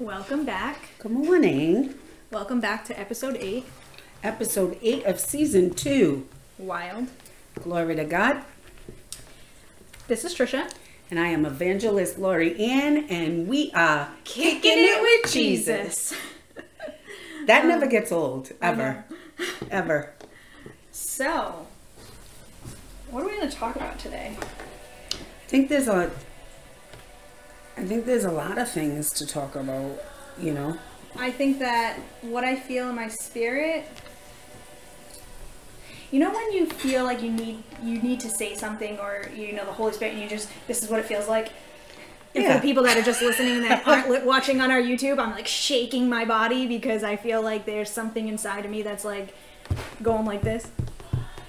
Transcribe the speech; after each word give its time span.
Welcome 0.00 0.44
back. 0.44 0.90
Good 1.00 1.10
morning. 1.10 1.94
Welcome 2.30 2.60
back 2.60 2.84
to 2.84 2.96
episode 2.98 3.36
8 3.40 3.66
Episode 4.22 4.78
8 4.80 5.04
of 5.06 5.18
season 5.18 5.74
2. 5.74 6.24
Wild. 6.56 7.08
Glory 7.60 7.96
to 7.96 8.04
God. 8.04 8.44
This 10.06 10.24
is 10.24 10.36
Trisha. 10.36 10.70
And 11.10 11.18
I 11.18 11.26
am 11.28 11.44
evangelist 11.44 12.16
Lori 12.16 12.56
Ann, 12.60 13.06
and 13.10 13.48
we 13.48 13.72
are 13.72 14.10
kicking 14.22 14.60
it 14.76 15.02
with 15.02 15.32
Jesus. 15.32 16.14
That 17.46 17.64
never 17.64 17.84
um, 17.84 17.90
gets 17.90 18.12
old, 18.12 18.52
ever. 18.60 19.04
Ever. 19.70 20.12
So, 20.92 21.66
what 23.10 23.22
are 23.22 23.26
we 23.26 23.36
going 23.36 23.48
to 23.48 23.56
talk 23.56 23.74
about 23.74 23.98
today? 23.98 24.36
I 24.38 25.48
think 25.48 25.70
there's 25.70 25.88
a 25.88 26.10
I 27.78 27.84
think 27.84 28.06
there's 28.06 28.24
a 28.24 28.32
lot 28.32 28.58
of 28.58 28.70
things 28.70 29.10
to 29.12 29.26
talk 29.26 29.54
about, 29.54 30.02
you 30.38 30.52
know. 30.52 30.78
I 31.16 31.30
think 31.30 31.58
that 31.60 31.98
what 32.22 32.44
I 32.44 32.56
feel 32.56 32.88
in 32.90 32.96
my 32.96 33.08
spirit 33.08 33.88
you 36.10 36.20
know 36.20 36.30
when 36.30 36.52
you 36.52 36.66
feel 36.66 37.04
like 37.04 37.22
you 37.22 37.30
need 37.30 37.62
you 37.82 38.00
need 38.00 38.20
to 38.20 38.30
say 38.30 38.54
something 38.54 38.98
or 38.98 39.28
you 39.36 39.52
know 39.52 39.64
the 39.64 39.72
Holy 39.72 39.92
Spirit 39.92 40.14
and 40.14 40.22
you 40.22 40.28
just 40.28 40.48
this 40.66 40.82
is 40.82 40.88
what 40.88 41.00
it 41.00 41.06
feels 41.06 41.28
like. 41.28 41.52
And 42.34 42.46
for 42.46 42.54
the 42.54 42.60
people 42.60 42.82
that 42.84 42.96
are 42.96 43.02
just 43.02 43.20
listening 43.20 43.62
that 43.62 43.86
aren't 43.86 44.08
li- 44.08 44.20
watching 44.24 44.60
on 44.60 44.70
our 44.70 44.80
YouTube, 44.80 45.18
I'm 45.18 45.32
like 45.32 45.46
shaking 45.46 46.08
my 46.08 46.24
body 46.24 46.66
because 46.66 47.02
I 47.02 47.16
feel 47.16 47.42
like 47.42 47.64
there's 47.64 47.90
something 47.90 48.28
inside 48.28 48.64
of 48.64 48.70
me 48.70 48.82
that's 48.82 49.04
like 49.04 49.34
going 50.02 50.24
like 50.24 50.42
this. 50.42 50.70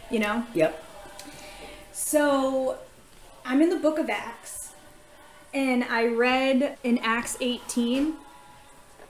You 0.10 0.20
know? 0.20 0.46
Yep. 0.56 0.84
So, 1.92 2.80
I'm 3.46 3.62
in 3.62 3.70
the 3.70 3.76
book 3.76 4.00
of 4.00 4.10
Acts, 4.10 4.59
and 5.54 5.84
I 5.84 6.08
read 6.08 6.78
in 6.84 7.00
Acts 7.00 7.38
18, 7.42 8.14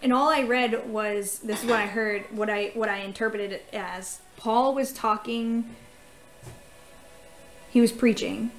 and 0.02 0.13
all 0.13 0.29
I 0.29 0.43
read 0.43 0.89
was 0.89 1.39
this 1.39 1.63
is 1.63 1.70
what 1.70 1.79
I 1.79 1.85
heard, 1.85 2.26
what 2.31 2.49
I 2.49 2.71
what 2.73 2.90
I 2.90 2.99
interpreted 2.99 3.51
it 3.51 3.65
as. 3.73 4.21
Paul 4.37 4.73
was 4.73 4.93
talking. 4.93 5.76
He 7.70 7.81
was 7.81 7.91
preaching 7.91 8.51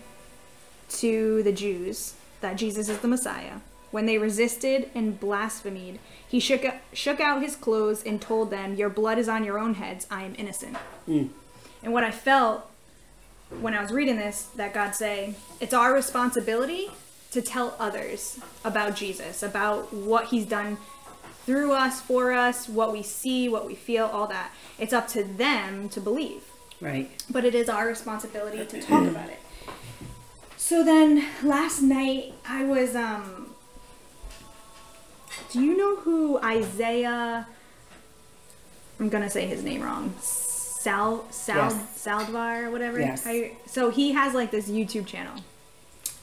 to 0.91 1.43
the 1.43 1.53
Jews 1.53 2.15
that 2.41 2.57
Jesus 2.57 2.89
is 2.89 2.99
the 2.99 3.09
Messiah. 3.09 3.57
When 3.91 4.07
they 4.07 4.19
resisted 4.19 4.89
and 4.95 5.19
blasphemed, 5.19 5.99
he 6.27 6.39
shook 6.39 6.65
shook 6.93 7.21
out 7.21 7.43
his 7.43 7.57
clothes 7.57 8.05
and 8.05 8.21
told 8.21 8.51
them, 8.51 8.75
"Your 8.75 8.91
blood 8.91 9.19
is 9.19 9.29
on 9.29 9.43
your 9.43 9.59
own 9.59 9.75
heads. 9.75 10.07
I 10.11 10.25
am 10.25 10.35
innocent." 10.37 10.77
Hmm. 11.07 11.29
And 11.83 11.95
what 11.95 12.05
I 12.05 12.11
felt 12.11 12.71
when 13.61 13.75
I 13.75 13.83
was 13.83 13.91
reading 13.91 14.17
this 14.17 14.43
that 14.57 14.75
God 14.75 14.95
say, 14.95 15.35
it's 15.61 15.75
our 15.75 15.93
responsibility 15.93 16.91
to 17.31 17.41
tell 17.43 17.77
others 17.79 18.39
about 18.65 18.97
Jesus, 18.97 19.43
about 19.43 19.93
what 19.93 20.27
he's 20.27 20.47
done 20.47 20.79
through 21.47 21.73
us, 21.73 22.01
for 22.01 22.33
us, 22.33 22.69
what 22.69 22.93
we 22.93 23.03
see, 23.03 23.49
what 23.49 23.67
we 23.67 23.75
feel, 23.75 24.07
all 24.07 24.27
that. 24.27 24.53
It's 24.79 24.93
up 24.93 25.09
to 25.09 25.23
them 25.25 25.89
to 25.91 26.01
believe. 26.01 26.43
Right. 26.81 27.11
But 27.31 27.45
it 27.45 27.55
is 27.55 27.69
our 27.69 27.87
responsibility 27.87 28.65
to 28.65 28.83
talk 28.83 29.07
about 29.07 29.29
it. 29.29 29.39
So 30.57 30.85
then 30.85 31.27
last 31.43 31.83
night 31.83 32.35
I 32.47 32.65
was 32.65 32.95
um 32.95 33.55
Do 35.51 35.61
you 35.61 35.77
know 35.77 35.97
who 35.97 36.39
Isaiah 36.41 37.47
I'm 38.99 39.09
gonna 39.09 39.31
say 39.31 39.47
his 39.47 39.63
name 39.63 39.83
wrong. 39.83 40.15
Sal 40.21 41.27
Sal 41.31 41.57
Yes. 41.57 42.05
Saldvar 42.07 42.65
or 42.65 42.71
whatever. 42.71 43.01
Yes. 43.01 43.27
So 43.67 43.91
he 43.91 44.13
has 44.13 44.35
like 44.35 44.51
this 44.51 44.69
YouTube 44.69 45.07
channel. 45.07 45.35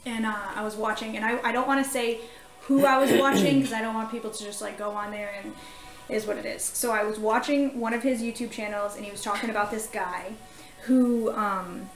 And 0.06 0.24
uh, 0.24 0.34
I 0.54 0.62
was 0.62 0.74
watching 0.74 1.16
and 1.16 1.24
I, 1.24 1.38
I 1.42 1.52
don't 1.52 1.66
wanna 1.66 1.84
say 1.84 2.20
who 2.62 2.86
I 2.86 2.98
was 2.98 3.12
watching 3.20 3.60
because 3.60 3.72
I 3.72 3.80
don't 3.80 3.94
want 3.94 4.10
people 4.10 4.30
to 4.30 4.44
just 4.44 4.60
like 4.60 4.78
go 4.78 4.90
on 4.90 5.10
there 5.10 5.32
and 5.42 5.54
is 6.08 6.26
what 6.26 6.38
it 6.38 6.46
is. 6.46 6.62
So 6.62 6.90
I 6.92 7.04
was 7.04 7.18
watching 7.18 7.78
one 7.80 7.92
of 7.92 8.02
his 8.02 8.22
YouTube 8.22 8.50
channels 8.50 8.96
and 8.96 9.04
he 9.04 9.10
was 9.10 9.22
talking 9.22 9.50
about 9.50 9.70
this 9.70 9.86
guy 9.86 10.32
who 10.82 11.30
um 11.32 11.90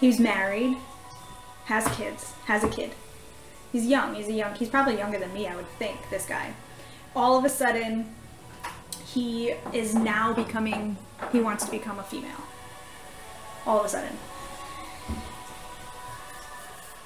he's 0.00 0.18
married, 0.18 0.76
has 1.66 1.86
kids, 1.96 2.32
has 2.46 2.64
a 2.64 2.68
kid. 2.68 2.92
He's 3.72 3.86
young. 3.86 4.14
He's 4.14 4.28
a 4.28 4.32
young. 4.32 4.54
He's 4.54 4.68
probably 4.68 4.96
younger 4.96 5.18
than 5.18 5.32
me, 5.32 5.46
I 5.46 5.54
would 5.54 5.68
think. 5.78 5.96
This 6.10 6.24
guy. 6.24 6.54
All 7.14 7.36
of 7.36 7.44
a 7.44 7.48
sudden, 7.48 8.14
he 9.06 9.54
is 9.72 9.94
now 9.94 10.32
becoming. 10.32 10.96
He 11.32 11.40
wants 11.40 11.64
to 11.64 11.70
become 11.70 11.98
a 11.98 12.02
female. 12.02 12.42
All 13.66 13.80
of 13.80 13.86
a 13.86 13.88
sudden, 13.88 14.16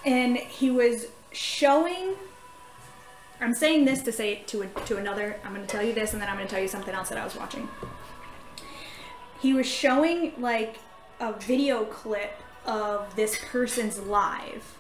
and 0.05 0.37
he 0.37 0.71
was 0.71 1.07
showing. 1.33 2.15
I'm 3.41 3.55
saying 3.55 3.85
this 3.85 4.03
to 4.03 4.13
say 4.13 4.33
it 4.35 4.47
to 4.49 4.63
a, 4.63 4.67
to 4.87 4.97
another. 4.97 5.41
I'm 5.45 5.55
going 5.55 5.67
to 5.67 5.71
tell 5.71 5.85
you 5.85 5.93
this, 5.93 6.13
and 6.13 6.23
then 6.23 6.29
I'm 6.29 6.37
going 6.37 6.47
to 6.47 6.53
tell 6.53 6.63
you 6.63 6.69
something 6.69 6.95
else 6.95 7.09
that 7.09 7.19
I 7.19 7.25
was 7.25 7.35
watching. 7.35 7.69
He 9.41 9.53
was 9.53 9.67
showing 9.67 10.35
like 10.39 10.79
a 11.19 11.33
video 11.33 11.85
clip 11.85 12.39
of 12.65 13.17
this 13.17 13.39
person's 13.51 13.99
live 13.99 14.77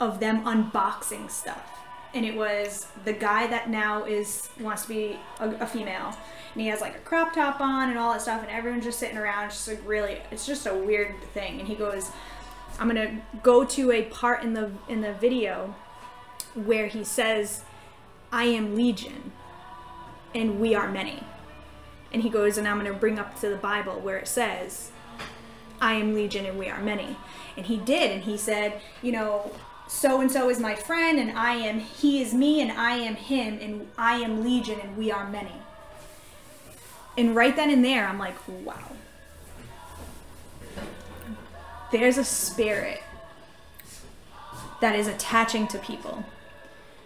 of 0.00 0.20
them 0.20 0.44
unboxing 0.44 1.30
stuff, 1.30 1.83
and 2.14 2.24
it 2.24 2.34
was 2.34 2.86
the 3.04 3.12
guy 3.12 3.46
that 3.46 3.68
now 3.68 4.04
is 4.04 4.48
wants 4.60 4.82
to 4.82 4.88
be 4.88 5.18
a, 5.40 5.48
a 5.56 5.66
female, 5.66 6.16
and 6.52 6.62
he 6.62 6.68
has 6.68 6.80
like 6.80 6.94
a 6.94 7.00
crop 7.00 7.34
top 7.34 7.60
on 7.60 7.90
and 7.90 7.98
all 7.98 8.12
that 8.12 8.22
stuff, 8.22 8.42
and 8.42 8.50
everyone's 8.50 8.84
just 8.84 8.98
sitting 8.98 9.18
around, 9.18 9.46
it's 9.46 9.56
just 9.56 9.68
like 9.68 9.88
really, 9.88 10.18
it's 10.30 10.46
just 10.46 10.66
a 10.66 10.74
weird 10.74 11.14
thing. 11.32 11.58
And 11.58 11.68
he 11.68 11.74
goes, 11.74 12.10
"I'm 12.78 12.86
gonna 12.88 13.20
go 13.42 13.64
to 13.64 13.92
a 13.92 14.02
part 14.04 14.42
in 14.42 14.54
the 14.54 14.70
in 14.88 15.00
the 15.00 15.12
video 15.12 15.74
where 16.54 16.86
he 16.86 17.04
says." 17.04 17.64
I 18.34 18.46
am 18.46 18.74
legion 18.74 19.30
and 20.34 20.58
we 20.58 20.74
are 20.74 20.90
many. 20.90 21.22
And 22.12 22.22
he 22.22 22.28
goes, 22.28 22.58
and 22.58 22.66
I'm 22.66 22.84
to 22.84 22.92
bring 22.92 23.16
up 23.16 23.38
to 23.40 23.48
the 23.48 23.56
Bible 23.56 24.00
where 24.00 24.18
it 24.18 24.26
says, 24.26 24.90
I 25.80 25.94
am 25.94 26.14
legion 26.14 26.44
and 26.44 26.58
we 26.58 26.68
are 26.68 26.82
many. 26.82 27.16
And 27.56 27.66
he 27.66 27.76
did, 27.76 28.10
and 28.10 28.24
he 28.24 28.36
said, 28.36 28.80
you 29.02 29.12
know, 29.12 29.52
so 29.86 30.20
and 30.20 30.30
so 30.30 30.48
is 30.50 30.58
my 30.58 30.74
friend, 30.74 31.18
and 31.18 31.38
I 31.38 31.54
am, 31.54 31.78
he 31.78 32.22
is 32.22 32.34
me, 32.34 32.60
and 32.60 32.72
I 32.72 32.96
am 32.96 33.14
him, 33.14 33.58
and 33.60 33.88
I 33.96 34.16
am 34.16 34.44
legion 34.44 34.80
and 34.80 34.96
we 34.96 35.12
are 35.12 35.28
many. 35.28 35.52
And 37.16 37.36
right 37.36 37.54
then 37.54 37.70
and 37.70 37.84
there, 37.84 38.06
I'm 38.06 38.18
like, 38.18 38.36
wow. 38.48 38.80
There's 41.92 42.18
a 42.18 42.24
spirit 42.24 43.02
that 44.80 44.96
is 44.96 45.06
attaching 45.06 45.68
to 45.68 45.78
people. 45.78 46.24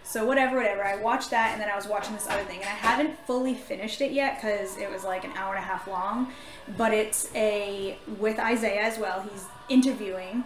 So 0.02 0.24
whatever, 0.24 0.56
whatever. 0.56 0.82
I 0.82 0.96
watched 0.96 1.30
that, 1.30 1.52
and 1.52 1.60
then 1.60 1.68
I 1.68 1.76
was 1.76 1.86
watching 1.86 2.14
this 2.14 2.26
other 2.26 2.42
thing, 2.44 2.60
and 2.60 2.68
I 2.68 2.72
haven't 2.72 3.18
fully 3.26 3.52
finished 3.52 4.00
it 4.00 4.12
yet 4.12 4.36
because 4.36 4.78
it 4.78 4.90
was 4.90 5.04
like 5.04 5.24
an 5.24 5.32
hour 5.36 5.54
and 5.54 5.62
a 5.62 5.66
half 5.66 5.86
long. 5.86 6.32
But 6.78 6.94
it's 6.94 7.30
a 7.34 7.98
with 8.18 8.38
Isaiah 8.38 8.80
as 8.80 8.98
well. 8.98 9.20
He's 9.30 9.44
interviewing 9.68 10.44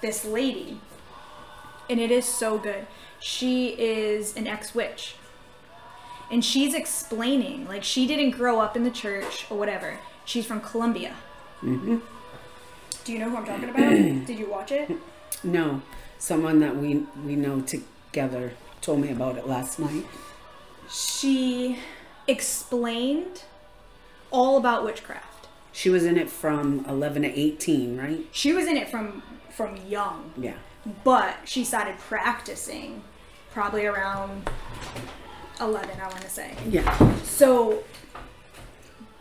this 0.00 0.24
lady, 0.24 0.80
and 1.88 2.00
it 2.00 2.10
is 2.10 2.24
so 2.24 2.58
good. 2.58 2.86
She 3.20 3.68
is 3.70 4.36
an 4.36 4.46
ex-witch, 4.46 5.14
and 6.30 6.44
she's 6.44 6.74
explaining 6.74 7.66
like 7.66 7.82
she 7.84 8.06
didn't 8.06 8.30
grow 8.32 8.60
up 8.60 8.76
in 8.76 8.84
the 8.84 8.90
church 8.90 9.46
or 9.50 9.58
whatever. 9.58 9.98
She's 10.24 10.46
from 10.46 10.60
Colombia. 10.60 11.14
Mm-hmm. 11.62 11.98
Do 13.04 13.12
you 13.12 13.18
know 13.18 13.30
who 13.30 13.36
I'm 13.36 13.44
talking 13.46 13.68
about? 13.68 13.76
Did 14.26 14.38
you 14.38 14.48
watch 14.50 14.72
it? 14.72 14.90
No. 15.42 15.82
Someone 16.18 16.60
that 16.60 16.76
we 16.76 17.04
we 17.24 17.36
know 17.36 17.60
together 17.60 18.52
told 18.80 19.00
me 19.00 19.10
about 19.10 19.36
it 19.36 19.46
last 19.46 19.78
night. 19.78 20.06
She 20.90 21.78
explained 22.26 23.42
all 24.30 24.56
about 24.56 24.84
witchcraft. 24.84 25.48
She 25.72 25.90
was 25.90 26.04
in 26.04 26.16
it 26.16 26.30
from 26.30 26.84
11 26.88 27.22
to 27.22 27.28
18, 27.38 27.96
right? 27.98 28.26
She 28.32 28.52
was 28.52 28.66
in 28.66 28.76
it 28.76 28.88
from 28.88 29.22
from 29.50 29.76
young, 29.88 30.32
Yeah. 30.36 30.54
But 31.02 31.36
she 31.44 31.64
started 31.64 31.98
practicing 31.98 33.02
probably 33.50 33.86
around 33.86 34.48
11, 35.60 36.00
I 36.00 36.08
want 36.08 36.20
to 36.20 36.30
say. 36.30 36.54
Yeah. 36.68 37.16
So 37.22 37.84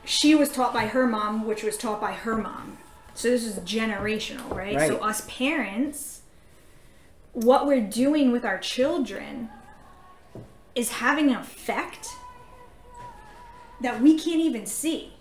she 0.05 0.35
was 0.35 0.49
taught 0.49 0.73
by 0.73 0.87
her 0.87 1.07
mom, 1.07 1.45
which 1.45 1.63
was 1.63 1.77
taught 1.77 2.01
by 2.01 2.13
her 2.13 2.35
mom. 2.35 2.77
So 3.13 3.29
this 3.29 3.45
is 3.45 3.57
generational, 3.59 4.49
right? 4.53 4.75
right? 4.75 4.87
So 4.87 4.97
us 4.97 5.25
parents, 5.29 6.21
what 7.33 7.67
we're 7.67 7.81
doing 7.81 8.31
with 8.31 8.43
our 8.43 8.57
children 8.57 9.49
is 10.75 10.93
having 10.93 11.29
an 11.29 11.37
effect 11.37 12.07
that 13.81 14.01
we 14.01 14.17
can't 14.17 14.39
even 14.39 14.65
see. 14.65 15.12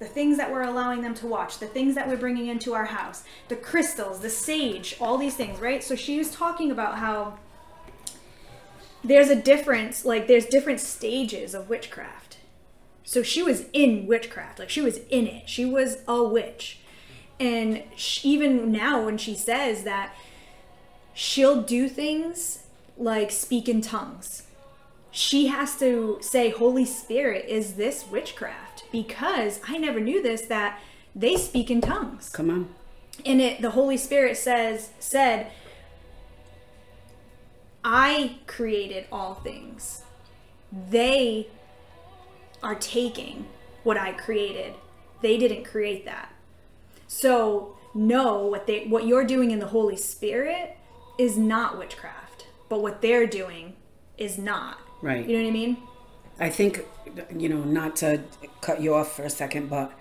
The 0.00 0.06
things 0.06 0.36
that 0.38 0.50
we're 0.50 0.62
allowing 0.62 1.02
them 1.02 1.14
to 1.16 1.26
watch, 1.26 1.58
the 1.58 1.66
things 1.66 1.94
that 1.94 2.08
we're 2.08 2.16
bringing 2.16 2.48
into 2.48 2.74
our 2.74 2.86
house, 2.86 3.22
the 3.48 3.56
crystals, 3.56 4.20
the 4.20 4.30
sage, 4.30 4.96
all 5.00 5.18
these 5.18 5.36
things, 5.36 5.60
right? 5.60 5.84
So 5.84 5.94
she 5.94 6.18
was 6.18 6.32
talking 6.32 6.72
about 6.72 6.98
how 6.98 7.38
there's 9.04 9.28
a 9.28 9.36
difference, 9.36 10.04
like 10.04 10.26
there's 10.26 10.46
different 10.46 10.80
stages 10.80 11.54
of 11.54 11.68
witchcraft. 11.68 12.38
So 13.04 13.22
she 13.22 13.42
was 13.42 13.66
in 13.72 14.06
witchcraft, 14.06 14.58
like 14.58 14.70
she 14.70 14.80
was 14.80 14.98
in 15.10 15.26
it. 15.26 15.48
She 15.48 15.64
was 15.64 15.98
a 16.08 16.22
witch. 16.22 16.78
And 17.38 17.82
sh 17.96 18.24
even 18.24 18.70
now, 18.70 19.04
when 19.04 19.18
she 19.18 19.34
says 19.34 19.84
that 19.84 20.14
she'll 21.12 21.62
do 21.62 21.88
things 21.88 22.64
like 22.96 23.30
speak 23.30 23.68
in 23.68 23.80
tongues. 23.80 24.44
She 25.10 25.48
has 25.48 25.76
to 25.78 26.18
say, 26.20 26.50
Holy 26.50 26.84
Spirit, 26.84 27.46
is 27.48 27.74
this 27.74 28.04
witchcraft? 28.08 28.69
Because 28.92 29.60
I 29.66 29.78
never 29.78 30.00
knew 30.00 30.22
this 30.22 30.42
that 30.42 30.80
they 31.14 31.36
speak 31.36 31.70
in 31.70 31.80
tongues. 31.80 32.30
Come 32.30 32.50
on. 32.50 32.74
And 33.24 33.40
it 33.40 33.60
the 33.60 33.70
Holy 33.70 33.96
Spirit 33.96 34.36
says 34.36 34.90
said, 34.98 35.50
I 37.84 38.38
created 38.46 39.06
all 39.10 39.34
things. 39.34 40.02
They 40.90 41.48
are 42.62 42.74
taking 42.74 43.46
what 43.82 43.96
I 43.96 44.12
created. 44.12 44.74
They 45.22 45.38
didn't 45.38 45.64
create 45.64 46.04
that. 46.04 46.32
So 47.06 47.76
know 47.94 48.46
what 48.46 48.66
they 48.66 48.86
what 48.86 49.06
you're 49.06 49.24
doing 49.24 49.50
in 49.50 49.58
the 49.58 49.66
Holy 49.66 49.96
Spirit 49.96 50.76
is 51.18 51.36
not 51.36 51.78
witchcraft, 51.78 52.46
but 52.68 52.80
what 52.80 53.02
they're 53.02 53.26
doing 53.26 53.76
is 54.16 54.38
not. 54.38 54.78
Right. 55.02 55.26
You 55.26 55.36
know 55.36 55.42
what 55.42 55.48
I 55.48 55.52
mean? 55.52 55.76
I 56.40 56.48
think, 56.48 56.84
you 57.36 57.48
know, 57.48 57.62
not 57.62 57.96
to 57.96 58.22
cut 58.60 58.80
you 58.80 58.94
off 58.94 59.14
for 59.14 59.22
a 59.24 59.30
second, 59.30 59.68
but 59.68 59.92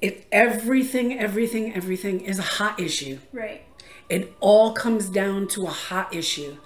if 0.00 0.24
everything, 0.30 1.18
everything, 1.18 1.74
everything 1.74 2.20
is 2.20 2.38
a 2.38 2.42
hot 2.42 2.78
issue, 2.78 3.18
Right. 3.32 3.62
it 4.08 4.32
all 4.40 4.72
comes 4.72 5.08
down 5.08 5.48
to 5.48 5.66
a 5.66 5.70
hot 5.70 6.14
issue. 6.14 6.56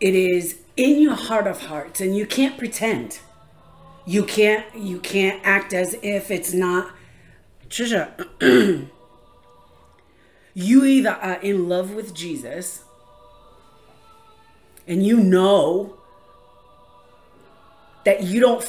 It 0.00 0.14
is 0.14 0.58
in 0.76 1.00
your 1.00 1.14
heart 1.14 1.46
of 1.46 1.62
hearts, 1.62 2.00
and 2.00 2.16
you 2.16 2.26
can't 2.26 2.58
pretend. 2.58 3.20
You 4.06 4.24
can't. 4.24 4.64
You 4.74 5.00
can't 5.00 5.40
act 5.44 5.72
as 5.72 5.96
if 6.02 6.30
it's 6.30 6.52
not. 6.52 6.92
Trisha, 7.68 8.10
you 10.54 10.84
either 10.84 11.10
are 11.10 11.40
in 11.40 11.68
love 11.68 11.92
with 11.94 12.14
Jesus, 12.14 12.84
and 14.86 15.04
you 15.04 15.18
know 15.18 15.97
that 18.08 18.22
you 18.22 18.40
don't. 18.40 18.64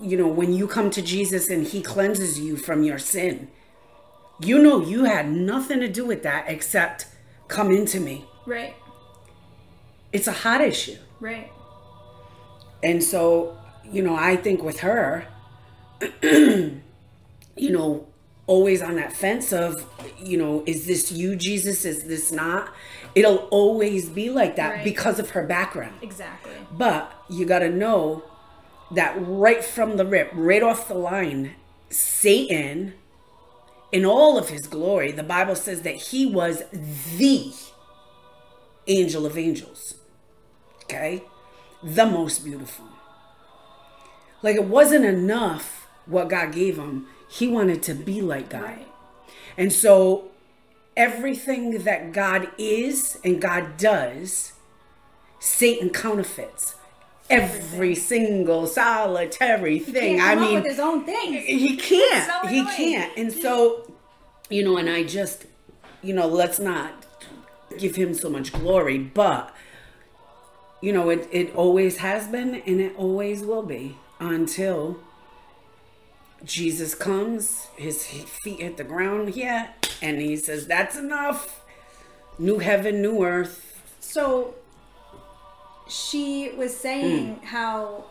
You 0.00 0.16
know 0.16 0.28
when 0.28 0.52
you 0.52 0.68
come 0.68 0.88
to 0.90 1.02
Jesus 1.02 1.50
and 1.50 1.66
He 1.66 1.82
cleanses 1.82 2.38
you 2.38 2.56
from 2.56 2.84
your 2.84 2.98
sin. 2.98 3.48
You 4.40 4.62
know 4.62 4.80
you 4.80 5.02
had 5.04 5.28
nothing 5.32 5.80
to 5.80 5.88
do 5.88 6.04
with 6.04 6.22
that 6.22 6.44
except 6.46 7.06
come 7.48 7.72
into 7.72 7.98
me. 7.98 8.24
Right. 8.46 8.74
It's 10.12 10.28
a 10.28 10.32
hot 10.32 10.60
issue. 10.60 10.96
Right. 11.18 11.50
And 12.84 13.02
so, 13.02 13.58
you 13.90 14.00
know, 14.02 14.14
I 14.14 14.36
think 14.36 14.62
with 14.62 14.80
her, 14.80 15.26
you 16.22 16.80
know, 17.56 18.06
always 18.46 18.80
on 18.80 18.94
that 18.96 19.12
fence 19.12 19.52
of, 19.52 19.84
you 20.22 20.36
know, 20.36 20.62
is 20.66 20.86
this 20.86 21.10
you, 21.10 21.34
Jesus? 21.34 21.84
Is 21.84 22.04
this 22.04 22.30
not? 22.30 22.72
It'll 23.16 23.48
always 23.50 24.08
be 24.08 24.30
like 24.30 24.54
that 24.56 24.70
Right. 24.70 24.84
because 24.84 25.18
of 25.18 25.30
her 25.30 25.44
background. 25.44 25.96
Exactly. 26.02 26.52
But 26.70 27.10
you 27.28 27.44
got 27.44 27.60
to 27.60 27.70
know 27.70 28.22
that 28.90 29.14
right 29.18 29.64
from 29.64 29.96
the 29.96 30.06
rip, 30.06 30.30
right 30.32 30.62
off 30.62 30.88
the 30.88 30.94
line, 30.94 31.54
Satan, 31.90 32.94
in 33.92 34.04
all 34.04 34.36
of 34.36 34.48
his 34.48 34.66
glory, 34.66 35.12
the 35.12 35.22
Bible 35.22 35.56
says 35.56 35.82
that 35.82 35.94
he 35.94 36.26
was 36.26 36.64
the 37.16 37.52
angel 38.86 39.26
of 39.26 39.38
angels. 39.38 39.94
Okay? 40.84 41.22
The 41.82 42.06
most 42.06 42.44
beautiful. 42.44 42.86
Like 44.42 44.56
it 44.56 44.64
wasn't 44.64 45.04
enough 45.04 45.88
what 46.06 46.28
God 46.28 46.52
gave 46.52 46.76
him, 46.76 47.06
he 47.28 47.48
wanted 47.48 47.82
to 47.84 47.94
be 47.94 48.20
like 48.20 48.50
God. 48.50 48.62
Right. 48.62 48.88
And 49.56 49.72
so 49.72 50.30
everything 50.96 51.84
that 51.84 52.12
God 52.12 52.50
is 52.58 53.18
and 53.24 53.40
God 53.40 53.76
does, 53.76 54.52
Satan 55.38 55.90
counterfeits. 55.90 56.76
Every 57.30 57.94
single 57.94 58.66
solitary 58.66 59.78
thing. 59.78 60.20
I 60.20 60.34
mean, 60.34 60.56
with 60.56 60.66
his 60.66 60.78
own 60.78 61.04
things. 61.04 61.44
he 61.44 61.76
can't. 61.76 62.26
so 62.26 62.48
he 62.48 62.64
can't. 62.64 63.16
And 63.16 63.32
so, 63.32 63.92
you 64.50 64.62
know, 64.62 64.76
and 64.76 64.90
I 64.90 65.04
just, 65.04 65.46
you 66.02 66.12
know, 66.14 66.26
let's 66.26 66.58
not 66.58 67.06
give 67.78 67.96
him 67.96 68.14
so 68.14 68.28
much 68.28 68.52
glory, 68.52 68.98
but 68.98 69.54
you 70.80 70.92
know, 70.92 71.08
it 71.08 71.28
it 71.32 71.54
always 71.54 71.96
has 71.98 72.28
been 72.28 72.56
and 72.66 72.80
it 72.80 72.94
always 72.96 73.42
will 73.42 73.62
be 73.62 73.96
until 74.20 75.00
Jesus 76.44 76.94
comes, 76.94 77.68
his 77.76 78.04
feet 78.04 78.60
hit 78.60 78.76
the 78.76 78.84
ground, 78.84 79.34
yeah, 79.34 79.68
and 80.02 80.20
he 80.20 80.36
says, 80.36 80.66
That's 80.66 80.96
enough. 80.96 81.62
New 82.38 82.58
heaven, 82.58 83.00
new 83.00 83.24
earth. 83.24 83.80
So 84.00 84.54
she 85.86 86.50
was 86.56 86.76
saying 86.76 87.36
hmm. 87.36 87.46
how 87.46 88.04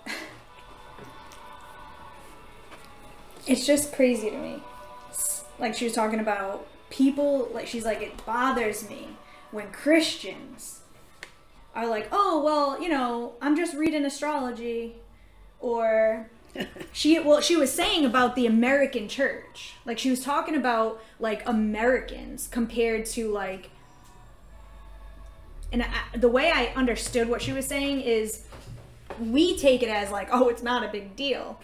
it's 3.47 3.65
just 3.65 3.93
crazy 3.93 4.29
to 4.29 4.37
me. 4.37 4.61
Like 5.59 5.75
she 5.75 5.85
was 5.85 5.93
talking 5.93 6.19
about 6.19 6.65
people, 6.89 7.49
like 7.53 7.67
she's 7.67 7.85
like, 7.85 8.01
it 8.01 8.25
bothers 8.25 8.87
me 8.89 9.09
when 9.51 9.71
Christians 9.71 10.81
are 11.75 11.87
like, 11.87 12.07
oh, 12.11 12.41
well, 12.43 12.81
you 12.81 12.89
know, 12.89 13.33
I'm 13.41 13.55
just 13.55 13.75
reading 13.75 14.05
astrology. 14.05 14.95
Or 15.59 16.29
she, 16.91 17.19
well, 17.19 17.41
she 17.41 17.55
was 17.55 17.71
saying 17.71 18.05
about 18.05 18.35
the 18.35 18.45
American 18.45 19.07
church. 19.07 19.73
Like 19.85 19.99
she 19.99 20.09
was 20.09 20.23
talking 20.23 20.55
about 20.55 21.01
like 21.19 21.47
Americans 21.47 22.47
compared 22.47 23.05
to 23.07 23.31
like 23.31 23.69
and 25.73 25.81
I, 25.83 26.17
the 26.17 26.29
way 26.29 26.51
I 26.53 26.67
understood 26.75 27.27
what 27.27 27.41
she 27.41 27.51
was 27.51 27.65
saying 27.65 28.01
is 28.01 28.45
we 29.19 29.57
take 29.57 29.81
it 29.81 29.89
as 29.89 30.11
like, 30.11 30.29
oh, 30.31 30.47
it's 30.47 30.63
not 30.63 30.83
a 30.83 30.87
big 30.87 31.15
deal. 31.15 31.59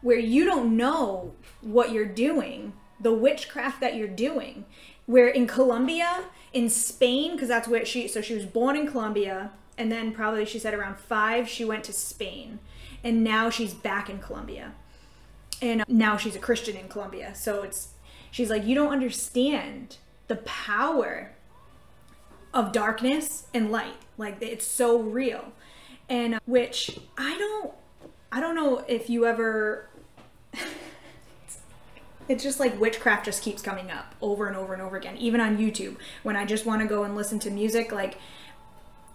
Where 0.00 0.18
you 0.18 0.46
don't 0.46 0.76
know 0.76 1.34
what 1.60 1.92
you're 1.92 2.06
doing, 2.06 2.72
the 2.98 3.12
witchcraft 3.12 3.80
that 3.80 3.96
you're 3.96 4.08
doing. 4.08 4.64
Where 5.06 5.28
in 5.28 5.46
Colombia, 5.46 6.24
in 6.54 6.70
Spain, 6.70 7.32
because 7.32 7.48
that's 7.48 7.68
where 7.68 7.84
she, 7.84 8.08
so 8.08 8.22
she 8.22 8.34
was 8.34 8.46
born 8.46 8.76
in 8.76 8.86
Colombia, 8.86 9.52
and 9.76 9.92
then 9.92 10.12
probably 10.12 10.46
she 10.46 10.58
said 10.58 10.72
around 10.72 10.98
five, 10.98 11.46
she 11.46 11.64
went 11.64 11.84
to 11.84 11.92
Spain. 11.92 12.58
And 13.02 13.22
now 13.22 13.50
she's 13.50 13.74
back 13.74 14.08
in 14.08 14.18
Colombia. 14.18 14.72
And 15.60 15.84
now 15.86 16.16
she's 16.16 16.34
a 16.34 16.38
Christian 16.38 16.76
in 16.76 16.88
Colombia. 16.88 17.34
So 17.34 17.62
it's, 17.62 17.88
she's 18.30 18.48
like, 18.48 18.64
you 18.64 18.74
don't 18.74 18.92
understand 18.92 19.98
the 20.28 20.36
power 20.36 21.32
of 22.54 22.72
darkness 22.72 23.46
and 23.52 23.70
light. 23.70 23.96
Like 24.16 24.40
it's 24.40 24.66
so 24.66 25.00
real. 25.00 25.52
And 26.08 26.36
uh, 26.36 26.38
which 26.44 26.98
i 27.16 27.36
don't 27.38 27.72
i 28.30 28.38
don't 28.38 28.54
know 28.54 28.84
if 28.86 29.08
you 29.08 29.24
ever 29.24 29.88
it's 32.28 32.44
just 32.44 32.60
like 32.60 32.78
witchcraft 32.78 33.24
just 33.24 33.42
keeps 33.42 33.62
coming 33.62 33.90
up 33.90 34.14
over 34.20 34.46
and 34.46 34.54
over 34.54 34.74
and 34.74 34.82
over 34.82 34.96
again 34.96 35.16
even 35.16 35.40
on 35.40 35.56
youtube. 35.56 35.96
When 36.22 36.36
i 36.36 36.44
just 36.44 36.66
want 36.66 36.82
to 36.82 36.88
go 36.88 37.04
and 37.04 37.16
listen 37.16 37.38
to 37.40 37.50
music 37.50 37.90
like 37.90 38.18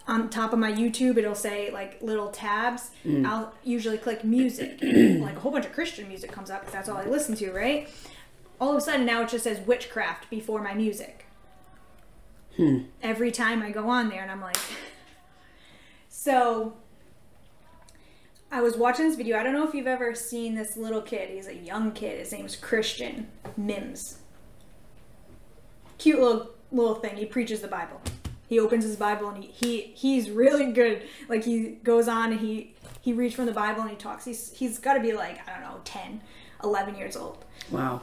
on 0.08 0.32
top 0.32 0.52
of 0.52 0.58
my 0.58 0.72
youtube 0.72 1.18
it'll 1.18 1.36
say 1.36 1.70
like 1.70 2.02
little 2.02 2.30
tabs. 2.32 2.90
I'll 3.24 3.54
usually 3.64 4.00
click 4.00 4.24
music. 4.24 4.82
And, 4.82 5.22
like 5.24 5.36
a 5.36 5.40
whole 5.40 5.52
bunch 5.52 5.68
of 5.68 5.74
christian 5.74 6.08
music 6.08 6.32
comes 6.32 6.50
up 6.50 6.62
because 6.62 6.74
that's 6.74 6.90
all 6.90 6.98
i 6.98 7.06
listen 7.06 7.36
to 7.36 7.52
right? 7.52 7.88
All 8.60 8.72
of 8.72 8.78
a 8.78 8.82
sudden 8.82 9.06
now 9.06 9.22
it 9.22 9.30
just 9.30 9.44
says 9.44 9.60
witchcraft 9.60 10.28
before 10.32 10.62
my 10.64 10.74
music 10.74 11.28
every 13.02 13.32
time 13.32 13.62
I 13.62 13.72
go 13.72 13.90
on 13.90 14.10
there 14.10 14.22
and 14.22 14.32
I'm 14.32 14.42
like 14.42 14.58
so 16.10 16.74
I 18.52 18.62
was 18.62 18.76
watching 18.76 19.08
this 19.08 19.16
video. 19.16 19.38
I 19.38 19.44
don't 19.44 19.54
know 19.54 19.68
if 19.68 19.76
you've 19.76 19.88
ever 19.88 20.16
seen 20.16 20.56
this 20.56 20.76
little 20.76 21.02
kid. 21.02 21.30
He's 21.30 21.48
a 21.48 21.56
young 21.56 21.92
kid. 21.92 22.20
His 22.20 22.32
name's 22.32 22.56
Christian 22.56 23.28
Mims. 23.56 24.20
Cute 26.00 26.20
little 26.20 26.52
little 26.72 26.96
thing. 26.96 27.18
He 27.18 27.26
preaches 27.26 27.62
the 27.62 27.68
Bible. 27.68 28.02
He 28.48 28.60
opens 28.60 28.84
his 28.84 28.96
Bible 28.96 29.30
and 29.30 29.44
he, 29.44 29.52
he 29.52 29.82
he's 29.96 30.30
really 30.32 30.72
good. 30.72 31.04
Like 31.28 31.44
he 31.46 31.78
goes 31.84 32.08
on 32.08 32.32
and 32.32 32.42
he 32.42 32.74
he 33.02 33.14
reads 33.14 33.36
from 33.36 33.46
the 33.46 33.52
Bible 33.52 33.82
and 33.82 33.92
he 33.92 33.96
talks. 33.96 34.26
He's 34.26 34.52
he's 34.54 34.80
got 34.80 34.96
to 34.96 35.00
be 35.00 35.14
like 35.14 35.48
I 35.48 35.54
don't 35.54 35.62
know 35.62 35.82
10, 35.84 36.22
11 36.64 36.96
years 36.96 37.16
old 37.16 37.46
Wow. 37.72 38.02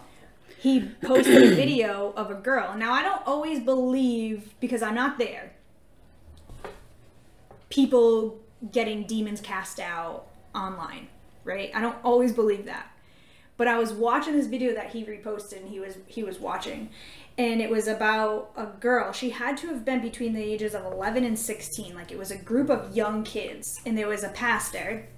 He 0.58 0.88
posted 1.02 1.52
a 1.52 1.54
video 1.54 2.12
of 2.16 2.30
a 2.30 2.34
girl. 2.34 2.76
Now 2.76 2.92
I 2.92 3.02
don't 3.02 3.22
always 3.26 3.60
believe 3.60 4.54
because 4.60 4.82
I'm 4.82 4.94
not 4.94 5.18
there. 5.18 5.52
People 7.68 8.40
getting 8.72 9.06
demons 9.06 9.40
cast 9.40 9.80
out 9.80 10.26
online, 10.54 11.08
right? 11.44 11.70
I 11.75 11.80
don't 11.80 11.96
always 12.02 12.32
believe 12.32 12.64
that. 12.66 12.90
But 13.56 13.68
I 13.68 13.78
was 13.78 13.92
watching 13.92 14.36
this 14.36 14.46
video 14.46 14.75
that 14.75 14.90
he 14.90 15.04
reposted 15.04 15.58
and 15.60 15.68
he 15.68 15.80
was 15.80 15.98
he 16.06 16.22
was 16.22 16.38
watching 16.38 16.90
and 17.38 17.60
it 17.60 17.70
was 17.70 17.86
about 17.88 18.50
a 18.56 18.66
girl. 18.66 19.12
She 19.12 19.30
had 19.30 19.56
to 19.58 19.68
have 19.68 19.84
been 19.84 20.00
between 20.00 20.32
the 20.32 20.42
ages 20.42 20.75
of 20.75 20.84
11 20.84 21.25
and 21.25 21.38
16. 21.38 21.94
Like 21.94 22.12
it 22.12 22.18
was 22.18 22.30
a 22.30 22.36
group 22.36 22.70
of 22.70 22.96
young 22.96 23.25
kids 23.25 23.80
and 23.86 23.96
there 23.96 24.08
was 24.08 24.25
a 24.25 24.28
pastor 24.28 25.08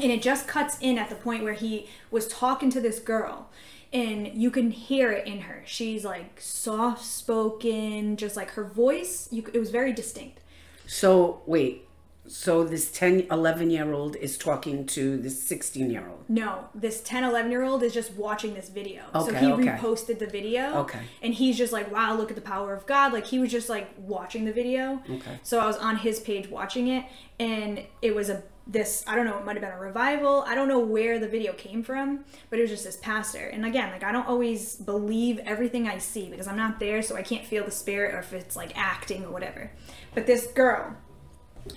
and 0.00 0.12
it 0.12 0.22
just 0.22 0.46
cuts 0.46 0.76
in 0.80 0.98
at 0.98 1.08
the 1.08 1.16
point 1.16 1.42
where 1.42 1.54
he 1.54 1.88
was 2.10 2.28
talking 2.28 2.70
to 2.70 2.80
this 2.80 3.00
girl 3.00 3.50
and 3.92 4.28
you 4.34 4.50
can 4.50 4.70
hear 4.70 5.12
it 5.12 5.26
in 5.26 5.40
her. 5.42 5.62
She's 5.66 6.04
like 6.04 6.40
soft 6.40 7.04
spoken, 7.04 8.16
just 8.16 8.36
like 8.36 8.50
her 8.52 8.64
voice. 8.64 9.28
You, 9.30 9.44
it 9.52 9.58
was 9.58 9.70
very 9.70 9.92
distinct. 9.92 10.40
So 10.86 11.42
wait, 11.46 11.88
so 12.26 12.62
this 12.64 12.90
10, 12.90 13.26
11 13.30 13.70
year 13.70 13.92
old 13.92 14.16
is 14.16 14.36
talking 14.36 14.84
to 14.86 15.16
this 15.16 15.42
16 15.42 15.90
year 15.90 16.06
old. 16.08 16.24
No, 16.28 16.68
this 16.74 17.00
10, 17.00 17.24
11 17.24 17.50
year 17.50 17.62
old 17.62 17.82
is 17.82 17.94
just 17.94 18.12
watching 18.12 18.54
this 18.54 18.68
video. 18.68 19.04
so 19.14 19.28
Okay, 19.28 19.40
he 19.40 19.52
okay. 19.52 19.66
reposted 19.68 20.18
the 20.18 20.26
video. 20.26 20.74
Okay. 20.80 21.00
And 21.22 21.32
he's 21.32 21.56
just 21.56 21.72
like, 21.72 21.90
wow, 21.90 22.14
look 22.14 22.30
at 22.30 22.36
the 22.36 22.42
power 22.42 22.74
of 22.74 22.86
God. 22.86 23.12
Like 23.12 23.26
he 23.26 23.38
was 23.38 23.50
just 23.50 23.68
like 23.68 23.88
watching 23.96 24.44
the 24.44 24.52
video. 24.52 25.00
Okay. 25.08 25.38
So 25.42 25.58
I 25.58 25.66
was 25.66 25.78
on 25.78 25.96
his 25.96 26.20
page 26.20 26.48
watching 26.48 26.88
it, 26.88 27.06
and 27.40 27.82
it 28.02 28.14
was 28.14 28.28
a 28.28 28.42
this 28.68 29.02
I 29.06 29.16
don't 29.16 29.24
know 29.24 29.38
it 29.38 29.44
might 29.46 29.56
have 29.56 29.62
been 29.62 29.72
a 29.72 29.80
revival. 29.80 30.44
I 30.46 30.54
don't 30.54 30.68
know 30.68 30.78
where 30.78 31.18
the 31.18 31.28
video 31.28 31.54
came 31.54 31.82
from, 31.82 32.24
but 32.50 32.58
it 32.58 32.62
was 32.62 32.70
just 32.70 32.84
this 32.84 32.98
pastor. 32.98 33.46
And 33.46 33.64
again, 33.64 33.90
like 33.90 34.04
I 34.04 34.12
don't 34.12 34.26
always 34.26 34.76
believe 34.76 35.38
everything 35.40 35.88
I 35.88 35.98
see 35.98 36.28
because 36.28 36.46
I'm 36.46 36.56
not 36.56 36.78
there, 36.78 37.00
so 37.02 37.16
I 37.16 37.22
can't 37.22 37.46
feel 37.46 37.64
the 37.64 37.70
spirit 37.70 38.14
or 38.14 38.18
if 38.18 38.32
it's 38.32 38.56
like 38.56 38.76
acting 38.76 39.24
or 39.24 39.30
whatever. 39.30 39.70
But 40.14 40.26
this 40.26 40.46
girl, 40.48 40.96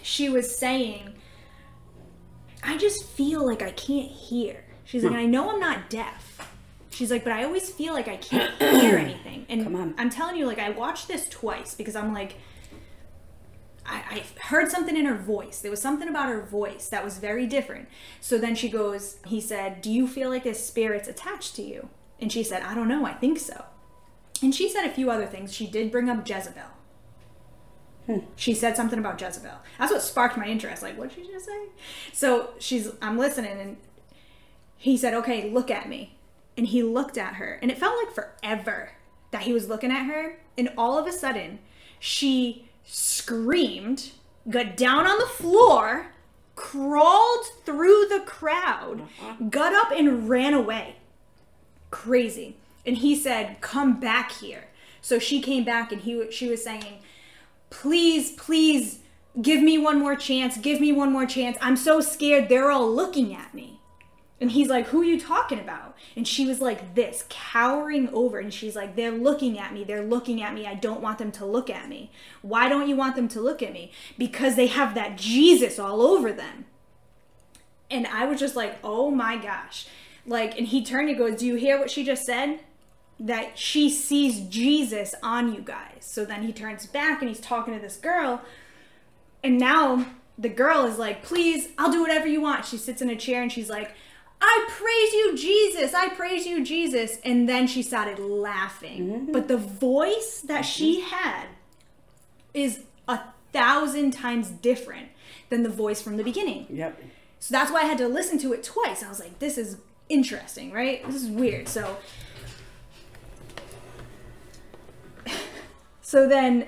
she 0.01 0.29
was 0.29 0.55
saying, 0.55 1.15
I 2.61 2.77
just 2.77 3.05
feel 3.05 3.45
like 3.45 3.61
I 3.61 3.71
can't 3.71 4.11
hear. 4.11 4.65
She's 4.83 5.03
like, 5.03 5.13
hmm. 5.13 5.19
I 5.19 5.25
know 5.25 5.49
I'm 5.49 5.59
not 5.59 5.89
deaf. 5.89 6.49
She's 6.89 7.09
like, 7.09 7.23
but 7.23 7.31
I 7.31 7.45
always 7.45 7.69
feel 7.69 7.93
like 7.93 8.09
I 8.09 8.17
can't 8.17 8.53
hear 8.59 8.97
anything. 8.97 9.45
And. 9.47 9.95
I'm 9.97 10.09
telling 10.09 10.35
you, 10.35 10.45
like, 10.45 10.59
I 10.59 10.69
watched 10.71 11.07
this 11.07 11.27
twice 11.29 11.73
because 11.73 11.95
I'm 11.95 12.13
like, 12.13 12.35
I, 13.91 14.03
I 14.09 14.23
heard 14.47 14.71
something 14.71 14.95
in 14.95 15.05
her 15.05 15.17
voice. 15.17 15.59
There 15.59 15.71
was 15.71 15.81
something 15.81 16.07
about 16.07 16.29
her 16.29 16.41
voice 16.41 16.87
that 16.89 17.03
was 17.03 17.17
very 17.17 17.45
different. 17.45 17.89
So 18.21 18.37
then 18.37 18.55
she 18.55 18.69
goes, 18.69 19.17
he 19.25 19.41
said, 19.41 19.81
Do 19.81 19.91
you 19.91 20.07
feel 20.07 20.29
like 20.29 20.43
this 20.43 20.65
spirit's 20.65 21.09
attached 21.09 21.55
to 21.57 21.61
you? 21.61 21.89
And 22.19 22.31
she 22.31 22.43
said, 22.43 22.63
I 22.63 22.73
don't 22.73 22.87
know, 22.87 23.05
I 23.05 23.13
think 23.13 23.39
so. 23.39 23.65
And 24.41 24.55
she 24.55 24.69
said 24.69 24.85
a 24.85 24.93
few 24.93 25.11
other 25.11 25.25
things. 25.25 25.53
She 25.53 25.67
did 25.67 25.91
bring 25.91 26.09
up 26.09 26.27
Jezebel. 26.27 26.63
Hmm. 28.05 28.19
She 28.35 28.53
said 28.53 28.75
something 28.75 28.97
about 28.97 29.19
Jezebel. 29.21 29.57
That's 29.77 29.91
what 29.91 30.01
sparked 30.01 30.37
my 30.37 30.47
interest. 30.47 30.81
Like, 30.81 30.97
what 30.97 31.09
did 31.13 31.25
she 31.25 31.31
just 31.31 31.45
say? 31.45 31.65
So 32.13 32.51
she's, 32.59 32.91
I'm 33.01 33.17
listening, 33.17 33.59
and 33.59 33.77
he 34.77 34.97
said, 34.97 35.13
Okay, 35.13 35.51
look 35.51 35.69
at 35.69 35.89
me. 35.89 36.17
And 36.57 36.67
he 36.67 36.81
looked 36.81 37.17
at 37.17 37.35
her, 37.35 37.59
and 37.61 37.69
it 37.69 37.77
felt 37.77 37.97
like 38.03 38.13
forever 38.13 38.93
that 39.31 39.43
he 39.43 39.53
was 39.53 39.69
looking 39.69 39.91
at 39.91 40.05
her. 40.05 40.39
And 40.57 40.71
all 40.77 40.97
of 40.97 41.07
a 41.07 41.11
sudden, 41.11 41.59
she 41.99 42.69
screamed, 42.85 44.11
got 44.49 44.77
down 44.77 45.07
on 45.07 45.19
the 45.19 45.25
floor, 45.25 46.07
crawled 46.55 47.45
through 47.65 48.07
the 48.09 48.23
crowd, 48.25 49.07
got 49.49 49.73
up, 49.73 49.91
and 49.91 50.29
ran 50.29 50.53
away. 50.53 50.95
Crazy. 51.89 52.55
And 52.85 52.97
he 52.97 53.15
said, 53.15 53.61
Come 53.61 53.99
back 53.99 54.31
here. 54.31 54.65
So 55.01 55.19
she 55.19 55.41
came 55.41 55.63
back, 55.63 55.91
and 55.91 56.01
he 56.01 56.31
she 56.31 56.47
was 56.47 56.63
saying, 56.63 56.99
Please, 57.69 58.31
please 58.31 58.99
give 59.41 59.61
me 59.61 59.77
one 59.77 59.99
more 59.99 60.15
chance. 60.15 60.57
Give 60.57 60.79
me 60.79 60.91
one 60.91 61.11
more 61.11 61.25
chance. 61.25 61.57
I'm 61.61 61.77
so 61.77 62.01
scared. 62.01 62.49
They're 62.49 62.71
all 62.71 62.89
looking 62.89 63.35
at 63.35 63.53
me. 63.53 63.80
And 64.41 64.51
he's 64.51 64.69
like, 64.69 64.87
Who 64.87 65.01
are 65.01 65.05
you 65.05 65.19
talking 65.19 65.59
about? 65.59 65.95
And 66.15 66.27
she 66.27 66.47
was 66.47 66.59
like, 66.59 66.95
This, 66.95 67.25
cowering 67.29 68.09
over. 68.09 68.39
And 68.39 68.51
she's 68.51 68.75
like, 68.75 68.95
They're 68.95 69.11
looking 69.11 69.59
at 69.59 69.71
me. 69.71 69.83
They're 69.83 70.03
looking 70.03 70.41
at 70.41 70.55
me. 70.55 70.65
I 70.65 70.73
don't 70.73 70.99
want 70.99 71.19
them 71.19 71.31
to 71.33 71.45
look 71.45 71.69
at 71.69 71.87
me. 71.87 72.11
Why 72.41 72.67
don't 72.67 72.89
you 72.89 72.95
want 72.95 73.15
them 73.15 73.27
to 73.29 73.39
look 73.39 73.61
at 73.61 73.71
me? 73.71 73.91
Because 74.17 74.55
they 74.55 74.65
have 74.67 74.95
that 74.95 75.15
Jesus 75.15 75.77
all 75.77 76.01
over 76.01 76.33
them. 76.33 76.65
And 77.91 78.07
I 78.07 78.25
was 78.25 78.39
just 78.39 78.55
like, 78.55 78.79
Oh 78.83 79.11
my 79.11 79.37
gosh. 79.37 79.85
Like, 80.25 80.57
and 80.57 80.67
he 80.67 80.83
turned 80.83 81.09
and 81.09 81.17
goes, 81.17 81.39
Do 81.39 81.45
you 81.45 81.55
hear 81.55 81.77
what 81.77 81.91
she 81.91 82.03
just 82.03 82.25
said? 82.25 82.61
That 83.19 83.59
she 83.59 83.91
sees 83.91 84.41
Jesus 84.41 85.13
on 85.21 85.53
you 85.53 85.61
guys. 85.61 85.99
So 85.99 86.25
then 86.25 86.41
he 86.41 86.51
turns 86.51 86.87
back 86.87 87.21
and 87.21 87.29
he's 87.29 87.39
talking 87.39 87.75
to 87.75 87.79
this 87.79 87.97
girl. 87.97 88.41
And 89.43 89.59
now 89.59 90.07
the 90.35 90.49
girl 90.49 90.85
is 90.85 90.97
like, 90.97 91.21
please, 91.21 91.69
I'll 91.77 91.91
do 91.91 92.01
whatever 92.01 92.27
you 92.27 92.41
want. 92.41 92.65
She 92.65 92.77
sits 92.77 93.01
in 93.01 93.09
a 93.09 93.15
chair 93.15 93.43
and 93.43 93.51
she's 93.51 93.69
like, 93.69 93.91
I 94.41 94.65
praise 94.69 95.13
you, 95.13 95.37
Jesus. 95.37 95.93
I 95.93 96.09
praise 96.09 96.47
you, 96.47 96.63
Jesus. 96.63 97.19
And 97.23 97.47
then 97.47 97.67
she 97.67 97.83
started 97.83 98.17
laughing. 98.19 99.07
Mm-hmm. 99.07 99.31
But 99.31 99.47
the 99.47 99.57
voice 99.57 100.41
that 100.41 100.61
she 100.61 101.01
mm-hmm. 101.01 101.15
had 101.15 101.47
is 102.53 102.81
a 103.07 103.19
thousand 103.53 104.11
times 104.11 104.49
different 104.49 105.09
than 105.49 105.63
the 105.63 105.69
voice 105.69 106.01
from 106.01 106.17
the 106.17 106.23
beginning. 106.23 106.65
Yep. 106.69 107.03
So 107.39 107.51
that's 107.53 107.71
why 107.71 107.81
I 107.81 107.85
had 107.85 107.97
to 107.99 108.07
listen 108.07 108.39
to 108.39 108.53
it 108.53 108.63
twice. 108.63 109.03
I 109.03 109.09
was 109.09 109.19
like, 109.19 109.39
this 109.39 109.57
is 109.57 109.77
interesting, 110.09 110.71
right? 110.71 111.05
This 111.05 111.15
is 111.23 111.29
weird. 111.29 111.67
So 111.67 111.97
So 116.01 116.27
then 116.27 116.67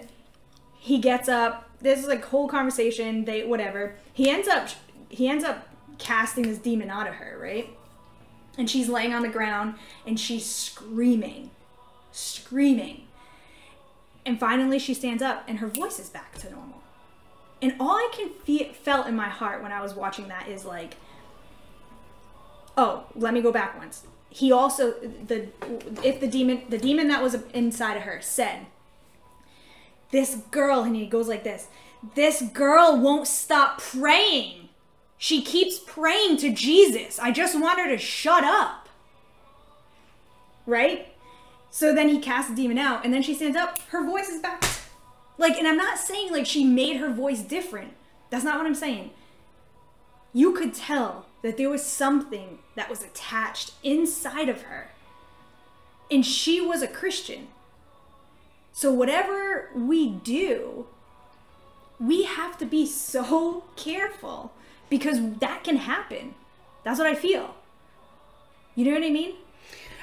he 0.77 0.99
gets 0.99 1.27
up. 1.27 1.69
This 1.81 1.99
is 1.99 2.07
like 2.07 2.23
whole 2.25 2.47
conversation, 2.47 3.25
they 3.25 3.43
whatever. 3.43 3.95
He 4.13 4.29
ends 4.29 4.47
up 4.47 4.69
he 5.09 5.27
ends 5.27 5.43
up 5.43 5.67
casting 5.97 6.43
this 6.43 6.57
demon 6.57 6.89
out 6.89 7.07
of 7.07 7.15
her, 7.15 7.37
right? 7.41 7.69
And 8.57 8.69
she's 8.69 8.89
laying 8.89 9.13
on 9.13 9.21
the 9.21 9.29
ground 9.29 9.75
and 10.05 10.19
she's 10.19 10.45
screaming. 10.45 11.49
Screaming. 12.11 13.07
And 14.25 14.39
finally 14.39 14.79
she 14.79 14.93
stands 14.93 15.21
up 15.21 15.43
and 15.47 15.59
her 15.59 15.67
voice 15.67 15.99
is 15.99 16.09
back 16.09 16.37
to 16.39 16.51
normal. 16.51 16.81
And 17.61 17.75
all 17.79 17.95
I 17.95 18.09
can 18.13 18.29
feel 18.43 18.73
felt 18.73 19.07
in 19.07 19.15
my 19.15 19.29
heart 19.29 19.63
when 19.63 19.71
I 19.71 19.81
was 19.81 19.93
watching 19.93 20.27
that 20.27 20.47
is 20.47 20.65
like 20.65 20.95
oh, 22.77 23.05
let 23.15 23.33
me 23.33 23.41
go 23.41 23.51
back 23.51 23.77
once. 23.77 24.05
He 24.29 24.51
also 24.51 24.91
the 24.91 25.47
if 26.03 26.19
the 26.19 26.27
demon 26.27 26.63
the 26.69 26.77
demon 26.77 27.07
that 27.09 27.21
was 27.21 27.35
inside 27.53 27.97
of 27.97 28.03
her 28.03 28.19
said 28.21 28.65
this 30.11 30.35
girl 30.49 30.81
and 30.81 30.95
he 30.95 31.05
goes 31.05 31.27
like 31.27 31.43
this 31.43 31.67
this 32.15 32.41
girl 32.41 32.97
won't 32.99 33.27
stop 33.27 33.79
praying 33.79 34.62
she 35.23 35.41
keeps 35.41 35.79
praying 35.79 36.35
to 36.35 36.51
jesus. 36.51 37.17
I 37.17 37.31
just 37.31 37.57
want 37.57 37.79
her 37.79 37.87
to 37.87 37.97
shut 37.97 38.43
up. 38.43 38.89
Right? 40.65 41.15
So 41.71 41.95
then 41.95 42.09
he 42.09 42.19
casts 42.19 42.49
the 42.49 42.57
demon 42.57 42.77
out 42.77 43.05
and 43.05 43.13
then 43.13 43.21
she 43.21 43.33
stands 43.33 43.55
up. 43.55 43.79
Her 43.83 44.05
voice 44.05 44.27
is 44.27 44.41
back. 44.41 44.65
Like 45.37 45.55
and 45.57 45.65
i'm 45.65 45.77
not 45.77 45.97
saying 45.97 46.33
like 46.33 46.45
she 46.45 46.65
made 46.65 46.97
her 46.97 47.09
voice 47.09 47.39
different. 47.39 47.93
That's 48.31 48.43
not 48.43 48.57
what 48.57 48.67
i'm 48.67 48.75
saying. 48.75 49.11
You 50.33 50.51
could 50.51 50.73
tell 50.73 51.25
that 51.41 51.55
there 51.55 51.69
was 51.69 51.85
something 51.85 52.59
that 52.75 52.89
was 52.89 53.01
attached 53.01 53.71
inside 53.81 54.49
of 54.49 54.63
her. 54.63 54.89
And 56.11 56.25
she 56.25 56.59
was 56.59 56.81
a 56.81 56.87
christian. 56.87 57.47
So, 58.73 58.91
whatever 58.91 59.69
we 59.73 60.09
do, 60.09 60.87
we 61.97 62.23
have 62.23 62.57
to 62.57 62.65
be 62.65 62.85
so 62.85 63.63
careful 63.77 64.51
because 64.93 65.19
that 65.39 65.63
can 65.63 65.77
happen. 65.77 66.35
That's 66.83 66.99
what 66.99 67.07
I 67.07 67.15
feel. 67.15 67.55
You 68.75 68.85
know 68.85 68.91
what 68.91 69.03
I 69.03 69.09
mean? 69.09 69.33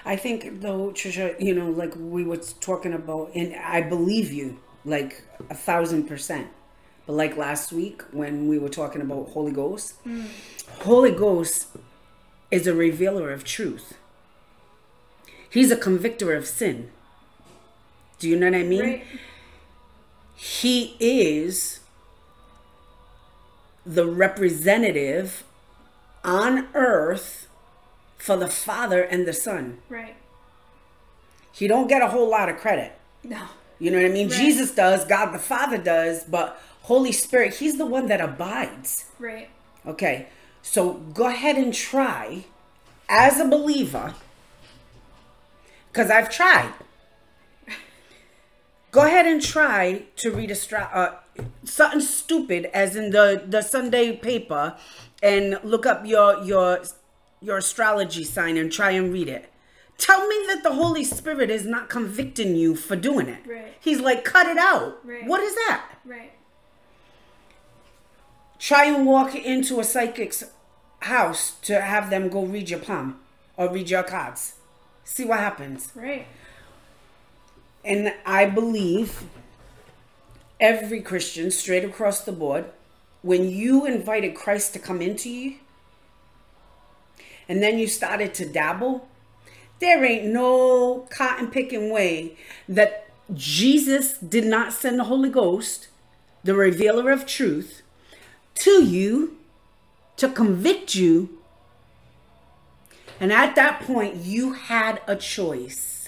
I 0.05 0.17
think 0.17 0.63
though, 0.63 0.91
Trisha, 0.91 1.41
you 1.41 1.55
know, 1.55 1.71
like 1.71 1.95
we 1.97 2.25
were 2.25 2.39
talking 2.39 2.93
about, 2.93 3.31
and 3.37 3.55
I 3.55 3.83
believe 3.83 4.33
you 4.33 4.59
like 4.85 5.23
a 5.49 5.55
thousand 5.55 6.09
percent. 6.09 6.49
But 7.07 7.13
like 7.13 7.37
last 7.37 7.73
week 7.73 8.03
when 8.11 8.49
we 8.49 8.59
were 8.59 8.69
talking 8.69 9.01
about 9.01 9.29
Holy 9.29 9.53
Ghost, 9.53 9.95
hmm. 10.03 10.25
Holy 10.81 11.13
Ghost 11.13 11.69
is 12.51 12.67
a 12.67 12.75
revealer 12.75 13.31
of 13.31 13.45
truth. 13.45 13.95
He's 15.49 15.71
a 15.71 15.77
convictor 15.77 16.35
of 16.35 16.49
sin. 16.49 16.91
Do 18.19 18.29
you 18.29 18.37
know 18.37 18.47
what 18.47 18.59
I 18.59 18.65
mean? 18.65 18.81
Right. 18.81 19.05
He 20.35 20.97
is 20.99 21.80
the 23.95 24.07
representative 24.07 25.45
on 26.25 26.69
earth 26.75 27.49
for 28.19 28.37
the 28.37 28.49
Father 28.49 29.03
and 29.03 29.27
the 29.27 29.33
Son. 29.33 29.79
Right. 29.89 30.15
He 31.53 31.67
don't 31.67 31.89
get 31.89 32.03
a 32.03 32.09
whole 32.09 32.29
lot 32.31 32.49
of 32.49 32.59
credit. 32.59 32.93
No. 33.25 33.47
You 33.79 33.91
know 33.91 33.99
what 33.99 34.07
I 34.07 34.13
mean? 34.13 34.29
Right. 34.29 34.39
Jesus 34.39 34.71
does, 34.73 35.05
God 35.05 35.33
the 35.33 35.39
Father 35.39 35.79
does, 35.79 36.25
but 36.25 36.61
Holy 36.83 37.13
Spirit, 37.13 37.55
he's 37.55 37.79
the 37.79 37.87
one 37.87 38.07
that 38.07 38.21
abides. 38.21 39.07
Right. 39.19 39.49
Okay. 39.87 40.29
So 40.63 40.95
go 40.95 41.27
ahead 41.27 41.57
and 41.57 41.75
try 41.75 42.45
as 43.09 43.41
a 43.41 43.49
believer 43.49 44.15
cuz 45.93 46.11
I've 46.11 46.31
tried. 46.31 46.73
Go 48.93 49.03
ahead 49.03 49.27
and 49.27 49.43
try 49.43 50.05
to 50.17 50.31
read 50.31 50.51
a 50.51 50.97
uh, 50.97 51.20
something 51.65 52.01
stupid 52.01 52.67
as 52.67 52.97
in 52.97 53.11
the 53.11 53.43
the 53.47 53.63
Sunday 53.63 54.17
paper 54.17 54.77
and 55.23 55.59
look 55.63 55.87
up 55.87 56.07
your 56.07 56.43
your 56.45 56.81
your 57.41 57.59
astrology 57.59 58.25
sign 58.25 58.57
and 58.57 58.71
try 58.73 58.91
and 58.91 59.13
read 59.13 59.29
it. 59.29 59.51
Tell 59.99 60.27
me 60.27 60.45
that 60.49 60.63
the 60.63 60.73
Holy 60.73 61.05
Spirit 61.05 61.51
is 61.51 61.67
not 61.67 61.91
convicting 61.91 62.57
you 62.57 62.75
for 62.75 62.97
doing 62.97 63.29
it. 63.29 63.47
Right. 63.47 63.75
He's 63.81 64.01
like, 64.01 64.25
cut 64.25 64.47
it 64.47 64.57
out. 64.57 64.99
Right. 65.05 65.27
What 65.27 65.43
is 65.43 65.55
that? 65.55 65.85
Right. 66.07 66.33
Try 68.59 68.87
and 68.87 69.07
walk 69.07 69.35
into 69.35 69.79
a 69.79 69.85
psychic's 69.85 70.45
house 71.01 71.53
to 71.63 71.81
have 71.81 72.09
them 72.09 72.29
go 72.29 72.45
read 72.45 72.71
your 72.71 72.81
palm 72.81 73.21
or 73.57 73.71
read 73.71 73.91
your 73.91 74.03
cards. 74.03 74.55
See 75.05 75.25
what 75.25 75.41
happens. 75.41 75.93
Right. 75.95 76.27
And 77.85 78.15
I 78.25 78.47
believe 78.47 79.25
every 80.61 81.01
Christian, 81.01 81.51
straight 81.51 81.85
across 81.85 82.21
the 82.21 82.33
board, 82.33 82.67
when 83.23 83.51
you 83.51 83.87
invited 83.87 84.35
Christ 84.35 84.73
to 84.75 84.79
come 84.79 85.03
into 85.03 85.29
you 85.29 85.57
and 87.49 87.63
then 87.63 87.79
you 87.79 87.87
started 87.87 88.33
to 88.35 88.47
dabble, 88.47 89.09
there 89.81 90.05
ain't 90.05 90.27
no 90.27 91.07
cotton 91.11 91.49
picking 91.49 91.91
way 91.91 92.37
that 92.69 93.11
Jesus 93.35 94.19
did 94.19 94.45
not 94.45 94.73
send 94.73 94.99
the 94.99 95.05
Holy 95.05 95.31
Ghost, 95.31 95.89
the 96.45 96.55
revealer 96.55 97.11
of 97.11 97.27
truth, 97.27 97.83
to 98.57 98.85
you 98.85 99.39
to 100.17 100.29
convict 100.29 100.95
you. 100.95 101.39
And 103.19 103.33
at 103.33 103.55
that 103.57 103.83
point, 103.83 104.17
you 104.17 104.53
had 104.53 105.01
a 105.07 105.17
choice. 105.17 106.00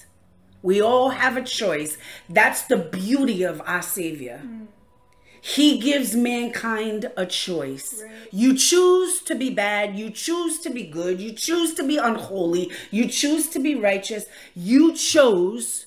We 0.62 0.81
all 0.81 1.11
have 1.11 1.37
a 1.37 1.42
choice. 1.42 1.99
That's 2.28 2.62
the 2.62 2.76
beauty 2.76 3.42
of 3.42 3.61
our 3.66 3.83
Savior. 3.83 4.40
Mm. 4.45 4.66
He 5.45 5.78
gives 5.78 6.14
mankind 6.14 7.11
a 7.16 7.26
choice. 7.26 8.00
Right. 8.00 8.12
You 8.31 8.57
choose 8.57 9.21
to 9.23 9.35
be 9.35 9.50
bad. 9.50 9.99
You 9.99 10.09
choose 10.09 10.61
to 10.61 10.71
be 10.71 10.85
good. 10.85 11.21
You 11.21 11.33
choose 11.33 11.75
to 11.75 11.83
be 11.83 11.97
unholy. 11.97 12.71
You 12.92 13.09
choose 13.09 13.49
to 13.49 13.59
be 13.59 13.75
righteous. 13.75 14.26
You 14.54 14.95
chose 14.95 15.87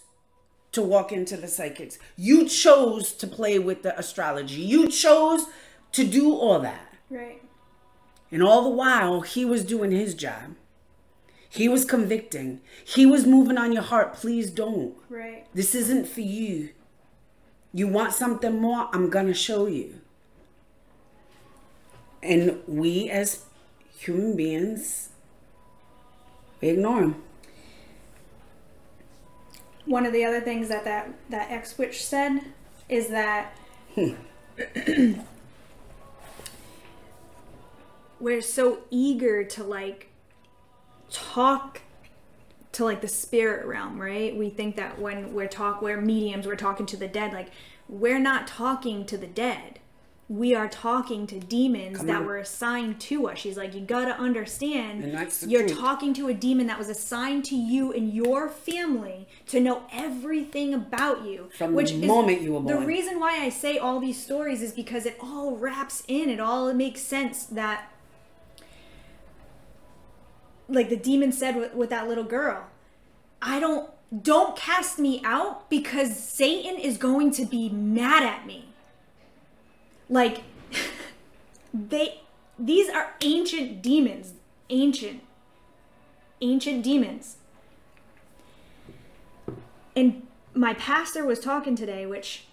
to 0.74 0.82
walk 0.82 1.14
into 1.14 1.38
the 1.38 1.48
psychics. 1.48 1.98
You 2.18 2.50
chose 2.50 3.14
to 3.14 3.28
play 3.28 3.58
with 3.58 3.82
the 3.82 3.98
astrology. 3.98 4.60
You 4.60 4.90
chose 4.90 5.46
to 5.94 6.04
do 6.04 6.36
all 6.36 6.60
that. 6.60 6.94
Right. 7.10 7.42
And 8.30 8.44
all 8.44 8.64
the 8.64 8.76
while, 8.76 9.22
he 9.22 9.46
was 9.46 9.64
doing 9.64 9.92
his 9.92 10.16
job. 10.16 10.56
He 11.56 11.70
was 11.70 11.86
convicting. 11.86 12.60
He 12.84 13.06
was 13.06 13.26
moving 13.26 13.58
on 13.58 13.72
your 13.72 13.82
heart. 13.82 14.14
Please 14.14 14.50
don't. 14.50 14.94
Right. 15.10 15.48
This 15.54 15.74
isn't 15.74 16.06
for 16.06 16.20
you. 16.20 16.70
You 17.72 17.88
want 17.88 18.12
something 18.12 18.60
more? 18.60 18.90
I'm 18.92 19.10
going 19.10 19.28
to 19.28 19.34
show 19.34 19.66
you. 19.66 20.02
And 22.22 22.60
we 22.68 23.10
as 23.10 23.46
human 23.98 24.36
beings, 24.36 25.10
we 26.60 26.70
ignore 26.70 27.04
him. 27.04 27.24
One 29.86 30.06
of 30.06 30.12
the 30.12 30.26
other 30.26 30.42
things 30.42 30.68
that 30.68 30.84
that, 30.84 31.14
that 31.30 31.52
ex 31.52 31.78
Witch 31.78 32.06
said 32.06 32.42
is 32.90 33.08
that 33.10 33.58
hmm. 33.94 34.16
we're 38.20 38.42
so 38.42 38.80
eager 38.90 39.46
to 39.46 39.64
like 39.64 40.10
talk 41.16 41.82
to 42.74 42.84
like 42.84 43.00
the 43.00 43.08
spirit 43.08 43.66
realm, 43.66 44.00
right? 44.00 44.36
We 44.36 44.50
think 44.50 44.76
that 44.76 45.00
when 45.00 45.34
we're 45.34 45.48
talk 45.48 45.82
we're 45.82 46.02
mediums, 46.02 46.46
we're 46.46 46.58
talking 46.58 46.86
to 46.88 46.98
the 46.98 47.08
dead. 47.08 47.32
Like 47.32 47.52
we're 47.88 48.20
not 48.20 48.48
talking 48.48 49.06
to 49.06 49.18
the 49.18 49.28
dead. 49.28 49.80
We 50.28 50.56
are 50.56 50.68
talking 50.68 51.28
to 51.28 51.40
demons 51.40 51.98
Come 51.98 52.08
that 52.08 52.22
on. 52.22 52.26
were 52.26 52.38
assigned 52.38 53.00
to 53.02 53.28
us. 53.30 53.38
She's 53.38 53.58
like, 53.58 53.76
you 53.76 53.82
gotta 53.82 54.18
understand. 54.18 55.04
you're 55.48 55.68
truth. 55.68 55.80
talking 55.80 56.16
to 56.16 56.28
a 56.28 56.34
demon 56.34 56.66
that 56.68 56.80
was 56.80 56.90
assigned 56.90 57.46
to 57.46 57.56
you 57.56 57.94
and 57.94 58.12
your 58.12 58.50
family 58.50 59.28
to 59.48 59.60
know 59.60 59.84
everything 59.94 60.74
about 60.74 61.24
you. 61.24 61.50
From 61.56 61.76
which 61.76 61.92
the 61.92 62.08
moment 62.08 62.42
you 62.42 62.54
were 62.54 62.60
born. 62.60 62.80
The 62.82 62.86
reason 62.86 63.20
why 63.20 63.38
I 63.38 63.50
say 63.50 63.78
all 63.78 64.00
these 64.00 64.22
stories 64.22 64.64
is 64.64 64.74
because 64.74 65.06
it 65.06 65.16
all 65.22 65.56
wraps 65.58 66.04
in. 66.08 66.30
It 66.30 66.40
all 66.40 66.74
makes 66.74 67.02
sense 67.02 67.46
that 67.46 67.92
like 70.68 70.90
the 70.90 70.96
demon 70.96 71.32
said 71.32 71.56
with, 71.56 71.74
with 71.74 71.90
that 71.90 72.08
little 72.08 72.24
girl 72.24 72.66
i 73.42 73.60
don't 73.60 73.90
don't 74.22 74.56
cast 74.56 75.00
me 75.00 75.22
out 75.24 75.70
because 75.70 76.18
satan 76.18 76.78
is 76.80 76.98
going 76.98 77.32
to 77.32 77.46
be 77.46 77.70
mad 77.70 78.24
at 78.24 78.46
me. 78.46 78.66
Like 80.10 80.44
they 81.74 82.22
these 82.58 82.90
are 82.90 83.16
ancient 83.22 83.82
demons 83.82 84.34
ancient 84.70 85.22
ancient 86.42 86.84
demons. 86.84 87.38
And 89.96 90.28
my 90.54 90.74
pastor 90.74 91.26
was 91.26 91.40
talking 91.40 91.76
today 91.76 92.06
which 92.06 92.46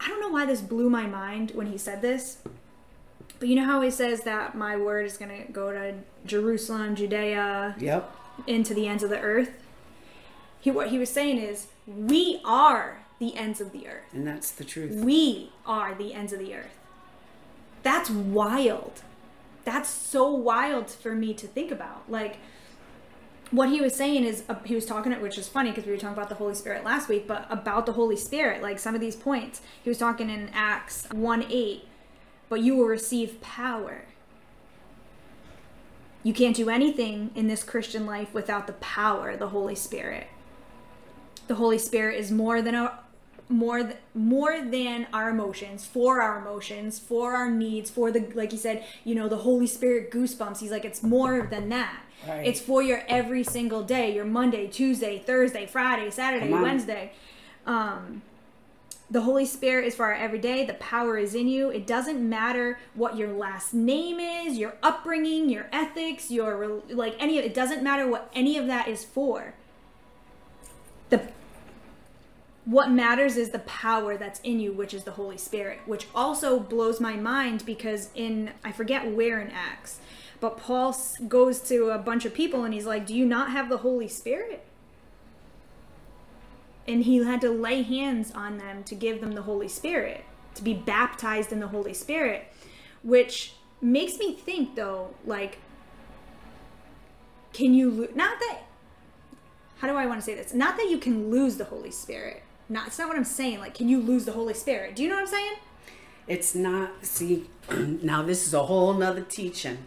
i 0.00 0.08
don't 0.08 0.20
know 0.20 0.28
why 0.28 0.44
this 0.44 0.60
blew 0.60 0.90
my 0.90 1.06
mind 1.06 1.52
when 1.54 1.68
he 1.68 1.78
said 1.78 2.02
this 2.02 2.38
but 3.38 3.48
you 3.48 3.56
know 3.56 3.64
how 3.64 3.80
he 3.80 3.90
says 3.90 4.22
that 4.22 4.54
my 4.54 4.76
word 4.76 5.06
is 5.06 5.16
going 5.16 5.46
to 5.46 5.52
go 5.52 5.72
to 5.72 5.94
Jerusalem, 6.24 6.96
Judea, 6.96 7.76
yep, 7.78 8.14
into 8.46 8.74
the 8.74 8.88
ends 8.88 9.02
of 9.02 9.10
the 9.10 9.20
earth. 9.20 9.50
He 10.60 10.70
what 10.70 10.88
he 10.88 10.98
was 10.98 11.10
saying 11.10 11.38
is 11.38 11.68
we 11.86 12.40
are 12.44 13.00
the 13.18 13.36
ends 13.36 13.60
of 13.60 13.72
the 13.72 13.88
earth. 13.88 14.04
And 14.12 14.26
that's 14.26 14.50
the 14.50 14.64
truth. 14.64 15.04
We 15.04 15.50
are 15.64 15.94
the 15.94 16.12
ends 16.12 16.32
of 16.32 16.38
the 16.38 16.54
earth. 16.54 16.78
That's 17.82 18.10
wild. 18.10 19.02
That's 19.64 19.88
so 19.88 20.30
wild 20.30 20.90
for 20.90 21.14
me 21.14 21.34
to 21.34 21.46
think 21.46 21.70
about. 21.70 22.10
Like 22.10 22.38
what 23.50 23.68
he 23.68 23.80
was 23.80 23.94
saying 23.94 24.24
is 24.24 24.42
uh, 24.48 24.56
he 24.64 24.74
was 24.74 24.84
talking 24.86 25.12
it 25.12 25.20
which 25.20 25.38
is 25.38 25.48
funny 25.48 25.70
because 25.70 25.84
we 25.84 25.92
were 25.92 25.98
talking 25.98 26.16
about 26.16 26.28
the 26.28 26.34
holy 26.34 26.54
spirit 26.54 26.84
last 26.84 27.08
week 27.08 27.26
but 27.28 27.46
about 27.48 27.86
the 27.86 27.92
holy 27.92 28.16
spirit 28.16 28.60
like 28.60 28.78
some 28.78 28.94
of 28.94 29.00
these 29.00 29.14
points 29.14 29.60
he 29.82 29.88
was 29.88 29.98
talking 29.98 30.28
in 30.28 30.50
acts 30.52 31.06
1 31.12 31.46
8 31.48 31.84
but 32.48 32.60
you 32.60 32.76
will 32.76 32.86
receive 32.86 33.40
power. 33.40 34.02
You 36.22 36.32
can't 36.32 36.56
do 36.56 36.68
anything 36.68 37.30
in 37.34 37.46
this 37.46 37.62
Christian 37.62 38.04
life 38.04 38.34
without 38.34 38.66
the 38.66 38.72
power, 38.74 39.36
the 39.36 39.48
Holy 39.48 39.76
Spirit. 39.76 40.26
The 41.46 41.54
Holy 41.54 41.78
Spirit 41.78 42.18
is 42.18 42.32
more 42.32 42.60
than 42.60 42.74
our 42.74 42.98
more 43.48 43.84
th- 43.84 43.96
more 44.12 44.60
than 44.60 45.06
our 45.12 45.30
emotions, 45.30 45.84
for 45.84 46.20
our 46.20 46.38
emotions, 46.40 46.98
for 46.98 47.34
our 47.34 47.48
needs, 47.48 47.90
for 47.90 48.10
the 48.10 48.26
like 48.34 48.50
he 48.50 48.58
said, 48.58 48.84
you 49.04 49.14
know, 49.14 49.28
the 49.28 49.36
Holy 49.38 49.68
Spirit 49.68 50.10
goosebumps. 50.10 50.58
He's 50.58 50.72
like 50.72 50.84
it's 50.84 51.02
more 51.02 51.46
than 51.48 51.68
that. 51.68 52.02
Right. 52.26 52.44
It's 52.46 52.60
for 52.60 52.82
your 52.82 53.04
every 53.08 53.44
single 53.44 53.84
day, 53.84 54.12
your 54.12 54.24
Monday, 54.24 54.66
Tuesday, 54.66 55.18
Thursday, 55.20 55.66
Friday, 55.66 56.10
Saturday, 56.10 56.50
Wednesday. 56.50 57.12
Um 57.66 58.22
the 59.08 59.20
Holy 59.20 59.46
Spirit 59.46 59.86
is 59.86 59.94
for 59.94 60.06
our 60.06 60.14
everyday. 60.14 60.64
The 60.64 60.74
power 60.74 61.16
is 61.16 61.34
in 61.34 61.46
you. 61.46 61.70
It 61.70 61.86
doesn't 61.86 62.28
matter 62.28 62.78
what 62.94 63.16
your 63.16 63.32
last 63.32 63.72
name 63.72 64.18
is, 64.18 64.58
your 64.58 64.74
upbringing, 64.82 65.48
your 65.48 65.68
ethics, 65.72 66.30
your 66.30 66.82
like 66.88 67.14
any 67.20 67.38
of 67.38 67.44
it 67.44 67.54
doesn't 67.54 67.82
matter 67.82 68.08
what 68.08 68.30
any 68.34 68.58
of 68.58 68.66
that 68.66 68.88
is 68.88 69.04
for. 69.04 69.54
The 71.10 71.28
what 72.64 72.90
matters 72.90 73.36
is 73.36 73.50
the 73.50 73.60
power 73.60 74.16
that's 74.16 74.40
in 74.40 74.58
you, 74.58 74.72
which 74.72 74.92
is 74.92 75.04
the 75.04 75.12
Holy 75.12 75.38
Spirit, 75.38 75.78
which 75.86 76.08
also 76.12 76.58
blows 76.58 77.00
my 77.00 77.14
mind 77.14 77.64
because 77.64 78.10
in 78.16 78.50
I 78.64 78.72
forget 78.72 79.12
where 79.12 79.40
in 79.40 79.52
Acts, 79.52 80.00
but 80.40 80.58
Paul 80.58 80.96
goes 81.28 81.60
to 81.68 81.90
a 81.90 81.98
bunch 81.98 82.24
of 82.24 82.34
people 82.34 82.64
and 82.64 82.74
he's 82.74 82.86
like, 82.86 83.06
"Do 83.06 83.14
you 83.14 83.24
not 83.24 83.52
have 83.52 83.68
the 83.68 83.78
Holy 83.78 84.08
Spirit?" 84.08 84.64
And 86.88 87.04
he 87.04 87.24
had 87.24 87.40
to 87.40 87.50
lay 87.50 87.82
hands 87.82 88.32
on 88.32 88.58
them 88.58 88.84
to 88.84 88.94
give 88.94 89.20
them 89.20 89.32
the 89.32 89.42
Holy 89.42 89.68
Spirit, 89.68 90.24
to 90.54 90.62
be 90.62 90.74
baptized 90.74 91.52
in 91.52 91.60
the 91.60 91.68
Holy 91.68 91.94
Spirit, 91.94 92.52
which 93.02 93.54
makes 93.80 94.18
me 94.18 94.34
think 94.34 94.74
though, 94.74 95.14
like, 95.24 95.58
can 97.52 97.74
you 97.74 97.90
lo- 97.90 98.08
not 98.14 98.38
that? 98.40 98.62
How 99.78 99.88
do 99.88 99.94
I 99.94 100.06
want 100.06 100.20
to 100.20 100.24
say 100.24 100.34
this? 100.34 100.54
Not 100.54 100.76
that 100.76 100.88
you 100.88 100.98
can 100.98 101.30
lose 101.30 101.56
the 101.56 101.64
Holy 101.64 101.90
Spirit. 101.90 102.42
Not 102.68 102.88
it's 102.88 102.98
not 102.98 103.08
what 103.08 103.16
I'm 103.16 103.24
saying. 103.24 103.60
Like, 103.60 103.74
can 103.74 103.88
you 103.88 104.00
lose 104.00 104.24
the 104.24 104.32
Holy 104.32 104.54
Spirit? 104.54 104.96
Do 104.96 105.02
you 105.02 105.08
know 105.08 105.16
what 105.16 105.22
I'm 105.22 105.28
saying? 105.28 105.52
It's 106.26 106.54
not. 106.54 107.04
See, 107.04 107.48
now 107.70 108.22
this 108.22 108.46
is 108.46 108.54
a 108.54 108.64
whole 108.64 108.94
nother 108.94 109.22
teaching. 109.22 109.78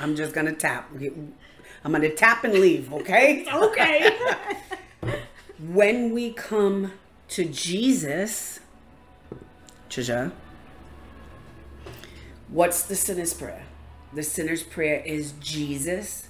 I'm 0.00 0.16
just 0.16 0.34
gonna 0.34 0.52
tap. 0.52 0.90
I'm 1.84 1.92
gonna 1.92 2.10
tap 2.10 2.44
and 2.44 2.54
leave. 2.54 2.92
Okay. 2.92 3.46
okay. 3.54 4.16
when 5.58 6.12
we 6.12 6.32
come 6.32 6.92
to 7.28 7.44
Jesus, 7.44 8.60
Chaja, 9.90 10.32
what's 12.48 12.82
the 12.82 12.94
sinner's 12.94 13.34
prayer? 13.34 13.64
The 14.12 14.22
sinner's 14.22 14.62
prayer 14.62 15.02
is 15.04 15.32
Jesus, 15.40 16.28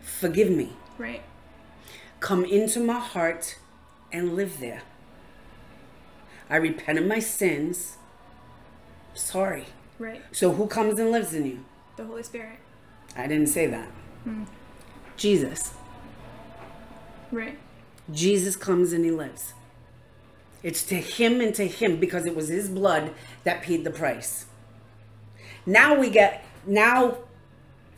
forgive 0.00 0.50
me. 0.50 0.70
Right. 0.98 1.22
Come 2.20 2.44
into 2.44 2.80
my 2.80 2.98
heart 2.98 3.58
and 4.12 4.34
live 4.34 4.60
there. 4.60 4.82
I 6.48 6.56
repent 6.56 6.98
of 6.98 7.06
my 7.06 7.20
sins. 7.20 7.96
Sorry. 9.14 9.66
Right. 9.98 10.22
So 10.32 10.52
who 10.52 10.66
comes 10.66 10.98
and 10.98 11.10
lives 11.10 11.34
in 11.34 11.46
you? 11.46 11.64
The 11.96 12.04
Holy 12.04 12.22
Spirit. 12.22 12.58
I 13.16 13.26
didn't 13.26 13.48
say 13.48 13.66
that. 13.66 13.88
Hmm. 14.24 14.44
Jesus. 15.16 15.74
Right. 17.30 17.58
Jesus 18.12 18.56
comes 18.56 18.92
and 18.92 19.04
he 19.04 19.10
lives. 19.10 19.54
It's 20.62 20.82
to 20.84 20.96
him 20.96 21.40
and 21.40 21.54
to 21.54 21.66
him 21.66 21.98
because 21.98 22.26
it 22.26 22.36
was 22.36 22.48
his 22.48 22.68
blood 22.68 23.12
that 23.44 23.62
paid 23.62 23.84
the 23.84 23.90
price. 23.90 24.46
Now 25.64 25.98
we 25.98 26.10
get, 26.10 26.44
now 26.66 27.18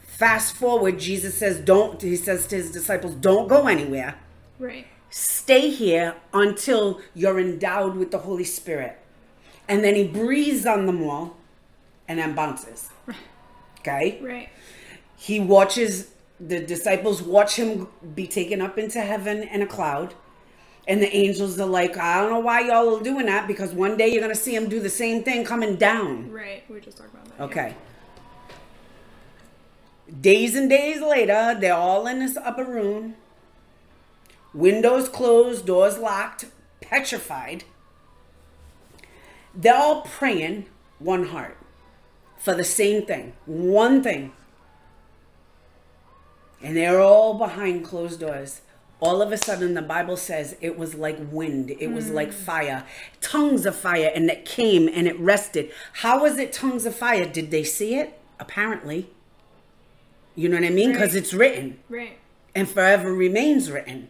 fast 0.03 0.55
forward, 0.55 0.98
Jesus 0.98 1.37
says, 1.37 1.59
don't, 1.59 2.01
he 2.01 2.16
says 2.16 2.46
to 2.48 2.57
his 2.57 2.70
disciples, 2.70 3.14
don't 3.14 3.48
go 3.48 3.66
anywhere. 3.66 4.16
Right. 4.59 4.87
Stay 5.11 5.70
here 5.70 6.14
until 6.33 7.01
you're 7.14 7.40
endowed 7.40 7.96
with 7.96 8.11
the 8.12 8.18
Holy 8.18 8.44
Spirit. 8.44 8.98
And 9.68 9.83
then 9.83 9.94
he 9.94 10.07
breathes 10.07 10.64
on 10.64 10.87
them 10.87 11.03
all 11.03 11.37
and 12.07 12.18
then 12.18 12.35
bounces. 12.35 12.90
Okay? 13.81 14.20
Right. 14.22 14.48
He 15.16 15.40
watches, 15.40 16.11
the 16.44 16.61
disciples 16.61 17.22
watch 17.22 17.57
him 17.57 17.88
be 18.14 18.26
taken 18.26 18.61
up 18.61 18.76
into 18.78 19.00
heaven 19.00 19.42
in 19.44 19.62
a 19.62 19.66
cloud. 19.66 20.14
And 20.88 21.00
the 21.00 21.14
angels 21.14 21.61
are 21.61 21.66
like, 21.66 21.96
I 21.96 22.20
don't 22.20 22.31
know 22.31 22.40
why 22.40 22.61
y'all 22.61 22.96
are 22.98 23.02
doing 23.02 23.26
that 23.26 23.46
because 23.46 23.72
one 23.72 23.96
day 23.96 24.09
you're 24.09 24.20
going 24.20 24.35
to 24.35 24.40
see 24.40 24.55
him 24.55 24.68
do 24.68 24.81
the 24.81 24.90
same 24.90 25.22
thing 25.22 25.44
coming 25.44 25.76
down. 25.76 26.33
Right. 26.33 26.64
We 26.68 26.74
were 26.74 26.81
just 26.81 26.96
talking 26.96 27.12
about 27.14 27.26
that. 27.26 27.38
yeah. 27.38 27.44
Okay. 27.44 27.74
Days 30.20 30.57
and 30.57 30.68
days 30.68 31.00
later, 31.00 31.57
they're 31.59 31.74
all 31.74 32.09
in 32.09 32.18
this 32.18 32.37
upper 32.37 32.64
room. 32.64 33.14
Windows 34.52 35.09
closed, 35.09 35.64
doors 35.64 35.98
locked, 35.98 36.46
petrified. 36.81 37.62
They're 39.55 39.76
all 39.76 40.02
praying 40.02 40.66
one 40.98 41.26
heart 41.26 41.57
for 42.38 42.55
the 42.55 42.64
same 42.64 43.07
thing, 43.07 43.35
one 43.46 44.02
thing. 44.02 44.33
And 46.62 46.77
they're 46.77 47.01
all 47.01 47.35
behind 47.35 47.85
closed 47.85 48.20
doors. 48.20 48.61
All 49.01 49.20
of 49.20 49.33
a 49.33 49.37
sudden, 49.37 49.75
the 49.75 49.83
Bible 49.83 50.16
says 50.16 50.57
it 50.61 50.79
was 50.79 50.94
like 50.94 51.18
wind, 51.33 51.70
it 51.81 51.88
was 51.88 52.09
like 52.11 52.29
hmm. 52.29 52.44
fire, 52.44 52.85
tongues 53.20 53.66
of 53.66 53.75
fire, 53.75 54.12
and 54.14 54.31
it 54.31 54.44
came 54.44 54.88
and 54.88 55.09
it 55.09 55.18
rested. 55.18 55.72
How 55.94 56.22
was 56.22 56.38
it 56.38 56.53
tongues 56.53 56.87
of 56.87 56.94
fire? 56.94 57.27
Did 57.27 57.51
they 57.51 57.64
see 57.64 57.96
it? 57.96 58.18
Apparently. 58.38 59.11
You 60.37 60.48
know 60.48 60.57
what 60.57 60.66
I 60.66 60.70
mean? 60.70 60.92
Because 60.92 61.14
Right. 61.14 61.22
it's 61.22 61.35
written 61.35 61.79
Right. 61.88 62.18
and 62.55 62.68
forever 62.68 63.12
remains 63.12 63.70
written. 63.70 64.09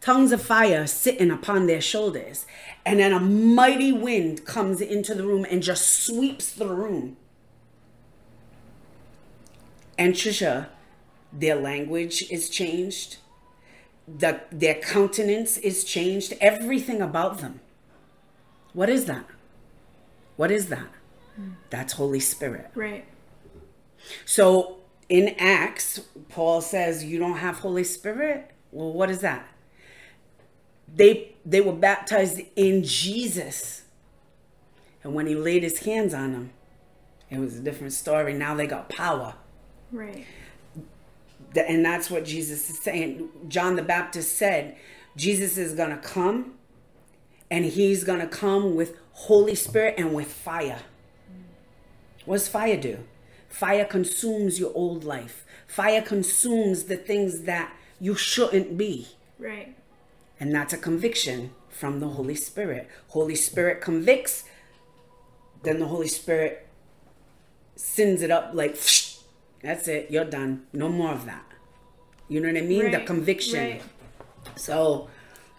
Tongues 0.00 0.32
of 0.32 0.40
fire 0.40 0.86
sitting 0.86 1.30
upon 1.30 1.66
their 1.66 1.80
shoulders. 1.82 2.46
And 2.86 2.98
then 2.98 3.12
a 3.12 3.20
mighty 3.20 3.92
wind 3.92 4.46
comes 4.46 4.80
into 4.80 5.14
the 5.14 5.24
room 5.24 5.46
and 5.50 5.62
just 5.62 5.86
sweeps 5.86 6.50
the 6.50 6.68
room. 6.68 7.18
And 9.98 10.14
Trisha, 10.14 10.68
their 11.32 11.56
language 11.56 12.22
is 12.30 12.48
changed. 12.48 13.18
The, 14.08 14.40
their 14.50 14.74
countenance 14.74 15.56
is 15.58 15.84
changed. 15.84 16.34
Everything 16.40 17.00
about 17.00 17.38
them. 17.38 17.60
What 18.72 18.88
is 18.88 19.06
that? 19.06 19.26
What 20.36 20.50
is 20.50 20.68
that? 20.68 20.88
That's 21.70 21.94
Holy 21.94 22.20
Spirit. 22.20 22.70
Right. 22.74 23.04
So 24.24 24.78
in 25.08 25.34
Acts, 25.38 26.00
Paul 26.28 26.60
says, 26.60 27.04
"You 27.04 27.18
don't 27.18 27.38
have 27.38 27.60
Holy 27.60 27.84
Spirit." 27.84 28.50
Well, 28.72 28.92
what 28.92 29.10
is 29.10 29.20
that? 29.20 29.46
They 30.92 31.34
they 31.46 31.60
were 31.60 31.72
baptized 31.72 32.40
in 32.56 32.84
Jesus, 32.84 33.82
and 35.02 35.14
when 35.14 35.26
he 35.26 35.34
laid 35.34 35.62
his 35.62 35.80
hands 35.80 36.12
on 36.12 36.32
them, 36.32 36.50
it 37.30 37.38
was 37.38 37.56
a 37.56 37.60
different 37.60 37.92
story. 37.92 38.34
Now 38.34 38.54
they 38.54 38.66
got 38.66 38.88
power, 38.88 39.34
Right. 39.92 40.26
And 41.56 41.84
that's 41.84 42.10
what 42.10 42.24
Jesus 42.24 42.70
is 42.70 42.78
saying. 42.78 43.28
John 43.48 43.76
the 43.76 43.82
Baptist 43.82 44.36
said, 44.36 44.76
"Jesus 45.16 45.58
is 45.58 45.74
gonna 45.74 45.98
come, 45.98 46.54
and 47.50 47.64
he's 47.64 48.04
gonna 48.04 48.28
come 48.28 48.76
with 48.76 48.96
Holy 49.12 49.54
Spirit 49.54 49.94
and 49.98 50.14
with 50.14 50.30
fire." 50.30 50.82
What 52.24 52.36
does 52.36 52.48
fire 52.48 52.76
do? 52.76 52.98
Fire 53.48 53.84
consumes 53.84 54.60
your 54.60 54.72
old 54.74 55.02
life. 55.02 55.44
Fire 55.66 56.02
consumes 56.02 56.84
the 56.84 56.96
things 56.96 57.42
that 57.42 57.72
you 57.98 58.14
shouldn't 58.14 58.76
be. 58.76 59.08
Right. 59.38 59.74
And 60.38 60.54
that's 60.54 60.72
a 60.72 60.78
conviction 60.78 61.50
from 61.68 62.00
the 62.00 62.08
Holy 62.08 62.34
Spirit. 62.36 62.88
Holy 63.08 63.34
Spirit 63.34 63.80
convicts, 63.80 64.44
then 65.62 65.80
the 65.80 65.86
Holy 65.86 66.08
Spirit 66.08 66.66
sends 67.74 68.22
it 68.22 68.30
up 68.30 68.50
like, 68.54 68.76
that's 69.62 69.88
it, 69.88 70.10
you're 70.10 70.24
done. 70.24 70.66
No 70.72 70.88
more 70.88 71.12
of 71.12 71.26
that. 71.26 71.44
You 72.28 72.40
know 72.40 72.48
what 72.48 72.56
I 72.56 72.66
mean? 72.66 72.90
The 72.90 73.00
conviction. 73.00 73.60
right. 73.60 73.82
So 74.56 75.08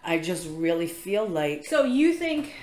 I 0.04 0.18
just 0.18 0.48
really 0.50 0.88
feel 0.88 1.28
like 1.28 1.66
So 1.66 1.84
you 1.84 2.14
think 2.14 2.54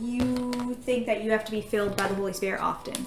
you 0.00 0.76
think 0.82 1.06
that 1.06 1.24
you 1.24 1.30
have 1.30 1.44
to 1.44 1.50
be 1.50 1.60
filled 1.60 1.96
by 1.96 2.06
the 2.08 2.14
Holy 2.14 2.32
Spirit 2.32 2.60
often? 2.60 3.06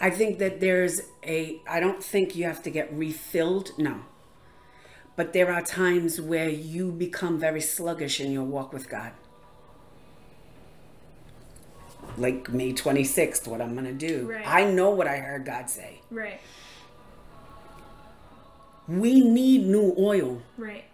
I 0.00 0.10
think 0.10 0.38
that 0.38 0.60
there's 0.60 1.00
a, 1.24 1.60
I 1.68 1.80
don't 1.80 2.02
think 2.02 2.36
you 2.36 2.44
have 2.44 2.62
to 2.62 2.70
get 2.70 2.92
refilled, 2.92 3.72
no. 3.78 4.02
But 5.16 5.32
there 5.32 5.52
are 5.52 5.60
times 5.62 6.20
where 6.20 6.48
you 6.48 6.92
become 6.92 7.40
very 7.40 7.60
sluggish 7.60 8.20
in 8.20 8.30
your 8.30 8.44
walk 8.44 8.72
with 8.72 8.88
God. 8.88 9.10
Like 12.16 12.48
May 12.50 12.72
26th, 12.72 13.46
what 13.46 13.60
I'm 13.60 13.74
going 13.74 13.86
to 13.86 13.92
do. 13.92 14.30
Right. 14.30 14.46
I 14.46 14.64
know 14.70 14.90
what 14.90 15.06
I 15.06 15.18
heard 15.18 15.44
God 15.44 15.70
say. 15.70 16.00
Right. 16.10 16.40
We 18.88 19.20
need 19.20 19.66
new 19.66 19.94
oil. 19.98 20.42
Right. 20.56 20.84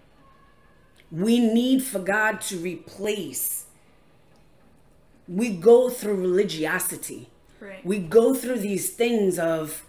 We 1.10 1.38
need 1.38 1.84
for 1.84 2.00
God 2.00 2.40
to 2.42 2.56
replace. 2.58 3.66
We 5.28 5.50
go 5.50 5.88
through 5.88 6.16
religiosity. 6.16 7.30
Right. 7.60 7.86
we 7.86 7.98
go 7.98 8.34
through 8.34 8.58
these 8.58 8.90
things 8.90 9.38
of 9.38 9.84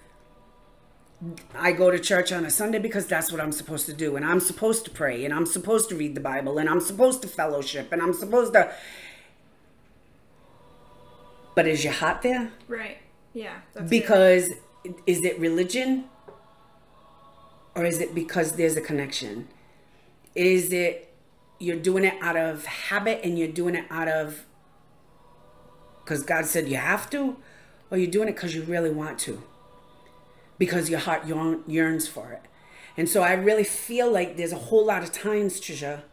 I 1.54 1.72
go 1.72 1.92
to 1.92 2.00
church 2.00 2.32
on 2.32 2.46
a 2.46 2.50
Sunday 2.50 2.80
because 2.80 3.06
that's 3.08 3.32
what 3.32 3.42
I'm 3.42 3.52
supposed 3.52 3.86
to 3.88 3.94
do 3.94 4.16
and 4.16 4.24
I'm 4.26 4.40
supposed 4.40 4.86
to 4.86 4.92
pray 4.92 5.26
and 5.26 5.34
I'm 5.34 5.46
supposed 5.46 5.90
to 5.90 5.96
read 5.96 6.16
the 6.16 6.22
Bible 6.22 6.58
and 6.58 6.70
I'm 6.70 6.80
supposed 6.80 7.22
to 7.24 7.28
fellowship 7.28 7.92
and 7.92 8.02
I'm 8.02 8.14
supposed 8.14 8.54
to 8.54 8.72
But 11.56 11.68
is 11.68 11.84
your 11.84 11.94
heart 11.94 12.22
there? 12.22 12.52
Right. 12.68 12.98
Yeah. 13.34 13.60
That's 13.74 13.84
good. 13.84 13.90
Because 13.90 14.52
is 15.06 15.24
it 15.24 15.40
religion? 15.40 16.06
Or 17.76 17.84
is 17.86 18.00
it 18.00 18.14
because 18.14 18.54
there's 18.54 18.78
a 18.78 18.82
connection? 18.82 19.48
Is 20.34 20.72
it 20.72 21.14
you're 21.60 21.78
doing 21.78 22.04
it 22.04 22.16
out 22.22 22.36
of 22.36 22.66
habit 22.66 23.22
and 23.24 23.40
you're 23.40 23.48
doing 23.48 23.76
it 23.76 23.86
out 23.90 24.08
of 24.08 24.46
because 26.06 26.24
God 26.24 26.46
said 26.46 26.68
you 26.68 26.78
have 26.78 27.10
to, 27.10 27.38
or 27.90 27.98
you're 27.98 28.12
doing 28.12 28.30
it 28.30 28.36
because 28.36 28.54
you 28.54 28.62
really 28.62 28.92
want 28.92 29.18
to, 29.20 29.42
because 30.60 30.88
your 30.88 31.00
heart 31.00 31.26
yearn- 31.26 31.64
yearns 31.66 32.08
for 32.08 32.32
it. 32.32 32.44
And 32.96 33.10
so 33.10 33.24
I 33.24 33.34
really 33.34 33.64
feel 33.64 34.12
like 34.12 34.38
there's 34.38 34.52
a 34.52 34.58
whole 34.58 34.86
lot 34.86 35.02
of 35.02 35.12
times, 35.12 35.60
Trisha, 35.60 36.04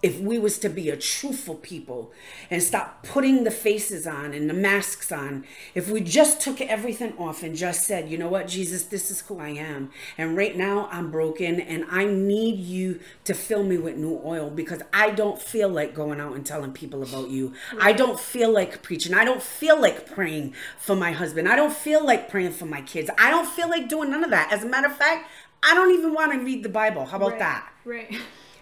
if 0.00 0.20
we 0.20 0.38
was 0.38 0.58
to 0.60 0.68
be 0.68 0.90
a 0.90 0.96
truthful 0.96 1.56
people 1.56 2.12
and 2.50 2.62
stop 2.62 3.02
putting 3.02 3.42
the 3.42 3.50
faces 3.50 4.06
on 4.06 4.32
and 4.32 4.48
the 4.48 4.54
masks 4.54 5.10
on, 5.10 5.44
if 5.74 5.90
we 5.90 6.00
just 6.00 6.40
took 6.40 6.60
everything 6.60 7.12
off 7.18 7.42
and 7.42 7.56
just 7.56 7.84
said, 7.84 8.08
you 8.08 8.16
know 8.16 8.28
what, 8.28 8.46
Jesus, 8.46 8.84
this 8.84 9.10
is 9.10 9.22
who 9.22 9.40
I 9.40 9.48
am. 9.48 9.90
And 10.16 10.36
right 10.36 10.56
now 10.56 10.88
I'm 10.92 11.10
broken 11.10 11.60
and 11.60 11.84
I 11.90 12.04
need 12.04 12.60
you 12.60 13.00
to 13.24 13.34
fill 13.34 13.64
me 13.64 13.76
with 13.76 13.96
new 13.96 14.20
oil 14.24 14.50
because 14.50 14.82
I 14.92 15.10
don't 15.10 15.40
feel 15.42 15.68
like 15.68 15.94
going 15.94 16.20
out 16.20 16.36
and 16.36 16.46
telling 16.46 16.72
people 16.72 17.02
about 17.02 17.30
you. 17.30 17.54
I 17.80 17.92
don't 17.92 18.20
feel 18.20 18.52
like 18.52 18.82
preaching. 18.82 19.14
I 19.14 19.24
don't 19.24 19.42
feel 19.42 19.80
like 19.80 20.06
praying 20.06 20.54
for 20.78 20.94
my 20.94 21.10
husband. 21.10 21.48
I 21.48 21.56
don't 21.56 21.74
feel 21.74 22.04
like 22.04 22.30
praying 22.30 22.52
for 22.52 22.66
my 22.66 22.82
kids. 22.82 23.10
I 23.18 23.30
don't 23.30 23.48
feel 23.48 23.68
like 23.68 23.88
doing 23.88 24.10
none 24.10 24.22
of 24.22 24.30
that. 24.30 24.52
As 24.52 24.62
a 24.62 24.68
matter 24.68 24.86
of 24.86 24.96
fact, 24.96 25.28
I 25.60 25.74
don't 25.74 25.92
even 25.92 26.14
want 26.14 26.32
to 26.34 26.38
read 26.38 26.62
the 26.62 26.68
Bible. 26.68 27.04
How 27.04 27.16
about 27.16 27.32
right. 27.32 27.38
that? 27.40 27.72
Right. 27.84 28.16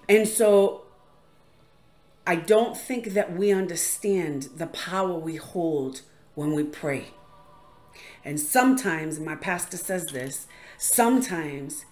And 0.08 0.26
so 0.26 0.85
I 2.26 2.36
don't 2.36 2.76
think 2.76 3.14
that 3.14 3.36
we 3.36 3.52
understand 3.52 4.48
the 4.56 4.66
power 4.66 5.14
we 5.14 5.36
hold 5.36 6.02
when 6.34 6.54
we 6.54 6.64
pray. 6.64 7.08
And 8.24 8.40
sometimes, 8.40 9.20
my 9.20 9.36
pastor 9.36 9.76
says 9.76 10.06
this, 10.06 10.48
sometimes 10.76 11.84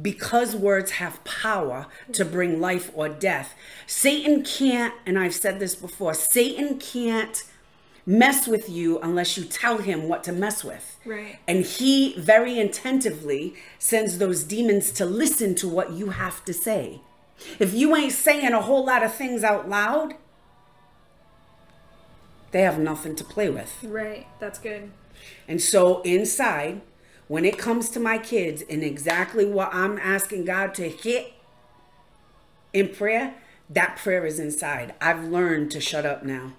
because 0.00 0.56
words 0.56 0.92
have 0.92 1.22
power 1.24 1.86
to 2.12 2.24
bring 2.24 2.60
life 2.60 2.90
or 2.94 3.08
death, 3.08 3.54
Satan 3.86 4.42
can't, 4.44 4.94
and 5.06 5.18
I've 5.18 5.34
said 5.34 5.60
this 5.60 5.74
before, 5.74 6.14
Satan 6.14 6.78
can't 6.78 7.44
mess 8.06 8.46
with 8.46 8.68
you 8.68 8.98
unless 9.00 9.36
you 9.36 9.44
tell 9.44 9.78
him 9.78 10.08
what 10.08 10.24
to 10.24 10.32
mess 10.32 10.62
with. 10.62 10.98
Right. 11.04 11.38
And 11.46 11.64
he 11.64 12.14
very 12.18 12.60
attentively 12.60 13.54
sends 13.78 14.18
those 14.18 14.44
demons 14.44 14.92
to 14.92 15.04
listen 15.04 15.54
to 15.56 15.68
what 15.68 15.92
you 15.92 16.10
have 16.10 16.44
to 16.44 16.52
say. 16.52 17.00
If 17.58 17.74
you 17.74 17.94
ain't 17.96 18.12
saying 18.12 18.52
a 18.52 18.62
whole 18.62 18.84
lot 18.84 19.02
of 19.02 19.14
things 19.14 19.44
out 19.44 19.68
loud, 19.68 20.14
they 22.50 22.62
have 22.62 22.78
nothing 22.78 23.16
to 23.16 23.24
play 23.24 23.48
with. 23.48 23.76
Right. 23.82 24.26
That's 24.38 24.58
good. 24.58 24.92
And 25.48 25.60
so 25.60 26.02
inside, 26.02 26.82
when 27.28 27.44
it 27.44 27.58
comes 27.58 27.88
to 27.90 28.00
my 28.00 28.18
kids 28.18 28.62
and 28.68 28.82
exactly 28.82 29.44
what 29.44 29.74
I'm 29.74 29.98
asking 29.98 30.44
God 30.44 30.74
to 30.74 30.88
hit 30.88 31.32
in 32.72 32.88
prayer, 32.88 33.34
that 33.70 33.96
prayer 33.96 34.26
is 34.26 34.38
inside. 34.38 34.94
I've 35.00 35.24
learned 35.24 35.70
to 35.72 35.80
shut 35.80 36.04
up 36.04 36.22
now. 36.24 36.52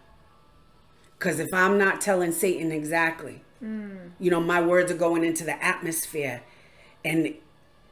Because 1.17 1.39
if 1.39 1.53
I'm 1.53 1.77
not 1.77 2.01
telling 2.01 2.31
Satan 2.31 2.71
exactly, 2.71 3.43
mm. 3.63 4.11
you 4.19 4.29
know, 4.29 4.41
my 4.41 4.61
words 4.61 4.91
are 4.91 4.97
going 4.97 5.23
into 5.23 5.43
the 5.43 5.63
atmosphere 5.63 6.43
And 7.03 7.35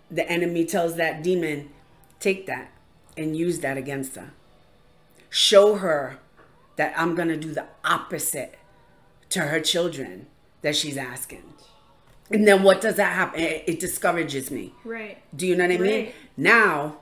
the 0.10 0.30
enemy 0.30 0.65
tells 0.65 0.96
that 0.98 1.24
demon, 1.24 1.69
take 2.23 2.47
that 2.47 2.71
and 3.17 3.36
use 3.36 3.59
that 3.59 3.77
against 3.77 4.15
her. 4.15 4.31
Show 5.29 5.75
her 5.75 6.19
that 6.75 6.93
I'm 6.97 7.15
going 7.15 7.27
to 7.27 7.38
do 7.38 7.53
the 7.53 7.65
opposite 7.83 8.57
to 9.29 9.41
her 9.41 9.59
children 9.59 10.27
that 10.62 10.75
she's 10.75 10.97
asking. 10.97 11.53
And 12.31 12.47
then 12.47 12.63
what 12.63 12.81
does 12.81 12.95
that 12.95 13.13
happen? 13.13 13.41
It, 13.41 13.63
it 13.67 13.79
discourages 13.79 14.49
me. 14.49 14.73
Right. 14.83 15.17
Do 15.36 15.45
you 15.45 15.55
know 15.55 15.65
what 15.67 15.73
I 15.73 15.77
mean? 15.77 16.05
Right. 16.05 16.15
Now, 16.38 16.97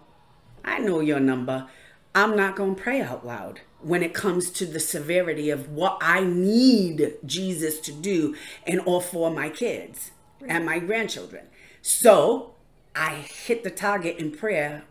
I 0.66 0.80
know 0.80 1.00
your 1.00 1.20
number. 1.20 1.68
I'm 2.14 2.36
not 2.36 2.56
going 2.56 2.76
to 2.76 2.82
pray 2.82 3.02
out 3.02 3.26
loud 3.26 3.62
when 3.80 4.04
it 4.04 4.14
comes 4.14 4.50
to 4.52 4.66
the 4.66 4.80
severity 4.80 5.50
of 5.50 5.70
what 5.70 5.98
I 6.02 6.24
need 6.24 7.16
Jesus 7.26 7.80
to 7.82 7.92
do 7.92 8.36
and 8.68 8.80
all 8.82 9.02
for 9.02 9.32
my 9.32 9.50
kids 9.50 10.12
and 10.46 10.66
my 10.66 10.80
grandchildren. 10.80 11.46
So 11.82 12.56
I 12.96 13.16
hit 13.16 13.64
the 13.64 13.72
target 13.72 14.18
in 14.18 14.32
prayer, 14.32 14.84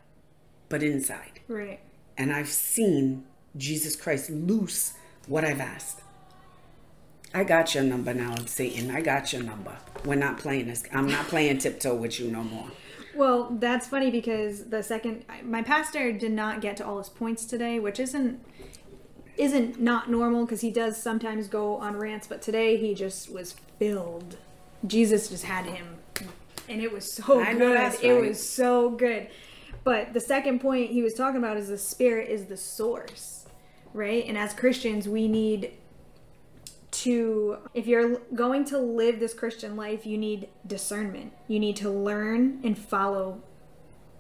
but 0.70 0.82
inside. 0.82 1.40
Right. 1.48 1.80
And 2.16 2.32
I've 2.32 2.48
seen 2.48 3.24
Jesus 3.58 3.94
Christ 3.94 4.30
loose 4.30 4.94
what 5.26 5.44
I've 5.44 5.60
asked. 5.60 6.00
I 7.34 7.44
got 7.44 7.74
your 7.74 7.84
number 7.84 8.14
now, 8.14 8.34
Satan. 8.46 8.90
I 8.90 9.02
got 9.02 9.32
your 9.32 9.42
number. 9.42 9.76
We're 10.04 10.14
not 10.14 10.38
playing 10.38 10.66
this. 10.68 10.82
I'm 10.92 11.08
not 11.08 11.26
playing 11.26 11.58
tiptoe 11.58 11.94
with 11.94 12.18
you 12.18 12.30
no 12.30 12.42
more. 12.42 12.68
Well, 13.14 13.56
that's 13.58 13.86
funny 13.86 14.10
because 14.10 14.70
the 14.70 14.82
second 14.82 15.24
my 15.44 15.62
pastor 15.62 16.12
did 16.12 16.32
not 16.32 16.60
get 16.60 16.76
to 16.78 16.86
all 16.86 16.98
his 16.98 17.08
points 17.08 17.44
today, 17.44 17.78
which 17.78 18.00
isn't 18.00 18.40
isn't 19.36 19.80
not 19.80 20.10
normal 20.10 20.44
because 20.44 20.60
he 20.60 20.70
does 20.70 21.00
sometimes 21.00 21.48
go 21.48 21.76
on 21.76 21.96
rants, 21.96 22.26
but 22.26 22.42
today 22.42 22.76
he 22.76 22.94
just 22.94 23.32
was 23.32 23.56
filled. 23.78 24.36
Jesus 24.86 25.28
just 25.28 25.44
had 25.44 25.66
him, 25.66 25.98
and 26.68 26.80
it 26.80 26.92
was 26.92 27.12
so 27.12 27.40
I 27.40 27.52
know 27.52 27.68
good. 27.68 27.76
that's 27.76 28.00
It 28.00 28.20
was 28.20 28.48
so 28.48 28.90
good. 28.90 29.28
But 29.84 30.12
the 30.12 30.20
second 30.20 30.60
point 30.60 30.90
he 30.90 31.02
was 31.02 31.14
talking 31.14 31.38
about 31.38 31.56
is 31.56 31.68
the 31.68 31.78
spirit 31.78 32.28
is 32.28 32.46
the 32.46 32.56
source, 32.56 33.46
right? 33.94 34.24
And 34.26 34.36
as 34.36 34.52
Christians, 34.52 35.08
we 35.08 35.28
need 35.28 35.72
to 36.90 37.56
if 37.72 37.86
you're 37.86 38.18
going 38.34 38.64
to 38.66 38.78
live 38.78 39.20
this 39.20 39.32
Christian 39.32 39.76
life, 39.76 40.04
you 40.04 40.18
need 40.18 40.48
discernment. 40.66 41.32
You 41.48 41.58
need 41.60 41.76
to 41.76 41.90
learn 41.90 42.60
and 42.64 42.76
follow 42.76 43.42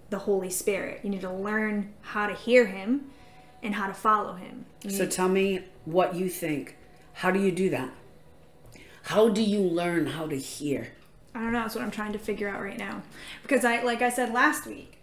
the 0.08 0.20
Holy 0.20 0.50
Spirit. 0.50 1.00
You 1.02 1.10
need 1.10 1.20
to 1.22 1.32
learn 1.32 1.92
how 2.00 2.26
to 2.26 2.34
hear 2.34 2.66
him 2.66 3.10
and 3.62 3.74
how 3.74 3.86
to 3.86 3.94
follow 3.94 4.34
him. 4.34 4.66
You 4.82 4.90
So 4.90 5.06
tell 5.06 5.28
me 5.28 5.64
what 5.84 6.14
you 6.14 6.28
think. 6.28 6.76
How 7.14 7.30
do 7.30 7.40
you 7.40 7.52
do 7.52 7.70
that? 7.70 7.90
How 9.04 9.28
do 9.28 9.42
you 9.42 9.60
learn 9.60 10.06
how 10.06 10.26
to 10.26 10.36
hear? 10.36 10.92
I 11.34 11.40
don't 11.40 11.52
know, 11.52 11.60
that's 11.60 11.74
what 11.74 11.84
I'm 11.84 11.90
trying 11.90 12.12
to 12.12 12.18
figure 12.18 12.48
out 12.48 12.60
right 12.60 12.78
now. 12.78 13.02
Because 13.42 13.64
I 13.64 13.82
like 13.82 14.02
I 14.02 14.10
said 14.10 14.32
last 14.32 14.66
week, 14.66 14.99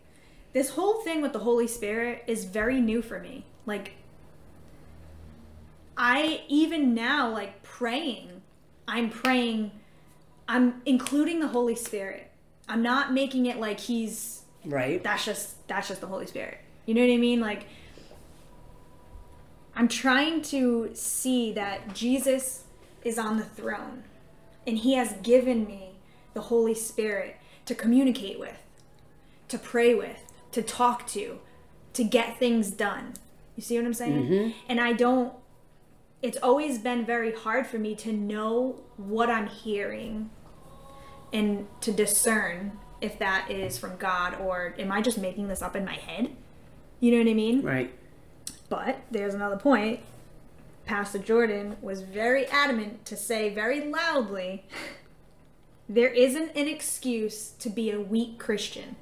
this 0.58 0.72
whole 0.72 0.96
thing 1.02 1.22
with 1.22 1.34
the 1.34 1.40
Holy 1.40 1.68
Spirit 1.68 2.24
is 2.26 2.46
very 2.46 2.82
new 2.82 3.00
for 3.04 3.20
me. 3.20 3.46
Like 3.68 3.92
I 5.96 6.42
even 6.48 6.96
now 6.96 7.32
like 7.32 7.62
praying, 7.62 8.42
I'm 8.88 9.12
praying 9.12 9.70
I'm 10.50 10.82
including 10.88 11.42
the 11.42 11.50
Holy 11.50 11.76
Spirit. 11.76 12.32
I'm 12.68 12.82
not 12.82 13.14
making 13.14 13.46
it 13.46 13.58
like 13.58 13.80
he's 13.80 14.42
Right? 14.66 15.04
that's 15.04 15.26
just 15.26 15.68
that's 15.68 15.90
just 15.90 16.02
the 16.02 16.08
Holy 16.08 16.26
Spirit. 16.26 16.58
You 16.88 16.96
know 16.96 17.02
what 17.02 17.14
I 17.14 17.18
mean? 17.18 17.40
Like 17.40 17.68
I'm 19.76 19.88
trying 19.88 20.42
to 20.44 20.90
see 20.96 21.54
that 21.54 21.94
Jesus 21.94 22.64
is 23.04 23.20
on 23.20 23.38
the 23.38 23.46
throne 23.46 24.06
and 24.66 24.80
he 24.80 24.96
has 24.96 25.14
given 25.22 25.68
me 25.68 26.00
the 26.34 26.42
Holy 26.42 26.74
Spirit 26.74 27.38
to 27.66 27.76
communicate 27.76 28.40
with, 28.40 28.58
to 29.50 29.60
pray 29.60 29.94
with, 29.94 30.27
to 30.52 30.62
talk 30.62 31.08
to, 31.08 31.40
to 31.94 32.04
get 32.04 32.40
things 32.40 32.72
done. 32.72 33.14
You 33.56 33.64
see 33.64 33.78
what 33.78 33.86
I'm 33.86 33.94
saying? 33.94 34.24
Mm-hmm. 34.28 34.52
And 34.70 34.80
I 34.80 34.94
don't 34.94 35.34
it's 36.22 36.38
always 36.42 36.80
been 36.80 37.06
very 37.06 37.34
hard 37.34 37.68
for 37.68 37.78
me 37.78 37.96
to 37.96 38.12
know 38.12 38.76
what 38.98 39.30
I'm 39.30 39.48
hearing 39.48 40.30
and 41.32 41.68
to 41.82 41.92
discern 41.92 42.80
if 43.02 43.20
that 43.20 43.52
is 43.52 43.78
from 43.78 43.98
God 43.98 44.40
or 44.40 44.74
am 44.80 44.92
I 44.92 45.02
just 45.02 45.18
making 45.18 45.48
this 45.48 45.62
up 45.62 45.76
in 45.76 45.86
my 45.86 45.94
head? 45.94 46.32
You 47.00 47.12
know 47.12 47.18
what 47.20 47.30
I 47.30 47.34
mean? 47.36 47.62
Right. 47.62 47.94
But 48.70 49.02
there's 49.12 49.36
another 49.36 49.58
point. 49.58 50.00
Pastor 50.86 51.20
Jordan 51.20 51.78
was 51.82 52.02
very 52.02 52.48
adamant 52.48 53.06
to 53.06 53.16
say 53.16 53.54
very 53.54 53.82
loudly 53.92 54.66
there 55.90 56.10
isn't 56.10 56.56
an 56.56 56.68
excuse 56.68 57.52
to 57.60 57.70
be 57.70 57.92
a 57.92 58.00
weak 58.00 58.40
Christian 58.40 58.96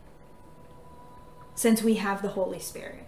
since 1.55 1.81
we 1.81 1.95
have 1.95 2.21
the 2.21 2.29
Holy 2.29 2.59
Spirit. 2.59 3.05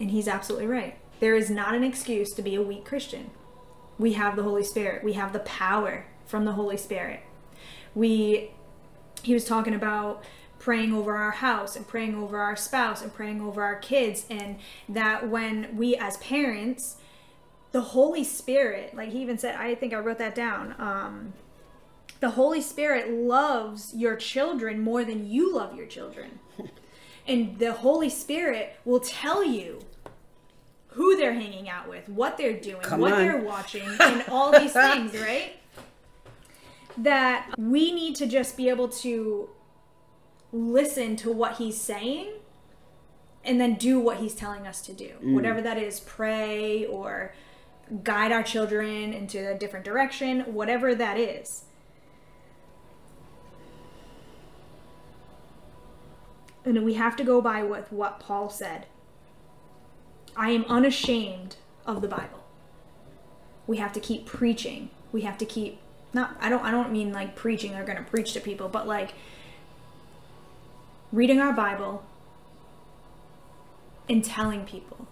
And 0.00 0.10
he's 0.10 0.28
absolutely 0.28 0.68
right. 0.68 0.96
There 1.20 1.34
is 1.34 1.50
not 1.50 1.74
an 1.74 1.84
excuse 1.84 2.32
to 2.34 2.42
be 2.42 2.54
a 2.54 2.62
weak 2.62 2.84
Christian. 2.84 3.32
We 3.98 4.12
have 4.12 4.36
the 4.36 4.44
Holy 4.44 4.62
Spirit, 4.62 5.02
we 5.04 5.14
have 5.14 5.32
the 5.32 5.40
power 5.40 6.06
from 6.24 6.44
the 6.44 6.52
Holy 6.52 6.76
Spirit. 6.76 7.20
We 7.94 8.52
he 9.22 9.34
was 9.34 9.44
talking 9.44 9.74
about 9.74 10.22
praying 10.58 10.92
over 10.92 11.16
our 11.16 11.30
house 11.30 11.76
and 11.76 11.86
praying 11.86 12.14
over 12.14 12.38
our 12.38 12.56
spouse 12.56 13.02
and 13.02 13.12
praying 13.12 13.40
over 13.40 13.62
our 13.62 13.76
kids 13.76 14.26
and 14.30 14.56
that 14.88 15.28
when 15.28 15.76
we 15.76 15.96
as 15.96 16.16
parents 16.18 16.96
the 17.72 17.80
holy 17.80 18.24
spirit 18.24 18.94
like 18.94 19.10
he 19.10 19.20
even 19.22 19.38
said 19.38 19.54
i 19.56 19.74
think 19.74 19.92
i 19.92 19.98
wrote 19.98 20.18
that 20.18 20.34
down 20.34 20.74
um 20.78 21.32
the 22.20 22.30
holy 22.30 22.60
spirit 22.60 23.10
loves 23.10 23.94
your 23.94 24.16
children 24.16 24.80
more 24.80 25.04
than 25.04 25.28
you 25.28 25.54
love 25.54 25.76
your 25.76 25.86
children 25.86 26.40
and 27.28 27.58
the 27.58 27.72
holy 27.72 28.08
spirit 28.08 28.76
will 28.84 29.00
tell 29.00 29.44
you 29.44 29.80
who 30.88 31.16
they're 31.16 31.34
hanging 31.34 31.68
out 31.68 31.88
with 31.88 32.08
what 32.08 32.36
they're 32.36 32.58
doing 32.58 32.82
Come 32.82 33.00
what 33.00 33.12
on. 33.12 33.18
they're 33.20 33.40
watching 33.40 33.88
and 34.00 34.24
all 34.28 34.58
these 34.58 34.72
things 34.88 35.14
right 35.14 35.54
that 36.96 37.50
we 37.56 37.92
need 37.92 38.16
to 38.16 38.26
just 38.26 38.56
be 38.56 38.68
able 38.68 38.88
to 38.88 39.48
listen 40.52 41.16
to 41.16 41.30
what 41.30 41.56
he's 41.56 41.80
saying 41.80 42.32
and 43.44 43.60
then 43.60 43.74
do 43.74 44.00
what 44.00 44.18
he's 44.18 44.34
telling 44.34 44.66
us 44.66 44.80
to 44.82 44.92
do. 44.92 45.12
Mm. 45.22 45.34
Whatever 45.34 45.60
that 45.62 45.78
is, 45.78 46.00
pray 46.00 46.84
or 46.86 47.34
guide 48.02 48.32
our 48.32 48.42
children 48.42 49.12
into 49.12 49.50
a 49.50 49.56
different 49.56 49.84
direction, 49.84 50.40
whatever 50.52 50.94
that 50.94 51.16
is. 51.16 51.64
And 56.76 56.84
we 56.84 56.94
have 56.94 57.16
to 57.16 57.24
go 57.24 57.40
by 57.40 57.62
with 57.62 57.90
what 57.90 58.20
Paul 58.20 58.50
said. 58.50 58.86
I 60.36 60.50
am 60.50 60.64
unashamed 60.68 61.56
of 61.86 62.02
the 62.02 62.08
Bible. 62.08 62.44
We 63.66 63.78
have 63.78 63.92
to 63.94 64.00
keep 64.00 64.26
preaching. 64.26 64.90
We 65.10 65.22
have 65.22 65.38
to 65.38 65.46
keep 65.46 65.80
not 66.12 66.36
I 66.40 66.48
don't 66.48 66.62
I 66.62 66.70
don't 66.70 66.92
mean 66.92 67.12
like 67.12 67.34
preaching 67.34 67.74
or 67.74 67.84
going 67.84 67.96
to 67.96 68.04
preach 68.04 68.34
to 68.34 68.40
people, 68.40 68.68
but 68.68 68.86
like 68.86 69.14
reading 71.10 71.40
our 71.40 71.52
Bible 71.52 72.04
and 74.08 74.22
telling 74.22 74.64
people. 74.64 75.06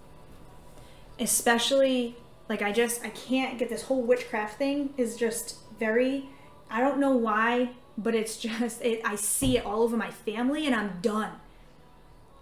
Especially 1.19 2.17
like 2.51 2.61
I 2.61 2.71
just 2.71 3.03
I 3.03 3.09
can't 3.09 3.59
get 3.59 3.71
this 3.71 3.85
whole 3.85 4.03
witchcraft 4.03 4.59
thing 4.59 4.93
is 4.99 5.17
just 5.17 5.57
very 5.79 6.29
I 6.71 6.81
don't 6.81 6.99
know 6.99 7.17
why, 7.17 7.71
but 7.97 8.15
it's 8.15 8.37
just 8.49 8.83
it, 8.83 9.01
I 9.05 9.17
see 9.17 9.57
it 9.57 9.65
all 9.65 9.83
over 9.83 9.97
my 9.97 10.11
family 10.11 10.67
and 10.67 10.75
I'm 10.75 10.99
done. 11.01 11.33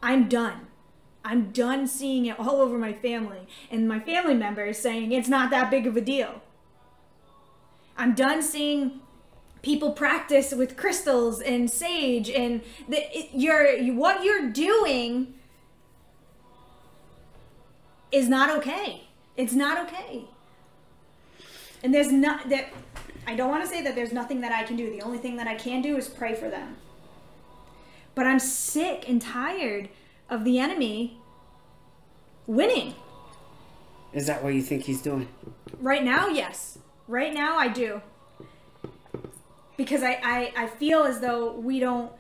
I'm 0.05 0.29
done. 0.29 0.67
I'm 1.25 1.51
done 1.51 1.87
seeing 1.87 2.27
it 2.27 2.39
all 2.39 2.61
over 2.61 2.77
my 2.77 2.93
family 2.93 3.49
and 3.71 3.89
my 3.89 3.99
family 3.99 4.35
members 4.35 4.79
saying 4.79 5.13
it's 5.13 5.31
not 5.31 5.51
that 5.51 5.71
big 5.71 5.87
of 5.87 5.97
a 5.97 6.03
deal. 6.03 6.43
I'm 7.97 8.15
done 8.15 8.43
seeing 8.43 9.01
people 9.63 9.93
practice 9.93 10.53
with 10.53 10.77
crystals 10.77 11.41
and 11.41 11.71
sage 11.71 12.29
and 12.29 12.61
the, 12.87 12.99
it, 13.19 13.31
you're 13.33 13.95
what 13.95 14.23
you're 14.23 14.51
doing 14.51 15.33
is 18.13 18.29
not 18.29 18.51
okay. 18.59 19.05
It's 19.39 19.55
not 19.55 19.89
okay. 19.89 20.27
And 21.83 21.95
there's 21.95 22.13
not 22.13 22.51
that 22.51 22.75
I 23.27 23.35
don't 23.35 23.49
want 23.49 23.65
to 23.65 23.71
say 23.71 23.81
that 23.81 23.95
there's 23.95 24.13
nothing 24.13 24.43
that 24.43 24.53
I 24.53 24.65
can 24.65 24.77
do. 24.77 24.91
The 24.91 25.01
only 25.01 25.17
thing 25.17 25.39
that 25.39 25.47
I 25.47 25.55
can 25.55 25.81
do 25.81 25.97
is 25.97 26.09
pray 26.09 26.35
for 26.35 26.51
them. 26.51 26.77
But 28.15 28.27
I'm 28.27 28.39
sick 28.39 29.09
and 29.09 29.21
tired 29.21 29.89
of 30.31 30.45
the 30.45 30.59
enemy 30.59 31.19
winning. 32.47 32.95
Is 34.13 34.27
that 34.27 34.45
what 34.45 34.55
you 34.55 34.63
think 34.63 34.85
he's 34.85 35.03
doing? 35.03 35.29
Right 35.81 36.05
now, 36.05 36.29
yes. 36.29 36.79
Right 37.09 37.35
now, 37.35 37.57
I 37.57 37.69
do. 37.69 38.01
Because 39.77 40.03
I, 40.03 40.21
I, 40.23 40.53
I 40.57 40.67
feel 40.69 41.03
as 41.03 41.21
though 41.21 41.53
we 41.53 41.81
don't. 41.81 42.13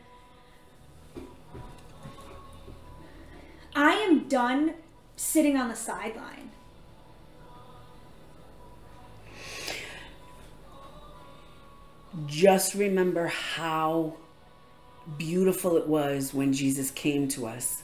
I 3.76 3.92
am 3.92 4.28
done 4.28 4.74
sitting 5.16 5.56
on 5.56 5.68
the 5.68 5.76
sideline. 5.76 6.50
Just 12.26 12.74
remember 12.74 13.26
how 13.28 14.16
beautiful 15.18 15.76
it 15.76 15.86
was 15.86 16.32
when 16.32 16.52
Jesus 16.52 16.90
came 16.90 17.28
to 17.28 17.46
us. 17.46 17.82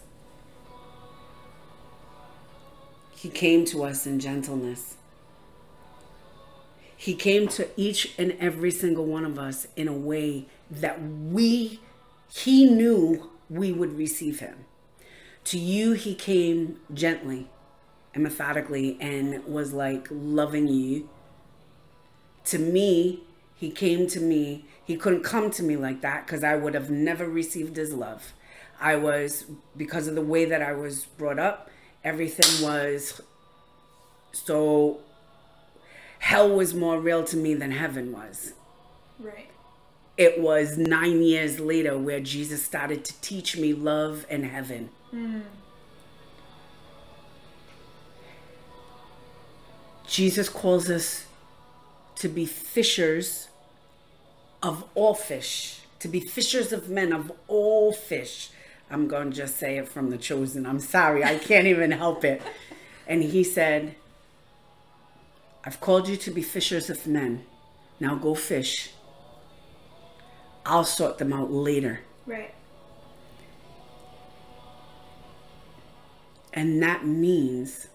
He 3.15 3.29
came 3.29 3.65
to 3.67 3.85
us 3.85 4.07
in 4.07 4.19
gentleness. 4.19 4.97
He 6.97 7.15
came 7.15 7.49
to 7.49 7.69
each 7.77 8.15
and 8.19 8.37
every 8.41 8.71
single 8.71 9.07
one 9.07 9.25
of 9.25 9.39
us 9.39 9.67
in 9.77 9.89
a 9.89 9.93
way 9.93 10.47
that 10.71 11.03
we, 11.03 11.81
he 12.31 12.67
knew 12.67 13.31
we 13.49 13.73
would 13.73 13.97
receive 13.97 14.41
him. 14.41 14.65
To 15.45 15.59
you, 15.59 15.93
he 15.93 16.15
came 16.15 16.79
gently 16.93 17.49
and 18.15 18.23
methodically 18.23 18.97
and 19.01 19.45
was 19.45 19.73
like 19.73 20.09
loving 20.11 20.69
you. 20.69 21.09
To 22.47 22.59
me, 22.59 23.21
he 23.57 23.71
came 23.71 24.07
to 24.09 24.21
me. 24.21 24.65
He 24.91 24.97
couldn't 24.97 25.23
come 25.23 25.53
to 25.53 25.63
me 25.63 25.77
like 25.77 26.01
that 26.01 26.27
because 26.27 26.43
I 26.43 26.57
would 26.57 26.75
have 26.75 26.91
never 26.91 27.29
received 27.29 27.77
his 27.77 27.95
love. 27.95 28.33
I 28.81 28.97
was, 28.97 29.45
because 29.77 30.09
of 30.09 30.17
the 30.17 30.21
way 30.21 30.47
that 30.47 30.63
I 30.63 30.73
was 30.73 31.05
brought 31.05 31.39
up, 31.39 31.71
everything 32.03 32.67
was 32.67 33.21
so 34.33 34.99
hell 36.19 36.57
was 36.57 36.75
more 36.75 36.99
real 36.99 37.23
to 37.23 37.37
me 37.37 37.55
than 37.55 37.71
heaven 37.71 38.11
was. 38.11 38.55
Right. 39.21 39.49
It 40.19 40.41
was 40.41 40.77
nine 40.77 41.23
years 41.23 41.61
later 41.61 41.97
where 41.97 42.19
Jesus 42.19 42.65
started 42.65 43.05
to 43.05 43.21
teach 43.21 43.57
me 43.57 43.73
love 43.73 44.27
and 44.29 44.45
heaven. 44.45 44.91
Mm. 45.15 45.43
Jesus 50.09 50.49
calls 50.49 50.91
us 50.91 51.27
to 52.17 52.29
be 52.29 52.45
fishers 52.45 53.50
of 54.63 54.85
all 54.95 55.15
fish, 55.15 55.81
to 56.01 56.09
be 56.09 56.21
fishers 56.21 56.73
of 56.73 56.89
men 56.89 57.13
of 57.13 57.33
all 57.49 57.93
fish. 57.93 58.51
I'm 58.91 59.07
going 59.07 59.31
to 59.31 59.37
just 59.37 59.57
say 59.57 59.79
it 59.79 59.89
from 59.89 60.11
the 60.11 60.19
chosen. 60.19 60.67
I'm 60.67 60.81
sorry, 60.81 61.23
I 61.25 61.39
can't 61.39 61.67
even 61.67 61.93
help 61.93 62.25
it. 62.25 62.43
And 63.07 63.23
he 63.23 63.45
said, 63.45 63.95
I've 65.65 65.81
called 65.81 66.09
you 66.09 66.17
to 66.17 66.31
be 66.31 66.43
fishers 66.43 66.91
of 66.91 67.07
men. 67.07 67.45
Now 67.99 68.15
go 68.15 68.35
fish. 68.35 68.91
I'll 70.65 70.85
sort 70.85 71.19
them 71.19 71.33
out 71.33 71.51
later. 71.51 72.01
Right. 72.27 72.55
And 76.53 76.83
that 76.83 77.07
means 77.07 77.89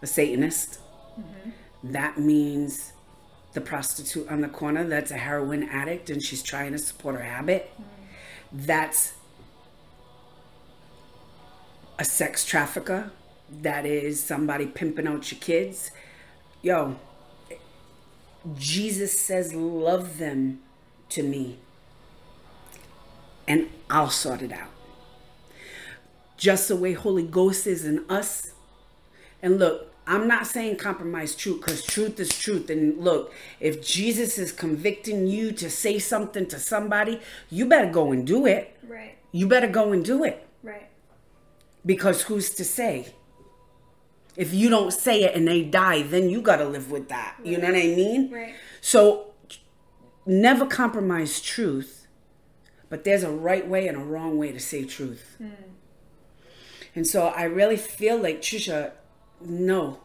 a 0.00 0.06
Satanist. 0.06 0.78
Mm-hmm. 1.18 1.50
That 1.92 2.18
means 2.18 2.92
the 3.58 3.64
prostitute 3.64 4.28
on 4.28 4.40
the 4.40 4.48
corner 4.48 4.84
that's 4.84 5.10
a 5.10 5.16
heroin 5.16 5.64
addict 5.64 6.10
and 6.10 6.22
she's 6.22 6.42
trying 6.42 6.72
to 6.72 6.78
support 6.78 7.14
her 7.16 7.22
habit. 7.22 7.70
That's 8.52 9.14
a 11.98 12.04
sex 12.04 12.44
trafficker. 12.44 13.10
That 13.50 13.86
is 13.86 14.22
somebody 14.22 14.66
pimping 14.66 15.06
out 15.06 15.30
your 15.32 15.40
kids 15.40 15.90
yo, 16.62 16.96
Jesus 18.56 19.18
says, 19.18 19.54
love 19.54 20.18
them 20.18 20.60
to 21.10 21.22
me, 21.22 21.58
and 23.46 23.68
I'll 23.88 24.10
sort 24.10 24.42
it 24.42 24.52
out. 24.52 24.70
Just 26.36 26.68
the 26.68 26.76
way 26.76 26.92
Holy 26.92 27.24
Ghost 27.24 27.66
is 27.66 27.84
in 27.84 28.04
us. 28.08 28.52
And 29.42 29.58
look, 29.58 29.92
I'm 30.08 30.26
not 30.26 30.46
saying 30.46 30.76
compromise 30.76 31.36
truth 31.36 31.60
because 31.60 31.84
truth 31.84 32.18
is 32.18 32.36
truth. 32.36 32.70
And 32.70 32.98
look, 32.98 33.32
if 33.60 33.86
Jesus 33.86 34.38
is 34.38 34.50
convicting 34.50 35.26
you 35.26 35.52
to 35.52 35.70
say 35.70 35.98
something 35.98 36.46
to 36.46 36.58
somebody, 36.58 37.20
you 37.50 37.66
better 37.66 37.90
go 37.90 38.10
and 38.10 38.26
do 38.26 38.46
it. 38.46 38.76
Right. 38.86 39.18
You 39.30 39.46
better 39.46 39.68
go 39.68 39.92
and 39.92 40.04
do 40.04 40.24
it. 40.24 40.48
Right. 40.62 40.88
Because 41.84 42.22
who's 42.22 42.50
to 42.54 42.64
say? 42.64 43.12
if 44.38 44.54
you 44.54 44.70
don't 44.70 44.92
say 44.92 45.24
it 45.24 45.34
and 45.34 45.48
they 45.48 45.62
die, 45.62 46.02
then 46.02 46.30
you 46.30 46.40
got 46.40 46.58
to 46.58 46.64
live 46.64 46.92
with 46.92 47.08
that. 47.08 47.34
Right. 47.38 47.48
You 47.48 47.58
know 47.58 47.66
what 47.66 47.76
I 47.76 47.88
mean? 47.88 48.30
Right. 48.30 48.54
So 48.80 49.32
never 50.24 50.64
compromise 50.64 51.40
truth, 51.40 52.06
but 52.88 53.02
there's 53.02 53.24
a 53.24 53.32
right 53.32 53.66
way 53.66 53.88
and 53.88 53.96
a 53.96 54.00
wrong 54.00 54.38
way 54.38 54.52
to 54.52 54.60
say 54.60 54.84
truth. 54.84 55.36
Mm. 55.42 55.50
And 56.94 57.06
so 57.06 57.26
I 57.26 57.44
really 57.44 57.76
feel 57.76 58.16
like 58.16 58.40
Trisha, 58.40 58.92
no. 59.40 60.00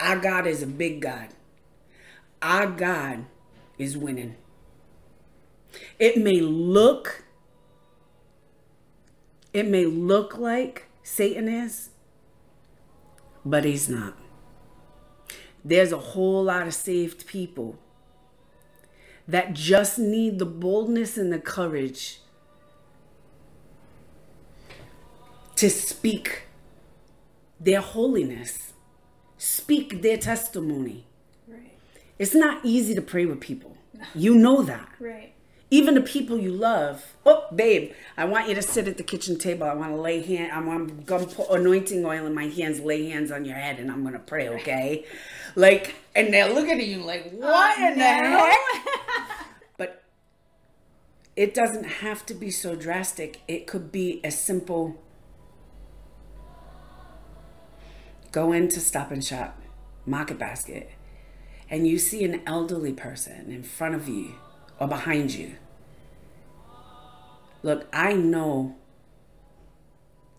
Our 0.00 0.18
God 0.18 0.46
is 0.46 0.62
a 0.62 0.66
big 0.66 1.00
God. 1.00 1.28
Our 2.40 2.66
God 2.66 3.26
is 3.78 3.96
winning. 3.96 4.36
It 5.98 6.18
may 6.18 6.40
look 6.40 7.24
it 9.52 9.68
may 9.68 9.84
look 9.84 10.38
like 10.38 10.86
Satan 11.02 11.46
is, 11.46 11.90
but 13.44 13.64
he's 13.64 13.88
not. 13.88 14.16
There's 15.64 15.92
a 15.92 15.98
whole 15.98 16.44
lot 16.44 16.66
of 16.66 16.74
saved 16.74 17.26
people 17.26 17.78
that 19.28 19.52
just 19.52 19.98
need 19.98 20.38
the 20.38 20.46
boldness 20.46 21.16
and 21.16 21.32
the 21.32 21.38
courage 21.38 22.20
to 25.56 25.70
speak 25.70 26.42
their 27.62 27.80
holiness, 27.80 28.72
speak 29.38 30.02
their 30.02 30.16
testimony. 30.16 31.06
Right. 31.46 31.72
It's 32.18 32.34
not 32.34 32.64
easy 32.64 32.94
to 32.94 33.02
pray 33.02 33.26
with 33.26 33.40
people. 33.40 33.76
You 34.14 34.34
know 34.34 34.62
that. 34.62 34.88
Right 34.98 35.32
even 35.72 35.94
the 35.94 36.02
people 36.02 36.38
you 36.38 36.52
love. 36.52 37.02
Oh, 37.24 37.46
babe, 37.52 37.92
I 38.18 38.26
want 38.26 38.46
you 38.46 38.54
to 38.54 38.60
sit 38.60 38.86
at 38.88 38.98
the 38.98 39.02
kitchen 39.02 39.38
table. 39.38 39.66
I 39.66 39.72
want 39.72 39.92
to 39.92 39.96
lay 39.96 40.22
hand. 40.22 40.52
I 40.52 40.60
want 40.60 41.06
to 41.06 41.26
put 41.26 41.48
anointing 41.48 42.04
oil 42.04 42.26
in 42.26 42.34
my 42.34 42.48
hands, 42.48 42.80
lay 42.80 43.08
hands 43.08 43.32
on 43.32 43.46
your 43.46 43.56
head, 43.56 43.78
and 43.78 43.90
I'm 43.90 44.04
gonna 44.04 44.18
pray. 44.18 44.50
Okay, 44.50 45.06
like, 45.56 45.94
and 46.14 46.32
they're 46.32 46.52
looking 46.52 46.78
at 46.78 46.86
you 46.86 46.98
like, 46.98 47.32
oh, 47.32 47.38
what 47.38 47.78
in 47.78 47.98
the 47.98 48.04
heck? 48.04 48.58
but 49.78 50.02
it 51.36 51.54
doesn't 51.54 51.84
have 51.84 52.26
to 52.26 52.34
be 52.34 52.50
so 52.50 52.76
drastic. 52.76 53.40
It 53.48 53.66
could 53.66 53.90
be 53.90 54.22
as 54.22 54.38
simple. 54.38 55.02
Go 58.32 58.52
into 58.52 58.80
Stop 58.80 59.10
and 59.10 59.24
Shop, 59.24 59.60
Market 60.04 60.38
Basket, 60.38 60.90
and 61.70 61.86
you 61.86 61.98
see 61.98 62.24
an 62.24 62.42
elderly 62.46 62.92
person 62.92 63.52
in 63.52 63.62
front 63.62 63.94
of 63.94 64.08
you 64.08 64.34
or 64.80 64.88
behind 64.88 65.32
you 65.32 65.56
Look, 67.62 67.86
I 67.92 68.14
know 68.14 68.76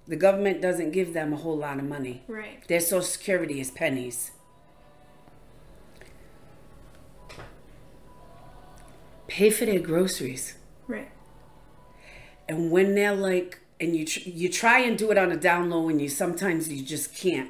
the 0.08 0.17
government 0.17 0.62
doesn't 0.62 0.91
give 0.91 1.13
them 1.13 1.32
a 1.32 1.38
whole 1.38 1.58
lot 1.58 1.79
of 1.79 1.86
money. 1.86 2.23
Right. 2.27 2.67
Their 2.67 2.82
social 2.82 3.01
security 3.01 3.60
is 3.60 3.71
pennies. 3.71 4.32
Pay 9.27 9.49
for 9.49 9.65
their 9.65 9.79
groceries. 9.79 10.56
Right. 10.88 11.10
And 12.49 12.71
when 12.71 12.93
they're 12.93 13.15
like, 13.15 13.62
and 13.79 13.95
you 13.95 14.06
tr- 14.06 14.29
you 14.29 14.49
try 14.49 14.79
and 14.79 14.97
do 14.97 15.10
it 15.12 15.17
on 15.17 15.32
a 15.32 15.38
down 15.38 15.69
low, 15.69 15.88
and 15.89 16.01
you 16.01 16.10
sometimes 16.10 16.69
you 16.69 16.84
just 16.84 17.15
can't. 17.15 17.49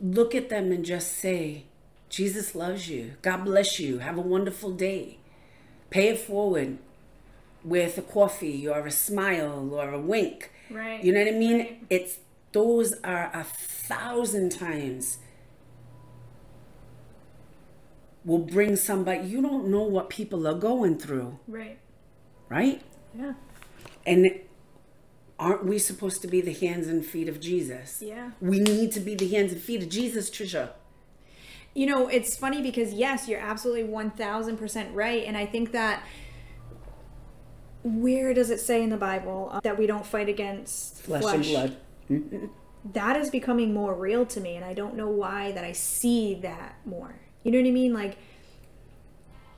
Look 0.00 0.34
at 0.34 0.48
them 0.48 0.72
and 0.72 0.84
just 0.84 1.12
say, 1.12 1.64
"Jesus 2.08 2.54
loves 2.54 2.88
you. 2.88 3.12
God 3.22 3.44
bless 3.44 3.78
you. 3.78 3.98
Have 3.98 4.18
a 4.18 4.22
wonderful 4.22 4.72
day." 4.72 5.18
Pay 5.90 6.08
it 6.10 6.18
forward 6.18 6.78
with 7.64 7.98
a 7.98 8.02
coffee 8.02 8.66
or 8.66 8.86
a 8.86 8.90
smile 8.90 9.74
or 9.74 9.90
a 9.90 10.00
wink. 10.00 10.50
Right. 10.70 11.02
You 11.02 11.12
know 11.12 11.20
what 11.20 11.34
I 11.34 11.38
mean? 11.38 11.58
Right. 11.58 11.82
It's 11.90 12.18
those 12.52 12.94
are 13.04 13.30
a 13.34 13.44
thousand 13.44 14.50
times 14.50 15.18
will 18.24 18.38
bring 18.38 18.76
somebody 18.76 19.26
you 19.26 19.40
don't 19.42 19.68
know 19.68 19.82
what 19.82 20.08
people 20.10 20.46
are 20.46 20.54
going 20.54 20.98
through. 20.98 21.38
Right. 21.48 21.78
Right? 22.48 22.82
Yeah. 23.14 23.34
And 24.06 24.40
aren't 25.40 25.64
we 25.64 25.78
supposed 25.78 26.22
to 26.22 26.28
be 26.28 26.40
the 26.40 26.52
hands 26.52 26.86
and 26.86 27.04
feet 27.04 27.28
of 27.28 27.40
Jesus? 27.40 28.00
Yeah. 28.00 28.30
We 28.40 28.60
need 28.60 28.92
to 28.92 29.00
be 29.00 29.14
the 29.16 29.28
hands 29.28 29.52
and 29.52 29.60
feet 29.60 29.82
of 29.82 29.88
Jesus, 29.88 30.30
Trisha. 30.30 30.70
You 31.74 31.86
know, 31.86 32.08
it's 32.08 32.36
funny 32.36 32.62
because 32.62 32.92
yes, 32.92 33.26
you're 33.26 33.40
absolutely 33.40 33.84
1000% 33.84 34.94
right 34.94 35.24
and 35.24 35.36
I 35.36 35.46
think 35.46 35.72
that 35.72 36.04
where 37.82 38.34
does 38.34 38.50
it 38.50 38.60
say 38.60 38.82
in 38.82 38.90
the 38.90 38.96
Bible 38.96 39.50
uh, 39.52 39.60
that 39.60 39.78
we 39.78 39.86
don't 39.86 40.04
fight 40.04 40.28
against 40.28 41.00
flesh, 41.02 41.22
flesh? 41.22 41.34
and 41.34 41.44
blood? 41.44 41.76
Mm-hmm. 42.10 42.46
That 42.92 43.16
is 43.16 43.30
becoming 43.30 43.74
more 43.74 43.94
real 43.94 44.24
to 44.26 44.40
me, 44.40 44.56
and 44.56 44.64
I 44.64 44.72
don't 44.72 44.94
know 44.94 45.08
why 45.08 45.52
that 45.52 45.64
I 45.64 45.72
see 45.72 46.34
that 46.36 46.76
more. 46.84 47.14
You 47.42 47.52
know 47.52 47.58
what 47.58 47.66
I 47.66 47.70
mean? 47.70 47.92
Like, 47.92 48.16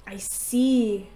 I 0.07 0.17
see, 0.17 1.09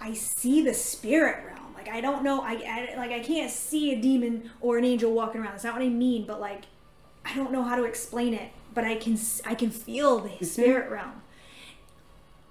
I 0.00 0.12
see 0.12 0.62
the 0.62 0.74
spirit 0.74 1.44
realm. 1.46 1.53
Like, 1.86 1.94
I 1.94 2.00
don't 2.00 2.22
know, 2.22 2.42
I, 2.42 2.52
I 2.52 2.94
like 2.96 3.10
I 3.10 3.20
can't 3.20 3.50
see 3.50 3.92
a 3.92 4.00
demon 4.00 4.50
or 4.60 4.78
an 4.78 4.84
angel 4.84 5.12
walking 5.12 5.40
around. 5.40 5.52
That's 5.52 5.64
not 5.64 5.74
what 5.74 5.82
I 5.82 5.88
mean. 5.88 6.26
But 6.26 6.40
like, 6.40 6.64
I 7.24 7.34
don't 7.34 7.52
know 7.52 7.62
how 7.62 7.76
to 7.76 7.84
explain 7.84 8.34
it. 8.34 8.50
But 8.72 8.84
I 8.84 8.96
can, 8.96 9.16
I 9.44 9.54
can 9.54 9.70
feel 9.70 10.18
the 10.18 10.30
mm-hmm. 10.30 10.44
spirit 10.44 10.90
realm 10.90 11.22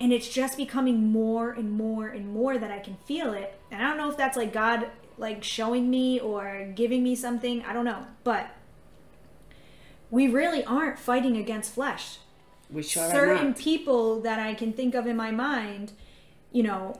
and 0.04 0.12
it's 0.12 0.28
just 0.28 0.58
becoming 0.58 1.12
more 1.12 1.52
and 1.52 1.72
more 1.72 2.10
and 2.10 2.28
more 2.28 2.58
that 2.58 2.70
I 2.70 2.80
can 2.80 2.98
feel 3.06 3.34
it. 3.34 3.58
And 3.72 3.82
I 3.82 3.88
don't 3.88 3.98
know 3.98 4.10
if 4.10 4.18
that's 4.18 4.36
like 4.36 4.52
God 4.52 4.88
like 5.18 5.44
showing 5.46 5.90
me 5.90 6.20
or 6.20 6.70
giving 6.76 7.04
me 7.04 7.16
something. 7.16 7.64
I 7.64 7.72
don't 7.72 7.86
know. 7.86 8.06
But 8.26 8.50
we 10.12 10.28
really 10.28 10.62
aren't 10.66 11.00
fighting 11.00 11.38
against 11.38 11.74
flesh. 11.74 12.18
We 12.70 12.84
sure 12.84 13.10
Certain 13.10 13.54
people 13.54 14.20
that 14.22 14.40
I 14.40 14.56
can 14.56 14.74
think 14.74 14.94
of 14.94 15.08
in 15.08 15.16
my 15.16 15.32
mind, 15.32 15.94
you 16.52 16.64
know, 16.64 17.00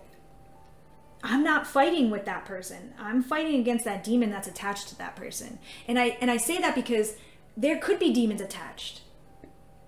I'm 1.26 1.42
not 1.44 1.66
fighting 1.66 2.10
with 2.12 2.26
that 2.26 2.44
person. 2.46 2.94
I'm 3.00 3.24
fighting 3.24 3.56
against 3.60 3.86
that 3.86 4.04
demon 4.04 4.30
that's 4.30 4.48
attached 4.48 4.90
to 4.90 4.98
that 4.98 5.16
person. 5.16 5.58
And 5.88 5.98
I 5.98 6.18
and 6.22 6.30
I 6.30 6.38
say 6.38 6.60
that 6.60 6.76
because 6.76 7.16
there 7.56 7.78
could 7.78 7.98
be 7.98 8.12
demons 8.12 8.42
attached. 8.42 9.02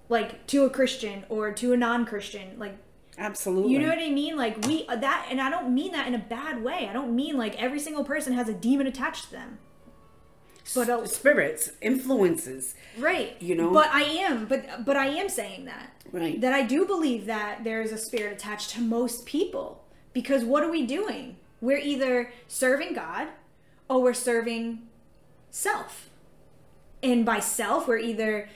Like 0.07 0.47
to 0.47 0.63
a 0.65 0.69
Christian 0.69 1.25
or 1.29 1.51
to 1.51 1.73
a 1.73 1.77
non-Christian. 1.77 2.57
Like 2.57 2.77
Absolutely. 3.17 3.73
you 3.73 3.79
know 3.79 3.88
what 3.89 3.97
I 3.99 4.09
mean? 4.09 4.38
Like 4.38 4.65
we 4.65 4.86
uh, 4.88 4.95
that, 4.97 5.27
and 5.29 5.41
I 5.41 5.49
don't 5.49 5.73
mean 5.73 5.91
that 5.91 6.07
in 6.07 6.15
a 6.15 6.19
bad 6.19 6.63
way. 6.63 6.88
I 6.89 6.93
don't 6.93 7.15
mean 7.15 7.38
like 7.38 7.61
every 7.61 7.79
single 7.79 8.03
person 8.03 8.33
has 8.33 8.47
a 8.47 8.53
demon 8.53 8.88
attached 8.88 9.25
to 9.25 9.31
them. 9.31 9.59
But 10.73 10.89
uh, 10.89 11.05
Spirits, 11.05 11.71
influences. 11.81 12.73
right, 12.97 13.39
You 13.39 13.53
know? 13.55 13.71
But 13.71 13.89
I 13.93 14.01
am, 14.01 14.45
but 14.47 14.83
but 14.86 14.95
I 14.97 15.07
am 15.07 15.29
saying 15.29 15.65
that 15.65 15.91
Right. 16.11 16.39
that 16.41 16.53
I 16.53 16.63
do 16.63 16.86
believe 16.86 17.25
that 17.27 17.63
there 17.63 17.81
is 17.81 17.91
a 17.91 17.97
spirit 17.97 18.33
attached 18.33 18.71
to 18.71 18.81
most 18.81 19.25
people 19.25 19.84
because 20.16 20.43
what 20.45 20.63
are 20.63 20.72
we 20.72 20.86
doing? 20.88 21.36
We're 21.61 21.78
either 21.78 22.32
serving 22.47 22.93
God 22.93 23.28
or 23.89 24.01
we're 24.01 24.13
serving 24.13 24.80
self. 25.51 26.09
And 27.03 27.26
by 27.26 27.39
self, 27.41 27.88
we're 27.88 27.99
either 27.99 28.49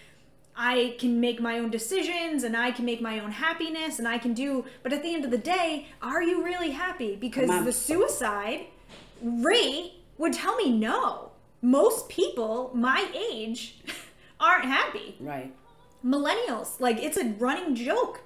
I 0.56 0.96
can 1.00 1.20
make 1.20 1.40
my 1.42 1.60
own 1.60 1.70
decisions 1.70 2.44
and 2.44 2.56
I 2.58 2.72
can 2.72 2.86
make 2.86 3.02
my 3.02 3.20
own 3.20 3.32
happiness 3.32 4.00
and 4.00 4.08
I 4.08 4.18
can 4.18 4.34
do, 4.34 4.66
but 4.84 4.92
at 4.94 5.04
the 5.04 5.14
end 5.14 5.24
of 5.26 5.32
the 5.32 5.38
day, 5.38 5.88
are 6.02 6.24
you 6.24 6.44
really 6.44 6.72
happy? 6.72 7.16
Because 7.16 7.50
the 7.66 7.72
suicide 7.74 8.66
rate 9.22 9.94
would 10.18 10.34
tell 10.34 10.56
me 10.56 10.72
no. 10.72 11.32
Most 11.62 12.08
people 12.10 12.72
my 12.74 13.06
age 13.14 13.76
aren't 14.40 14.64
happy 14.66 15.18
Right. 15.20 15.54
millennials. 16.06 16.80
Like 16.80 16.98
it's 17.04 17.18
a 17.18 17.26
running 17.38 17.76
joke 17.76 18.22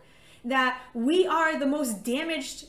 that 0.46 0.82
we 0.94 1.26
are 1.26 1.58
the 1.58 1.66
most 1.66 2.04
damaged 2.04 2.66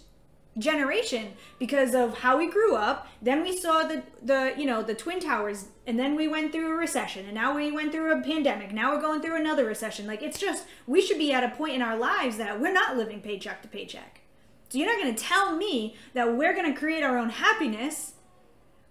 generation 0.59 1.33
because 1.59 1.95
of 1.95 2.19
how 2.19 2.37
we 2.39 2.49
grew 2.51 2.77
up. 2.77 3.09
Then 3.21 3.43
we 3.43 3.57
saw 3.57 3.85
the 3.85 4.03
the 4.23 4.55
you 4.57 4.67
know 4.67 4.83
the 4.83 4.95
twin 4.95 5.21
towers, 5.21 5.67
and 5.87 5.99
then 5.99 6.15
we 6.15 6.29
went 6.29 6.53
through 6.53 6.73
a 6.73 6.77
recession, 6.77 7.25
and 7.27 7.35
now 7.35 7.55
we 7.57 7.73
went 7.73 7.93
through 7.93 8.13
a 8.13 8.23
pandemic. 8.23 8.73
Now 8.73 8.95
we're 8.95 9.01
going 9.01 9.21
through 9.21 9.37
another 9.37 9.65
recession. 9.65 10.07
Like 10.07 10.23
it's 10.23 10.39
just 10.39 10.65
we 10.87 11.01
should 11.01 11.19
be 11.19 11.33
at 11.33 11.45
a 11.45 11.55
point 11.57 11.75
in 11.75 11.83
our 11.83 11.97
lives 11.97 12.37
that 12.39 12.61
we're 12.61 12.73
not 12.73 12.97
living 12.97 13.21
paycheck 13.21 13.63
to 13.63 13.69
paycheck. 13.69 14.21
So 14.69 14.79
you're 14.79 14.89
not 14.93 15.01
going 15.03 15.15
to 15.15 15.23
tell 15.23 15.55
me 15.57 15.95
that 16.15 16.37
we're 16.37 16.55
going 16.55 16.73
to 16.73 16.79
create 16.79 17.03
our 17.05 17.17
own 17.19 17.29
happiness 17.31 18.13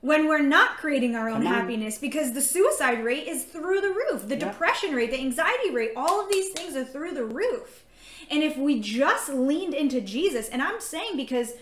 when 0.02 0.28
we're 0.28 0.42
not 0.42 0.78
creating 0.78 1.16
our 1.16 1.30
own 1.30 1.42
happiness 1.44 1.98
because 1.98 2.34
the 2.34 2.42
suicide 2.42 3.04
rate 3.04 3.26
is 3.28 3.44
through 3.46 3.80
the 3.82 3.90
roof 3.90 4.28
the 4.28 4.36
Yeah. 4.38 4.50
depression 4.52 4.94
rate 4.94 5.12
the 5.12 5.20
anxiety 5.20 5.72
rate 5.72 5.92
all 5.96 6.22
of 6.22 6.30
these 6.30 6.50
things 6.50 6.76
are 6.76 6.84
through 6.84 7.14
the 7.14 7.24
roof 7.24 7.86
and 8.30 8.44
if 8.44 8.58
we 8.58 8.80
just 8.80 9.30
leaned 9.30 9.74
into 9.74 10.02
jesus 10.02 10.50
and 10.50 10.62
i'm 10.62 10.80
saying 10.80 11.16
because 11.18 11.54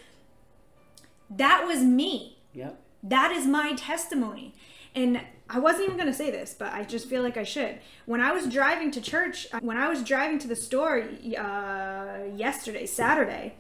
that 1.34 1.66
was 1.66 1.82
me. 1.82 2.38
Yep. 2.53 2.78
that 3.03 3.32
is 3.32 3.45
my 3.45 3.74
testimony. 3.74 4.53
And 4.93 5.22
i 5.49 5.59
wasn't 5.59 5.86
even 5.86 5.95
going 5.97 6.12
to 6.12 6.14
say 6.14 6.30
this 6.32 6.53
but 6.57 6.74
i 6.74 6.84
just 6.84 7.07
feel 7.07 7.24
like 7.24 7.38
i 7.38 7.43
should. 7.43 7.80
When 8.05 8.22
i 8.22 8.32
was 8.32 8.47
driving 8.47 8.91
to 8.91 9.01
church 9.01 9.47
when 9.62 9.78
i 9.78 9.88
was 9.88 10.03
driving 10.03 10.39
to 10.39 10.47
the 10.47 10.55
store 10.55 11.01
uh, 11.38 12.26
yesterday 12.36 12.86
saturday 12.86 13.55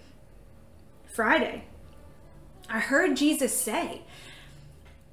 friday 1.07 1.65
i 2.69 2.79
heard 2.79 3.15
jesus 3.15 3.53
say 3.57 4.01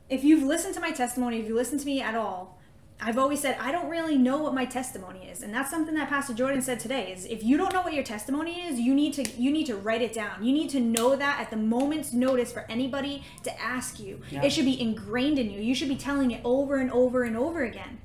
if 0.09 0.25
you've 0.25 0.43
listened 0.43 0.75
to 0.75 0.81
my 0.81 0.91
testimony, 0.91 1.39
if 1.41 1.47
you 1.47 1.55
listen 1.55 1.79
to 1.79 1.87
me 1.87 2.01
at 2.01 2.15
all, 2.15 2.58
I've 3.01 3.19
always 3.19 3.41
said 3.41 3.57
I 3.61 3.71
don't 3.71 3.89
really 3.89 4.19
know 4.19 4.39
what 4.39 4.55
my 4.55 4.65
testimony 4.65 5.29
is, 5.29 5.43
and 5.43 5.55
that's 5.55 5.71
something 5.71 5.95
that 5.95 6.09
Pastor 6.09 6.35
Jordan 6.35 6.61
said 6.61 6.81
today. 6.81 7.13
Is 7.13 7.25
if 7.27 7.45
you 7.45 7.57
don't 7.57 7.73
know 7.73 7.83
what 7.83 7.95
your 7.95 8.03
testimony 8.03 8.61
is, 8.63 8.81
you 8.81 8.93
need 8.93 9.13
to 9.15 9.29
you 9.41 9.53
need 9.53 9.67
to 9.67 9.77
write 9.77 10.03
it 10.03 10.13
down. 10.13 10.45
You 10.45 10.53
need 10.53 10.69
to 10.71 10.81
know 10.81 11.15
that 11.15 11.41
at 11.41 11.51
the 11.51 11.57
moment's 11.57 12.13
notice 12.13 12.53
for 12.53 12.67
anybody 12.69 13.25
to 13.45 13.61
ask 13.61 14.01
you. 14.01 14.21
Yeah. 14.31 14.43
It 14.43 14.51
should 14.51 14.65
be 14.65 14.81
ingrained 14.81 15.39
in 15.39 15.51
you. 15.51 15.61
You 15.61 15.75
should 15.77 15.89
be 15.89 15.97
telling 15.97 16.33
it 16.33 16.41
over 16.45 16.77
and 16.77 16.91
over 16.91 17.23
and 17.23 17.37
over 17.37 17.63
again. 17.63 18.01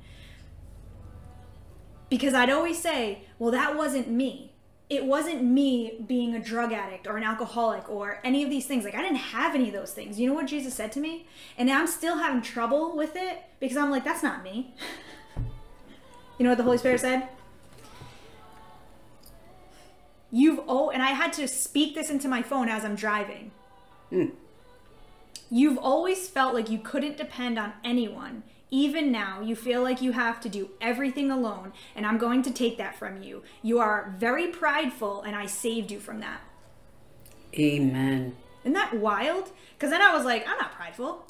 Because 2.08 2.32
I'd 2.32 2.50
always 2.50 2.80
say, 2.80 3.24
well, 3.40 3.50
that 3.50 3.76
wasn't 3.76 4.08
me. 4.08 4.53
It 4.96 5.04
wasn't 5.04 5.42
me 5.42 6.04
being 6.06 6.34
a 6.34 6.40
drug 6.40 6.72
addict 6.72 7.06
or 7.06 7.16
an 7.16 7.24
alcoholic 7.24 7.88
or 7.88 8.20
any 8.24 8.42
of 8.42 8.50
these 8.50 8.66
things. 8.66 8.84
Like, 8.84 8.94
I 8.94 9.02
didn't 9.02 9.16
have 9.16 9.54
any 9.54 9.68
of 9.68 9.74
those 9.74 9.92
things. 9.92 10.18
You 10.18 10.28
know 10.28 10.34
what 10.34 10.46
Jesus 10.46 10.74
said 10.74 10.92
to 10.92 11.00
me? 11.00 11.26
And 11.56 11.70
I'm 11.70 11.86
still 11.86 12.18
having 12.18 12.42
trouble 12.42 12.96
with 12.96 13.16
it 13.16 13.42
because 13.60 13.76
I'm 13.76 13.90
like, 13.90 14.04
that's 14.04 14.22
not 14.22 14.42
me. 14.42 14.74
You 16.36 16.42
know 16.42 16.50
what 16.50 16.58
the 16.58 16.64
Holy 16.64 16.78
Spirit 16.78 17.00
said? 17.00 17.28
You've 20.32 20.60
oh, 20.66 20.90
and 20.90 21.00
I 21.00 21.10
had 21.10 21.32
to 21.34 21.46
speak 21.46 21.94
this 21.94 22.10
into 22.10 22.26
my 22.26 22.42
phone 22.42 22.68
as 22.68 22.84
I'm 22.84 22.96
driving. 22.96 23.52
Hmm. 24.10 24.30
You've 25.48 25.78
always 25.78 26.28
felt 26.28 26.54
like 26.54 26.68
you 26.68 26.78
couldn't 26.78 27.16
depend 27.16 27.56
on 27.56 27.74
anyone. 27.84 28.42
Even 28.74 29.12
now, 29.12 29.40
you 29.40 29.54
feel 29.54 29.84
like 29.84 30.02
you 30.02 30.10
have 30.10 30.40
to 30.40 30.48
do 30.48 30.70
everything 30.80 31.30
alone, 31.30 31.72
and 31.94 32.04
I'm 32.04 32.18
going 32.18 32.42
to 32.42 32.50
take 32.50 32.76
that 32.78 32.98
from 32.98 33.22
you. 33.22 33.44
You 33.62 33.78
are 33.78 34.12
very 34.18 34.48
prideful, 34.48 35.22
and 35.22 35.36
I 35.36 35.46
saved 35.46 35.92
you 35.92 36.00
from 36.00 36.18
that. 36.18 36.40
Amen. 37.56 38.34
Isn't 38.64 38.72
that 38.72 38.94
wild? 38.94 39.52
Because 39.74 39.90
then 39.90 40.02
I 40.02 40.12
was 40.12 40.24
like, 40.24 40.44
I'm 40.48 40.58
not 40.58 40.72
prideful. 40.72 41.24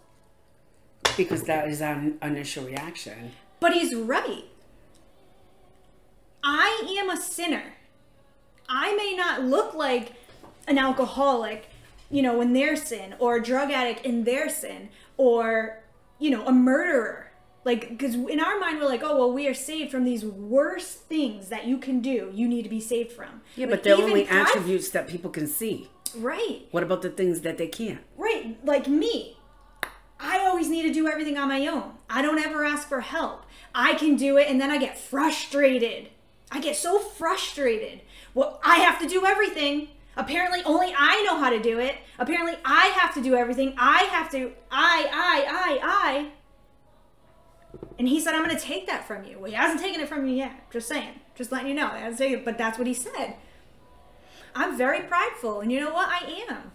Because 1.18 1.42
that 1.42 1.68
is 1.68 1.82
our 1.82 2.02
initial 2.22 2.64
reaction. 2.64 3.32
But 3.60 3.74
he's 3.74 3.94
right. 3.94 4.44
I 6.42 6.96
am 6.98 7.10
a 7.10 7.20
sinner. 7.20 7.74
I 8.70 8.96
may 8.96 9.14
not 9.14 9.42
look 9.44 9.74
like 9.74 10.14
an 10.66 10.78
alcoholic, 10.78 11.68
you 12.10 12.22
know, 12.22 12.40
in 12.40 12.54
their 12.54 12.74
sin, 12.74 13.14
or 13.18 13.36
a 13.36 13.42
drug 13.42 13.70
addict 13.70 14.06
in 14.06 14.24
their 14.24 14.48
sin, 14.48 14.88
or, 15.18 15.82
you 16.18 16.30
know, 16.30 16.46
a 16.46 16.52
murderer. 16.52 17.23
Like, 17.64 17.88
because 17.90 18.14
in 18.14 18.40
our 18.40 18.58
mind, 18.60 18.78
we're 18.78 18.86
like, 18.86 19.02
oh, 19.02 19.16
well, 19.16 19.32
we 19.32 19.48
are 19.48 19.54
saved 19.54 19.90
from 19.90 20.04
these 20.04 20.24
worst 20.24 21.00
things 21.02 21.48
that 21.48 21.66
you 21.66 21.78
can 21.78 22.00
do. 22.00 22.30
You 22.34 22.46
need 22.46 22.62
to 22.64 22.68
be 22.68 22.80
saved 22.80 23.12
from. 23.12 23.40
Yeah, 23.56 23.66
Like, 23.66 23.70
but 23.76 23.82
they're 23.84 23.96
only 23.96 24.24
pride- 24.24 24.46
attributes 24.48 24.90
that 24.90 25.08
people 25.08 25.30
can 25.30 25.46
see. 25.46 25.88
Right. 26.16 26.66
What 26.70 26.82
about 26.82 27.02
the 27.02 27.10
things 27.10 27.40
that 27.40 27.56
they 27.58 27.66
can't? 27.66 28.00
Right, 28.16 28.58
like 28.64 28.86
me. 28.86 29.38
I 30.20 30.38
always 30.38 30.68
need 30.68 30.82
to 30.82 30.92
do 30.92 31.08
everything 31.08 31.36
on 31.38 31.48
my 31.48 31.66
own. 31.66 31.92
I 32.08 32.22
don't 32.22 32.38
ever 32.38 32.64
ask 32.64 32.88
for 32.88 33.00
help. 33.00 33.44
I 33.74 33.94
can 33.94 34.14
do 34.16 34.36
it 34.36 34.48
and 34.48 34.60
then 34.60 34.70
I 34.70 34.78
get 34.78 34.96
frustrated. 34.98 36.10
I 36.52 36.60
get 36.60 36.76
so 36.76 36.98
frustrated. 36.98 38.02
Well, 38.32 38.60
I 38.64 38.76
have 38.76 39.00
to 39.00 39.08
do 39.08 39.26
everything. 39.26 39.88
Apparently, 40.16 40.62
only 40.64 40.94
I 40.96 41.24
know 41.24 41.38
how 41.38 41.50
to 41.50 41.60
do 41.60 41.80
it. 41.80 41.96
Apparently, 42.18 42.56
I 42.64 42.86
have 42.98 43.12
to 43.14 43.22
do 43.22 43.34
everything. 43.34 43.74
I 43.76 44.04
have 44.04 44.30
to. 44.30 44.52
I, 44.70 45.08
I, 45.12 45.46
I, 45.48 45.78
I. 45.82 46.30
And 47.98 48.08
he 48.08 48.20
said, 48.20 48.34
I'm 48.34 48.44
going 48.44 48.56
to 48.56 48.62
take 48.62 48.86
that 48.88 49.06
from 49.06 49.24
you. 49.24 49.38
Well, 49.38 49.50
he 49.50 49.56
hasn't 49.56 49.80
taken 49.80 50.00
it 50.00 50.08
from 50.08 50.26
you 50.26 50.34
yet. 50.34 50.70
Just 50.70 50.88
saying. 50.88 51.20
Just 51.36 51.52
letting 51.52 51.68
you 51.68 51.74
know. 51.74 51.90
He 51.90 52.00
hasn't 52.00 52.18
taken 52.18 52.40
it, 52.40 52.44
but 52.44 52.58
that's 52.58 52.76
what 52.78 52.86
he 52.86 52.94
said. 52.94 53.36
I'm 54.54 54.76
very 54.76 55.00
prideful. 55.02 55.60
And 55.60 55.70
you 55.72 55.80
know 55.80 55.92
what? 55.92 56.08
I 56.08 56.44
am. 56.48 56.72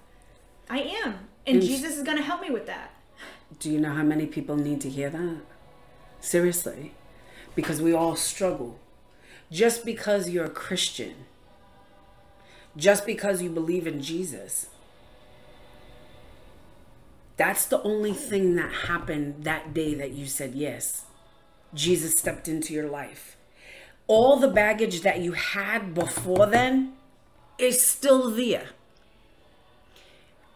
I 0.69 0.79
am. 1.03 1.27
And 1.45 1.57
And- 1.57 1.61
Jesus 1.61 1.97
is 1.97 2.03
going 2.03 2.17
to 2.17 2.23
help 2.23 2.41
me 2.41 2.49
with 2.49 2.67
that. 2.67 2.91
Do 3.59 3.69
you 3.71 3.79
know 3.79 3.91
how 3.91 4.03
many 4.03 4.27
people 4.27 4.55
need 4.55 4.79
to 4.81 4.89
hear 4.89 5.09
that? 5.09 5.37
Seriously. 6.21 6.93
Because 7.55 7.81
we 7.81 7.93
all 7.93 8.15
struggle. 8.15 8.79
Just 9.51 9.83
because 9.83 10.29
you're 10.29 10.45
a 10.45 10.49
Christian, 10.49 11.15
just 12.77 13.05
because 13.05 13.41
you 13.41 13.49
believe 13.49 13.87
in 13.87 14.01
Jesus, 14.01 14.67
that's 17.37 17.65
the 17.65 17.81
only 17.81 18.13
thing 18.13 18.55
that 18.55 18.71
happened 18.71 19.43
that 19.45 19.73
day 19.73 19.95
that 19.95 20.11
you 20.11 20.27
said 20.27 20.53
yes. 20.53 21.05
Jesus 21.73 22.17
stepped 22.17 22.47
into 22.47 22.73
your 22.73 22.87
life. 22.89 23.37
All 24.07 24.37
the 24.37 24.47
baggage 24.47 25.01
that 25.01 25.19
you 25.19 25.33
had 25.33 25.93
before 25.93 26.47
then 26.47 26.93
is 27.57 27.85
still 27.85 28.31
there. 28.31 28.69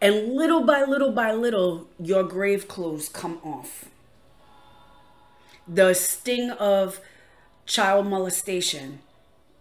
And 0.00 0.34
little 0.34 0.62
by 0.62 0.82
little 0.82 1.12
by 1.12 1.32
little, 1.32 1.88
your 1.98 2.24
grave 2.24 2.68
clothes 2.68 3.08
come 3.08 3.38
off. 3.42 3.86
The 5.66 5.94
sting 5.94 6.50
of 6.50 7.00
child 7.64 8.06
molestation, 8.06 8.98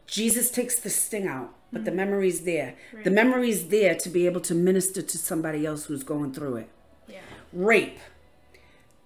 Jesus 0.06 0.52
takes 0.52 0.76
the 0.76 0.90
sting 0.90 1.28
out, 1.28 1.54
but 1.72 1.86
the 1.86 1.92
mm-hmm. 1.92 1.98
memory's 1.98 2.42
there. 2.42 2.76
The 3.04 3.12
memory's 3.12 3.70
there 3.70 3.96
to 3.96 4.10
be 4.10 4.26
able 4.26 4.42
to 4.42 4.54
minister 4.54 5.02
to 5.02 5.18
somebody 5.18 5.66
else 5.66 5.86
who's 5.86 6.04
going 6.04 6.34
through 6.34 6.58
it. 6.58 6.70
Yeah. 7.08 7.22
Rape, 7.54 8.00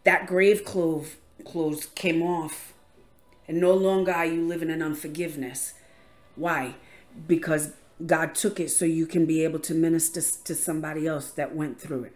that 0.06 0.26
grave 0.26 0.66
clothes, 0.66 1.18
clothes 1.48 1.88
came 1.96 2.22
off, 2.22 2.74
and 3.48 3.60
no 3.60 3.74
longer 3.74 4.12
are 4.12 4.26
you 4.26 4.46
living 4.46 4.70
in 4.70 4.82
unforgiveness. 4.82 5.74
Why? 6.36 6.76
Because 7.28 7.74
God 8.06 8.36
took 8.36 8.60
it 8.60 8.70
so 8.70 8.86
you 8.86 9.08
can 9.08 9.26
be 9.26 9.44
able 9.44 9.60
to 9.60 9.74
minister 9.74 10.22
to 10.22 10.56
somebody 10.56 11.08
else 11.08 11.32
that 11.32 11.56
went 11.56 11.80
through 11.80 12.04
it. 12.04 12.16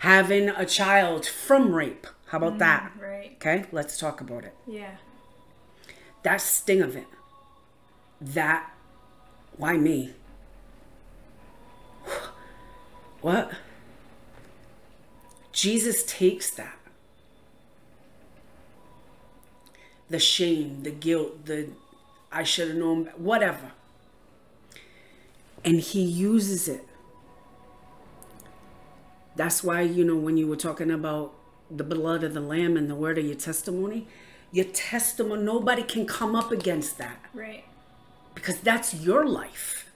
Having 0.00 0.48
a 0.48 0.64
child 0.64 1.26
from 1.26 1.72
rape. 1.74 2.06
How 2.26 2.38
about 2.38 2.54
mm, 2.54 2.58
that? 2.60 2.92
Right. 3.00 3.32
Okay, 3.36 3.66
let's 3.70 3.98
talk 3.98 4.20
about 4.20 4.44
it. 4.44 4.54
Yeah. 4.66 4.96
That 6.22 6.40
sting 6.40 6.80
of 6.80 6.96
it. 6.96 7.06
That, 8.20 8.70
why 9.56 9.76
me? 9.76 10.14
What? 13.20 13.52
Jesus 15.52 16.02
takes 16.04 16.50
that. 16.52 16.79
The 20.10 20.18
shame, 20.18 20.82
the 20.82 20.90
guilt, 20.90 21.46
the 21.46 21.68
I 22.32 22.42
should 22.42 22.68
have 22.68 22.76
known, 22.76 23.06
whatever. 23.16 23.72
And 25.64 25.80
he 25.80 26.02
uses 26.02 26.68
it. 26.68 26.86
That's 29.36 29.62
why, 29.64 29.82
you 29.82 30.04
know, 30.04 30.16
when 30.16 30.36
you 30.36 30.46
were 30.46 30.56
talking 30.56 30.90
about 30.90 31.32
the 31.70 31.84
blood 31.84 32.24
of 32.24 32.34
the 32.34 32.40
lamb 32.40 32.76
and 32.76 32.90
the 32.90 32.94
word 32.94 33.18
of 33.18 33.24
your 33.24 33.34
testimony, 33.36 34.06
your 34.52 34.64
testimony, 34.66 35.42
nobody 35.42 35.82
can 35.82 36.06
come 36.06 36.34
up 36.34 36.50
against 36.50 36.98
that 36.98 37.24
Right. 37.32 37.64
because 38.34 38.60
that's 38.60 38.94
your 38.94 39.24
life. 39.24 39.90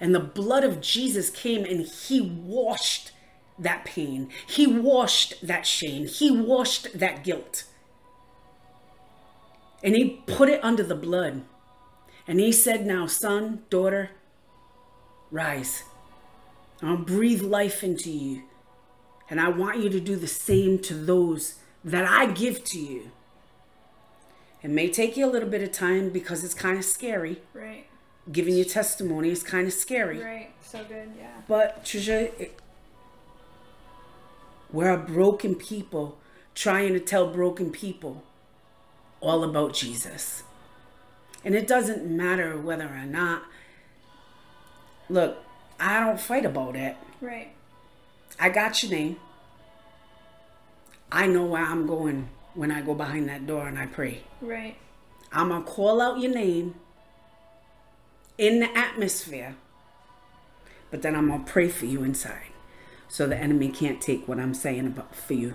And 0.00 0.14
the 0.14 0.20
blood 0.20 0.64
of 0.64 0.80
Jesus 0.80 1.30
came 1.30 1.64
and 1.64 1.86
he 1.86 2.20
washed 2.20 3.12
that 3.58 3.84
pain. 3.84 4.30
He 4.46 4.66
washed 4.66 5.46
that 5.46 5.66
shame. 5.66 6.06
He 6.06 6.30
washed 6.30 6.98
that 6.98 7.22
guilt. 7.22 7.64
And 9.82 9.94
he 9.94 10.22
put 10.26 10.48
it 10.48 10.62
under 10.62 10.82
the 10.82 10.94
blood. 10.94 11.42
And 12.26 12.38
he 12.38 12.52
said, 12.52 12.86
Now, 12.86 13.06
son, 13.06 13.62
daughter, 13.70 14.10
rise. 15.30 15.84
I'll 16.82 16.96
breathe 16.96 17.42
life 17.42 17.82
into 17.82 18.10
you. 18.10 18.42
And 19.28 19.40
I 19.40 19.48
want 19.48 19.78
you 19.78 19.88
to 19.90 20.00
do 20.00 20.16
the 20.16 20.26
same 20.26 20.78
to 20.80 20.94
those 20.94 21.60
that 21.84 22.04
I 22.04 22.26
give 22.26 22.64
to 22.64 22.78
you. 22.78 23.10
It 24.62 24.70
may 24.70 24.90
take 24.90 25.16
you 25.16 25.24
a 25.24 25.30
little 25.30 25.48
bit 25.48 25.62
of 25.62 25.72
time 25.72 26.10
because 26.10 26.44
it's 26.44 26.54
kind 26.54 26.78
of 26.78 26.84
scary. 26.84 27.40
Right. 27.54 27.86
Giving 28.30 28.56
your 28.56 28.66
testimony 28.66 29.30
is 29.30 29.42
kind 29.42 29.66
of 29.66 29.72
scary. 29.72 30.22
Right. 30.22 30.50
So 30.62 30.84
good. 30.84 31.12
Yeah. 31.18 31.30
But 31.48 31.84
Trisha, 31.84 32.38
it, 32.38 32.58
we're 34.70 34.90
a 34.90 34.98
broken 34.98 35.54
people 35.54 36.18
trying 36.54 36.92
to 36.92 37.00
tell 37.00 37.32
broken 37.32 37.70
people 37.70 38.22
all 39.20 39.44
about 39.44 39.74
Jesus. 39.74 40.42
And 41.44 41.54
it 41.54 41.66
doesn't 41.66 42.04
matter 42.04 42.58
whether 42.58 42.86
or 42.86 43.06
not. 43.06 43.42
Look, 45.08 45.38
I 45.78 46.00
don't 46.00 46.20
fight 46.20 46.44
about 46.44 46.76
it. 46.76 46.96
Right. 47.20 47.52
I 48.38 48.48
got 48.48 48.82
your 48.82 48.92
name. 48.92 49.16
I 51.12 51.26
know 51.26 51.44
where 51.44 51.64
I'm 51.64 51.86
going 51.86 52.28
when 52.54 52.70
I 52.70 52.82
go 52.82 52.94
behind 52.94 53.28
that 53.28 53.46
door 53.46 53.66
and 53.66 53.78
I 53.78 53.86
pray. 53.86 54.22
Right. 54.40 54.76
I'm 55.32 55.48
going 55.48 55.64
to 55.64 55.70
call 55.70 56.00
out 56.00 56.18
your 56.18 56.32
name 56.32 56.74
in 58.38 58.60
the 58.60 58.76
atmosphere, 58.76 59.56
but 60.90 61.02
then 61.02 61.14
I'm 61.14 61.28
going 61.28 61.44
to 61.44 61.50
pray 61.50 61.68
for 61.68 61.86
you 61.86 62.02
inside 62.02 62.50
so 63.08 63.26
the 63.26 63.36
enemy 63.36 63.68
can't 63.68 64.00
take 64.00 64.26
what 64.26 64.38
I'm 64.38 64.54
saying 64.54 64.86
about 64.86 65.14
for 65.14 65.34
you. 65.34 65.54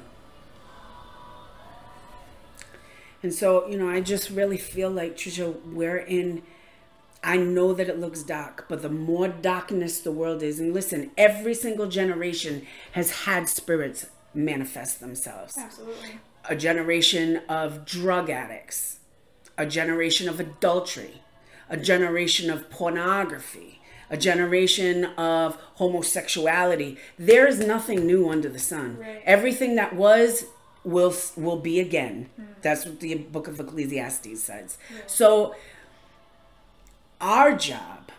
And 3.25 3.33
so, 3.33 3.67
you 3.67 3.75
know, 3.75 3.89
I 3.89 4.01
just 4.01 4.29
really 4.29 4.55
feel 4.55 4.91
like, 4.91 5.17
Trisha, 5.17 5.59
we're 5.65 5.97
in. 5.97 6.43
I 7.23 7.37
know 7.37 7.73
that 7.73 7.89
it 7.89 7.99
looks 7.99 8.21
dark, 8.21 8.67
but 8.69 8.83
the 8.83 8.89
more 8.89 9.27
darkness 9.27 9.99
the 9.99 10.11
world 10.11 10.43
is, 10.43 10.59
and 10.59 10.75
listen, 10.75 11.09
every 11.17 11.55
single 11.55 11.87
generation 11.87 12.67
has 12.91 13.25
had 13.25 13.49
spirits 13.49 14.05
manifest 14.35 14.99
themselves 14.99 15.57
Absolutely. 15.57 16.19
a 16.47 16.55
generation 16.55 17.41
of 17.49 17.83
drug 17.83 18.29
addicts, 18.29 18.99
a 19.57 19.65
generation 19.65 20.29
of 20.29 20.39
adultery, 20.39 21.23
a 21.67 21.77
generation 21.77 22.51
of 22.51 22.69
pornography, 22.69 23.81
a 24.11 24.17
generation 24.17 25.05
of 25.17 25.55
homosexuality. 25.81 26.99
There 27.17 27.47
is 27.47 27.57
nothing 27.57 28.05
new 28.05 28.29
under 28.29 28.49
the 28.49 28.59
sun. 28.59 28.99
Right. 28.99 29.23
Everything 29.25 29.73
that 29.77 29.95
was 29.95 30.45
will 30.85 31.13
will 31.35 31.57
be 31.57 31.79
again. 31.79 32.29
Hmm. 32.35 32.43
That's 32.61 32.85
what 32.85 32.99
the 32.99 33.15
book 33.15 33.47
of 33.47 33.59
Ecclesiastes 33.59 34.41
says. 34.41 34.77
So 35.07 35.55
our 37.21 37.53
job 37.55 38.11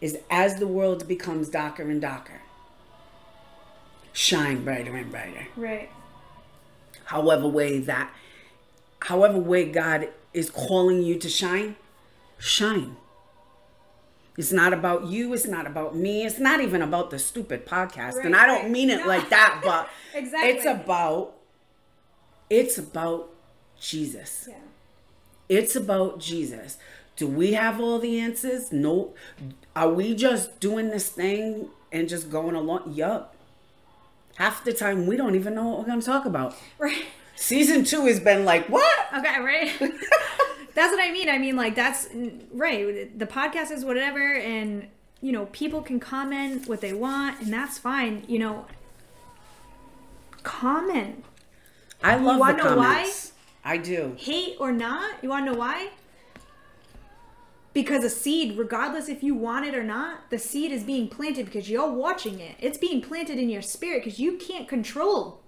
is 0.00 0.18
as 0.30 0.56
the 0.56 0.66
world 0.66 1.08
becomes 1.08 1.48
darker 1.48 1.82
and 1.90 2.00
darker, 2.00 2.40
shine 4.12 4.64
brighter 4.64 4.94
and 4.94 5.10
brighter 5.10 5.46
Right. 5.56 5.88
however 7.06 7.46
way 7.48 7.78
that 7.80 8.12
however 9.00 9.38
way 9.38 9.70
God 9.70 10.08
is 10.34 10.50
calling 10.50 11.02
you 11.02 11.18
to 11.18 11.28
shine, 11.28 11.76
shine. 12.38 12.96
It's 14.38 14.52
not 14.52 14.72
about 14.72 15.06
you, 15.06 15.32
it's 15.32 15.46
not 15.46 15.66
about 15.66 15.96
me, 15.96 16.24
it's 16.26 16.38
not 16.38 16.60
even 16.60 16.82
about 16.82 17.10
the 17.10 17.18
stupid 17.18 17.64
podcast. 17.66 18.22
and 18.24 18.36
I 18.36 18.46
don't 18.46 18.62
right. 18.64 18.70
mean 18.70 18.90
it 18.90 19.00
No. 19.00 19.06
like 19.06 19.30
that, 19.30 19.60
but 19.64 19.88
Exactly. 20.14 20.50
it's 20.50 20.66
about 20.66 21.34
it's 22.50 22.78
about 22.78 23.30
Jesus. 23.80 24.46
Yeah. 24.48 24.56
It's 25.48 25.74
about 25.76 26.20
Jesus. 26.20 26.78
Do 27.16 27.26
we 27.26 27.52
have 27.54 27.80
all 27.80 27.98
the 27.98 28.20
answers? 28.20 28.72
No. 28.72 29.14
Are 29.74 29.88
we 29.88 30.14
just 30.14 30.60
doing 30.60 30.90
this 30.90 31.08
thing 31.08 31.70
and 31.90 32.08
just 32.08 32.30
going 32.30 32.54
along? 32.54 32.92
Yup. 32.94 33.34
Half 34.36 34.64
the 34.64 34.72
time 34.74 35.06
we 35.06 35.16
don't 35.16 35.34
even 35.34 35.54
know 35.54 35.66
what 35.68 35.78
we're 35.80 35.86
going 35.86 36.00
to 36.00 36.06
talk 36.06 36.26
about. 36.26 36.54
Right. 36.78 37.06
Season 37.36 37.84
two 37.84 38.04
has 38.06 38.20
been 38.20 38.44
like, 38.44 38.68
what? 38.68 38.96
Okay. 39.16 39.40
Right. 39.40 39.72
that's 40.76 40.92
what 40.92 41.02
I 41.02 41.10
mean. 41.10 41.28
I 41.28 41.38
mean, 41.38 41.56
like 41.56 41.74
that's 41.74 42.06
right. 42.52 43.18
The 43.18 43.26
podcast 43.26 43.70
is 43.70 43.84
whatever, 43.84 44.34
and 44.34 44.86
you 45.22 45.32
know, 45.32 45.46
people 45.46 45.80
can 45.80 45.98
comment 45.98 46.68
what 46.68 46.82
they 46.82 46.92
want, 46.92 47.40
and 47.40 47.52
that's 47.52 47.78
fine. 47.78 48.24
You 48.28 48.38
know, 48.38 48.66
comment, 50.42 51.24
I 52.04 52.16
love 52.16 52.38
the 52.38 52.52
know 52.52 52.76
why? 52.76 52.94
comments. 52.94 53.32
I 53.64 53.78
do. 53.78 54.14
hate 54.18 54.56
or 54.60 54.70
not. 54.70 55.16
You 55.22 55.30
want 55.30 55.46
to 55.46 55.52
know 55.52 55.58
why? 55.58 55.90
Because 57.72 58.04
a 58.04 58.10
seed, 58.10 58.56
regardless 58.56 59.08
if 59.08 59.22
you 59.22 59.34
want 59.34 59.64
it 59.64 59.74
or 59.74 59.82
not, 59.82 60.30
the 60.30 60.38
seed 60.38 60.72
is 60.72 60.84
being 60.84 61.08
planted 61.08 61.46
because 61.46 61.68
you're 61.68 61.90
watching 61.90 62.38
it. 62.38 62.54
It's 62.60 62.78
being 62.78 63.00
planted 63.00 63.38
in 63.38 63.48
your 63.48 63.62
spirit 63.62 64.04
because 64.04 64.20
you 64.20 64.36
can't 64.36 64.68
control 64.68 65.40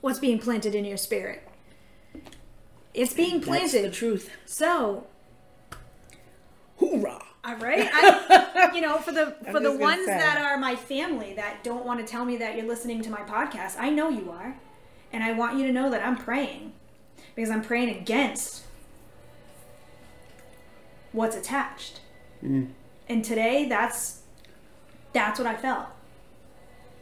what's 0.00 0.18
being 0.18 0.38
planted 0.38 0.74
in 0.74 0.84
your 0.84 0.96
spirit. 0.96 1.46
It's 2.94 3.12
being 3.12 3.40
That's 3.40 3.72
the 3.72 3.90
truth. 3.90 4.30
So, 4.46 5.08
Hoorah. 6.78 7.22
all 7.44 7.56
right, 7.56 7.90
I, 7.92 8.70
you 8.74 8.80
know, 8.80 8.98
for 8.98 9.10
the 9.10 9.36
for 9.50 9.58
the 9.58 9.76
ones 9.76 10.06
say. 10.06 10.16
that 10.16 10.38
are 10.38 10.56
my 10.58 10.76
family 10.76 11.34
that 11.34 11.64
don't 11.64 11.84
want 11.84 11.98
to 11.98 12.06
tell 12.06 12.24
me 12.24 12.36
that 12.36 12.56
you're 12.56 12.66
listening 12.66 13.02
to 13.02 13.10
my 13.10 13.22
podcast, 13.22 13.74
I 13.78 13.90
know 13.90 14.08
you 14.08 14.30
are, 14.30 14.56
and 15.12 15.24
I 15.24 15.32
want 15.32 15.58
you 15.58 15.66
to 15.66 15.72
know 15.72 15.90
that 15.90 16.06
I'm 16.06 16.16
praying 16.16 16.72
because 17.34 17.50
I'm 17.50 17.62
praying 17.62 17.90
against 17.90 18.62
what's 21.10 21.34
attached. 21.34 22.00
Mm. 22.44 22.70
And 23.08 23.24
today, 23.24 23.68
that's 23.68 24.20
that's 25.12 25.40
what 25.40 25.48
I 25.48 25.56
felt. 25.56 25.86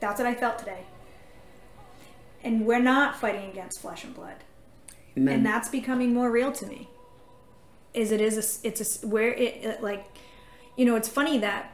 That's 0.01 0.19
what 0.19 0.27
I 0.27 0.35
felt 0.35 0.59
today. 0.59 0.85
And 2.43 2.67
we're 2.67 2.81
not 2.81 3.21
fighting 3.21 3.51
against 3.51 3.83
flesh 3.83 4.05
and 4.05 4.15
blood 4.15 4.37
Amen. 5.17 5.35
and 5.35 5.47
that's 5.47 5.69
becoming 5.69 6.15
more 6.15 6.31
real 6.31 6.53
to 6.53 6.67
me. 6.67 6.89
Is 7.95 8.11
it 8.11 8.21
is 8.21 8.37
a, 8.37 8.67
it's 8.67 9.03
a 9.03 9.07
where 9.07 9.33
it, 9.35 9.65
it 9.65 9.83
like 9.83 10.07
you 10.77 10.85
know 10.85 10.97
it's 10.97 11.09
funny 11.09 11.39
that 11.39 11.73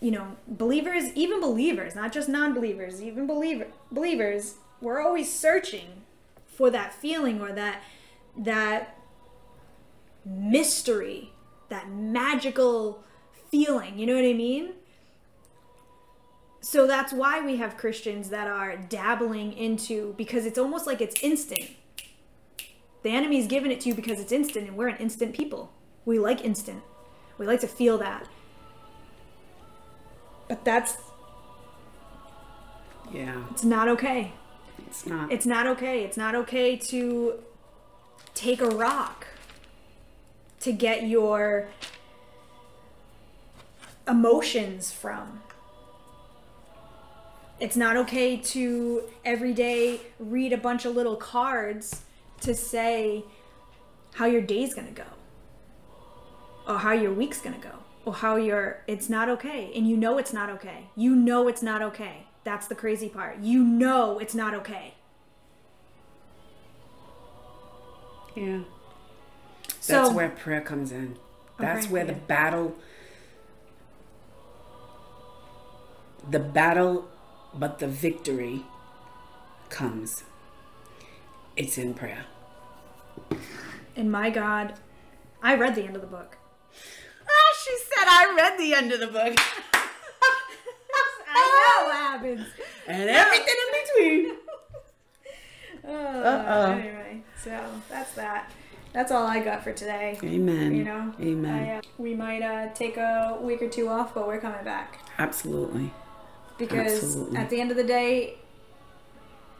you 0.00 0.10
know 0.10 0.36
believers 0.48 1.04
even 1.14 1.40
believers 1.40 1.94
not 1.94 2.12
just 2.12 2.28
non-believers 2.28 3.00
even 3.00 3.26
believer 3.26 3.68
believers 3.92 4.56
we're 4.80 5.00
always 5.00 5.32
searching 5.32 6.02
for 6.46 6.70
that 6.70 6.92
feeling 6.92 7.40
or 7.40 7.52
that 7.52 7.82
that 8.36 8.98
mystery 10.26 11.30
that 11.68 11.88
magical 11.90 13.02
feeling 13.50 13.98
you 13.98 14.06
know 14.06 14.14
what 14.14 14.24
i 14.24 14.32
mean? 14.32 14.72
So 16.64 16.86
that's 16.86 17.12
why 17.12 17.44
we 17.44 17.56
have 17.56 17.76
christians 17.76 18.28
that 18.30 18.48
are 18.48 18.76
dabbling 18.76 19.52
into 19.52 20.14
because 20.14 20.46
it's 20.46 20.58
almost 20.58 20.86
like 20.86 21.00
it's 21.00 21.20
instant 21.22 21.70
the 23.02 23.10
enemy's 23.10 23.46
giving 23.46 23.72
it 23.72 23.80
to 23.82 23.88
you 23.88 23.94
because 23.94 24.20
it's 24.20 24.32
instant, 24.32 24.68
and 24.68 24.76
we're 24.76 24.88
an 24.88 24.96
instant 24.98 25.34
people. 25.34 25.72
We 26.04 26.18
like 26.18 26.44
instant. 26.44 26.82
We 27.38 27.46
like 27.46 27.60
to 27.60 27.68
feel 27.68 27.98
that. 27.98 28.28
But 30.48 30.64
that's 30.64 30.96
yeah, 33.12 33.44
it's 33.50 33.64
not 33.64 33.88
okay. 33.88 34.32
it's 34.86 35.06
not. 35.06 35.30
It's 35.32 35.46
not 35.46 35.66
okay. 35.66 36.04
It's 36.04 36.16
not 36.16 36.34
okay 36.34 36.76
to 36.76 37.40
take 38.34 38.60
a 38.60 38.68
rock 38.68 39.26
to 40.60 40.72
get 40.72 41.06
your 41.06 41.68
emotions 44.08 44.92
from. 44.92 45.42
It's 47.60 47.76
not 47.76 47.96
okay 47.96 48.36
to 48.36 49.02
every 49.24 49.52
day 49.52 50.00
read 50.18 50.52
a 50.52 50.56
bunch 50.56 50.84
of 50.84 50.94
little 50.94 51.16
cards 51.16 52.02
to 52.42 52.54
say 52.54 53.24
how 54.14 54.26
your 54.26 54.40
day's 54.42 54.74
gonna 54.74 54.90
go 54.90 55.04
or 56.66 56.78
how 56.78 56.92
your 56.92 57.12
week's 57.12 57.40
gonna 57.40 57.58
go 57.58 57.76
or 58.04 58.12
how 58.14 58.36
your 58.36 58.82
it's 58.86 59.08
not 59.08 59.28
okay 59.28 59.72
and 59.74 59.88
you 59.88 59.96
know 59.96 60.18
it's 60.18 60.32
not 60.32 60.50
okay 60.50 60.86
you 60.96 61.14
know 61.14 61.48
it's 61.48 61.62
not 61.62 61.80
okay 61.82 62.26
that's 62.44 62.66
the 62.66 62.74
crazy 62.74 63.08
part 63.08 63.38
you 63.40 63.62
know 63.64 64.18
it's 64.18 64.34
not 64.34 64.54
okay 64.54 64.94
Yeah. 68.34 68.60
So- 69.80 69.92
That's 70.04 70.14
where 70.14 70.30
prayer 70.30 70.62
comes 70.62 70.90
in. 70.90 71.18
That's 71.58 71.86
where 71.90 72.04
the 72.04 72.14
battle 72.14 72.76
the 76.28 76.38
battle 76.38 77.08
but 77.54 77.78
the 77.78 77.86
victory 77.88 78.64
comes. 79.68 80.24
It's 81.56 81.76
in 81.76 81.92
prayer. 81.92 82.24
And 83.96 84.10
my 84.10 84.30
god 84.30 84.74
i 85.42 85.54
read 85.54 85.74
the 85.74 85.82
end 85.84 85.94
of 85.96 86.02
the 86.02 86.08
book 86.08 86.36
Ah, 87.24 87.54
she 87.64 87.76
said 87.78 88.06
I 88.08 88.34
read 88.36 88.58
the 88.58 88.74
end 88.74 88.92
of 88.92 89.00
the 89.00 89.06
book. 89.06 89.34
i 91.34 91.44
know 91.58 91.86
what 91.86 91.96
happens 91.96 92.46
and 92.86 93.08
everything 93.08 93.54
in 93.64 94.22
between. 94.24 94.36
Uh, 95.84 95.90
Uh-oh. 95.90 96.70
Anyway, 96.74 97.22
so 97.42 97.58
that's 97.88 98.12
that. 98.14 98.52
That's 98.92 99.10
all 99.10 99.26
I 99.26 99.40
got 99.40 99.64
for 99.64 99.72
today. 99.72 100.16
Amen. 100.22 100.72
You 100.76 100.84
know, 100.84 101.12
Amen. 101.20 101.68
I, 101.68 101.74
uh, 101.78 101.82
we 101.98 102.14
might 102.14 102.40
uh, 102.40 102.72
take 102.72 102.96
a 102.98 103.36
week 103.42 103.62
or 103.62 103.68
two 103.68 103.88
off, 103.88 104.14
but 104.14 104.28
we're 104.28 104.38
coming 104.38 104.62
back 104.64 105.00
Absolutely. 105.18 105.90
because 106.56 106.92
Absolutely. 107.02 107.36
at 107.36 107.50
the 107.50 107.60
end 107.60 107.72
of 107.72 107.76
the 107.76 107.82
day, 107.82 108.36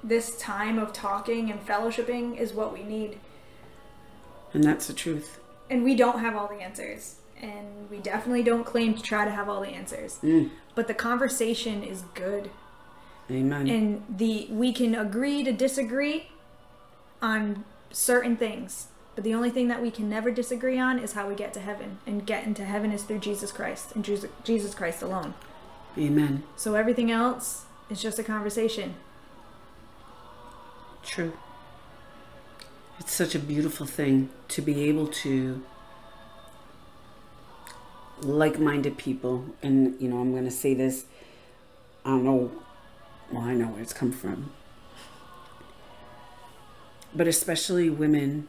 this 0.05 0.37
time 0.39 0.79
of 0.79 0.93
talking 0.93 1.51
and 1.51 1.61
fellowshipping 1.67 2.37
is 2.39 2.53
what 2.53 2.73
we 2.73 2.85
need, 2.85 3.19
And 4.55 4.63
that's 4.65 4.87
the 4.87 4.93
truth. 4.93 5.39
and 5.71 5.83
we 5.85 5.95
don't 5.95 6.19
have 6.21 6.37
all 6.37 6.49
the 6.49 6.61
answers, 6.63 7.17
and 7.41 7.89
we 7.91 7.99
definitely 7.99 8.43
don't 8.43 8.65
claim 8.65 8.95
to 8.95 9.03
try 9.03 9.25
to 9.25 9.31
have 9.31 9.49
all 9.49 9.61
the 9.63 9.69
answers. 9.71 10.19
Mm. 10.23 10.51
But 10.75 10.87
the 10.89 10.95
conversation 10.95 11.83
is 11.83 12.03
good. 12.15 12.51
Amen. 13.31 13.69
and 13.69 14.03
the 14.19 14.49
we 14.51 14.73
can 14.73 14.95
agree 14.95 15.43
to 15.45 15.53
disagree 15.53 16.29
on 17.23 17.65
certain 17.91 18.37
things 18.37 18.89
but 19.15 19.23
the 19.25 19.33
only 19.33 19.49
thing 19.49 19.69
that 19.69 19.81
we 19.81 19.91
can 19.91 20.09
never 20.11 20.31
disagree 20.31 20.79
on 20.79 20.99
is 20.99 21.13
how 21.13 21.29
we 21.29 21.35
get 21.35 21.53
to 21.55 21.61
heaven 21.61 21.99
and 22.05 22.27
get 22.27 22.45
into 22.45 22.65
heaven 22.65 22.93
is 22.93 23.05
through 23.05 23.21
jesus 23.21 23.53
christ 23.53 23.95
and 23.95 24.05
jesus 24.05 24.29
Jesus 24.45 24.75
christ 24.75 25.03
alone 25.03 25.35
Amen. 25.97 26.43
so 26.57 26.75
everything 26.75 27.11
else 27.11 27.65
is 27.89 28.03
just 28.03 28.19
a 28.19 28.25
conversation 28.25 28.97
True. 31.03 31.33
It's 33.03 33.15
such 33.15 33.35
a 33.35 33.41
beautiful 33.41 33.85
thing 33.85 34.31
to 34.47 34.63
be 34.63 34.85
able 34.89 35.09
to 35.09 35.61
like-minded 38.21 38.97
people 38.97 39.45
and 39.61 40.01
you 40.01 40.09
know 40.09 40.21
I'm 40.21 40.31
going 40.31 40.45
to 40.45 40.53
say 40.53 40.73
this 40.73 41.07
I 42.05 42.11
don't 42.11 42.23
know 42.23 42.53
well 43.33 43.43
I 43.43 43.55
know 43.55 43.67
where 43.67 43.83
it's 43.83 43.93
come 43.93 44.13
from 44.13 44.53
but 47.13 47.27
especially 47.27 47.91
women 47.91 48.47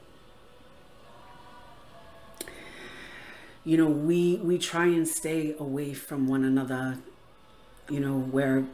you 3.66 3.76
know 3.76 3.88
we 3.88 4.36
we 4.36 4.60
try 4.60 4.86
and 4.86 5.08
stay 5.08 5.56
away 5.58 5.96
from 5.96 6.28
one 6.28 6.44
another 6.44 7.00
you 7.90 8.00
know 8.00 8.20
where 8.20 8.66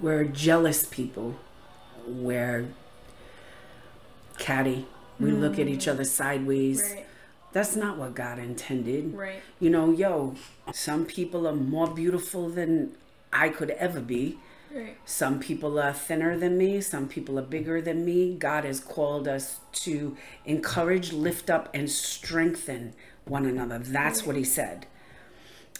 we're 0.00 0.24
jealous 0.24 0.86
people. 0.86 1.36
We're 2.06 2.68
catty. 4.48 4.86
We 5.20 5.30
look 5.30 5.58
at 5.58 5.68
each 5.68 5.86
other 5.88 6.04
sideways. 6.04 6.80
right 6.82 7.06
That's 7.52 7.76
not 7.76 7.98
what 7.98 8.14
God 8.14 8.38
intended. 8.38 9.14
right 9.14 9.42
You 9.60 9.68
know, 9.68 9.92
yo, 9.92 10.36
some 10.72 11.04
people 11.04 11.46
are 11.46 11.54
more 11.54 11.88
beautiful 11.88 12.48
than 12.48 12.96
I 13.30 13.50
could 13.50 13.70
ever 13.70 14.00
be. 14.00 14.38
right 14.74 14.96
Some 15.04 15.38
people 15.38 15.78
are 15.78 15.92
thinner 15.92 16.38
than 16.38 16.56
me. 16.56 16.80
Some 16.80 17.08
people 17.08 17.38
are 17.38 17.48
bigger 17.56 17.82
than 17.82 18.06
me. 18.06 18.36
God 18.36 18.64
has 18.64 18.80
called 18.80 19.28
us 19.28 19.60
to 19.84 20.16
encourage, 20.46 21.12
lift 21.12 21.50
up, 21.50 21.68
and 21.74 21.90
strengthen 21.90 22.94
one 23.26 23.44
another. 23.44 23.78
That's 23.78 24.24
what 24.24 24.36
He 24.36 24.44
said. 24.44 24.86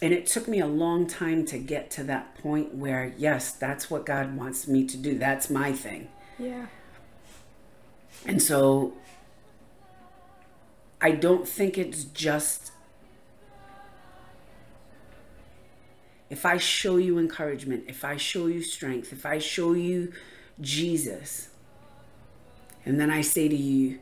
And 0.01 0.13
it 0.13 0.27
took 0.27 0.47
me 0.47 0.59
a 0.59 0.67
long 0.67 1.07
time 1.07 1.43
to 1.47 1.57
get 1.57 1.89
to 1.91 2.03
that 2.03 2.35
point 2.35 2.75
where, 2.75 3.13
yes, 3.17 3.51
that's 3.51 3.89
what 3.89 4.05
God 4.05 4.37
wants 4.37 4.67
me 4.67 4.85
to 4.85 4.95
do. 4.95 5.17
That's 5.17 5.49
my 5.49 5.71
thing. 5.73 6.09
yeah 6.37 6.67
And 8.25 8.41
so 8.41 8.93
I 11.01 11.11
don't 11.11 11.47
think 11.47 11.77
it's 11.77 12.03
just 12.03 12.71
if 16.29 16.45
I 16.45 16.57
show 16.57 16.97
you 16.97 17.17
encouragement, 17.17 17.85
if 17.87 18.05
I 18.05 18.17
show 18.17 18.47
you 18.47 18.61
strength, 18.61 19.11
if 19.11 19.25
I 19.25 19.39
show 19.39 19.73
you 19.73 20.13
Jesus, 20.61 21.49
and 22.85 22.99
then 22.99 23.09
I 23.09 23.21
say 23.21 23.47
to 23.47 23.55
you, 23.55 23.99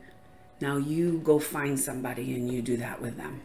now 0.60 0.76
you 0.76 1.20
go 1.20 1.38
find 1.38 1.78
somebody 1.78 2.34
and 2.34 2.52
you 2.52 2.60
do 2.60 2.76
that 2.76 3.00
with 3.00 3.16
them, 3.16 3.42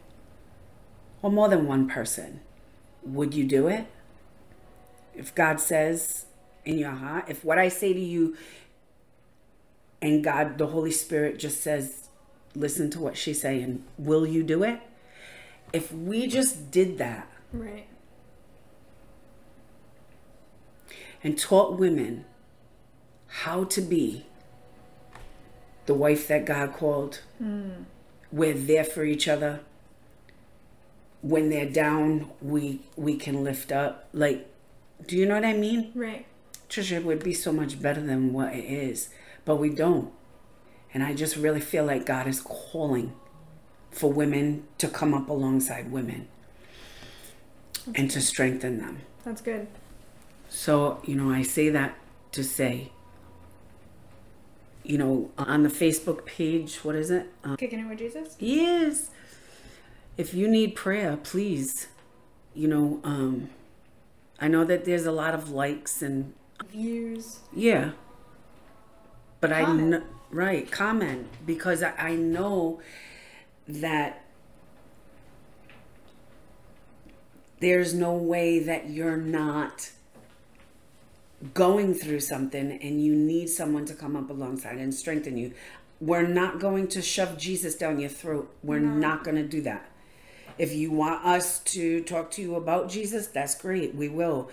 or 1.22 1.32
more 1.32 1.48
than 1.48 1.68
one 1.68 1.88
person, 1.88 2.42
would 3.04 3.34
you 3.34 3.46
do 3.46 3.68
it? 3.68 3.86
If 5.16 5.34
God 5.34 5.60
says 5.60 6.26
in 6.66 6.78
your 6.78 6.92
heart, 6.92 7.26
if 7.30 7.46
what 7.46 7.60
I 7.60 7.70
say 7.70 7.94
to 7.94 8.00
you 8.00 8.36
and 10.04 10.22
God, 10.22 10.58
the 10.58 10.68
Holy 10.68 10.92
Spirit 10.92 11.40
just 11.40 11.62
says, 11.62 12.10
listen 12.54 12.90
to 12.92 13.00
what 13.00 13.16
she's 13.16 13.40
saying. 13.40 13.86
Will 13.98 14.28
you 14.28 14.44
do 14.44 14.62
it? 14.64 14.82
If 15.72 15.92
we 15.94 16.28
just 16.28 16.70
did 16.70 16.98
that 16.98 17.28
right 17.54 17.88
and 21.24 21.40
taught 21.40 21.80
women 21.80 22.26
how 23.28 23.64
to 23.64 23.82
be 23.82 24.26
the 25.86 25.94
wife 25.94 26.28
that 26.28 26.46
God 26.46 26.74
called, 26.74 27.22
hmm. 27.38 27.84
we're 28.32 28.54
there 28.54 28.84
for 28.84 29.06
each 29.06 29.28
other. 29.28 29.62
When 31.22 31.50
they're 31.50 31.70
down, 31.70 32.30
we 32.42 32.82
we 32.98 33.16
can 33.16 33.44
lift 33.44 33.72
up. 33.72 34.10
Like, 34.12 34.52
do 35.08 35.16
you 35.16 35.26
know 35.26 35.36
what 35.36 35.46
I 35.46 35.54
mean? 35.54 35.92
right 35.96 36.26
Trisha, 36.70 36.98
it 36.98 37.06
would 37.06 37.24
be 37.24 37.34
so 37.34 37.54
much 37.54 37.82
better 37.82 38.02
than 38.02 38.34
what 38.34 38.54
it 38.54 38.66
is, 38.66 39.10
but 39.46 39.58
we 39.58 39.70
don't. 39.70 40.12
And 40.94 41.04
I 41.04 41.14
just 41.14 41.36
really 41.36 41.60
feel 41.62 41.86
like 41.86 42.06
God 42.06 42.28
is 42.28 42.40
calling 42.42 43.14
for 43.92 44.12
women 44.12 44.66
to 44.80 44.88
come 44.88 45.14
up 45.14 45.30
alongside 45.30 45.92
women 45.92 46.28
and 47.96 48.10
to 48.12 48.22
strengthen 48.22 48.80
them. 48.80 49.02
that's 49.24 49.42
good 49.42 49.68
So, 50.50 51.02
you 51.06 51.16
know, 51.16 51.32
I 51.32 51.42
say 51.44 51.70
that 51.70 51.98
to 52.32 52.44
say, 52.44 52.92
you 54.84 54.98
know, 54.98 55.32
on 55.38 55.64
the 55.64 55.70
Facebook 55.70 56.26
page, 56.26 56.78
what 56.84 56.96
is 56.96 57.10
it? 57.12 57.28
Um, 57.44 57.58
kicking 57.58 57.80
it 57.80 57.88
with 57.88 58.00
jesus 58.00 58.36
yes. 58.40 59.10
If 60.18 60.34
you 60.34 60.48
need 60.48 60.76
prayer, 60.76 61.18
please, 61.18 61.88
you 62.54 62.68
know, 62.68 63.00
um, 63.04 63.50
I 64.40 64.48
know 64.48 64.64
that 64.64 64.86
there's 64.86 65.06
a 65.06 65.12
lot 65.12 65.34
of 65.34 65.50
likes 65.50 66.02
and 66.02 66.34
views 66.72 67.40
Yeah. 67.54 67.92
But 69.44 69.52
I 69.52 69.64
Comment. 69.66 69.90
know, 69.90 70.04
right, 70.32 70.72
comment 70.72 71.28
because 71.46 71.84
I, 71.84 71.92
I 71.98 72.16
know 72.16 72.80
that 73.68 74.24
there's 77.60 77.94
no 77.94 78.14
way 78.14 78.60
that 78.60 78.90
you're 78.90 79.18
not 79.18 79.92
going 81.54 81.94
through 81.94 82.22
something 82.22 82.72
and 82.72 83.04
you 83.04 83.14
need 83.14 83.50
someone 83.50 83.84
to 83.88 83.94
come 83.94 84.16
up 84.16 84.30
alongside 84.30 84.78
and 84.78 84.94
strengthen 84.94 85.36
you. 85.36 85.52
We're 86.00 86.26
not 86.26 86.62
going 86.62 86.88
to 86.88 87.02
shove 87.02 87.38
Jesus 87.38 87.76
down 87.76 88.00
your 88.00 88.12
throat. 88.12 88.50
We're 88.64 88.80
not 88.80 89.26
going 89.26 89.36
to 89.36 89.44
do 89.44 89.60
that. 89.64 89.92
If 90.58 90.72
you 90.74 90.90
want 90.90 91.26
us 91.26 91.60
to 91.60 92.02
talk 92.06 92.32
to 92.32 92.42
you 92.42 92.56
about 92.56 92.90
Jesus, 92.90 93.28
that's 93.28 93.56
great. 93.56 93.94
We 93.94 94.08
will. 94.08 94.50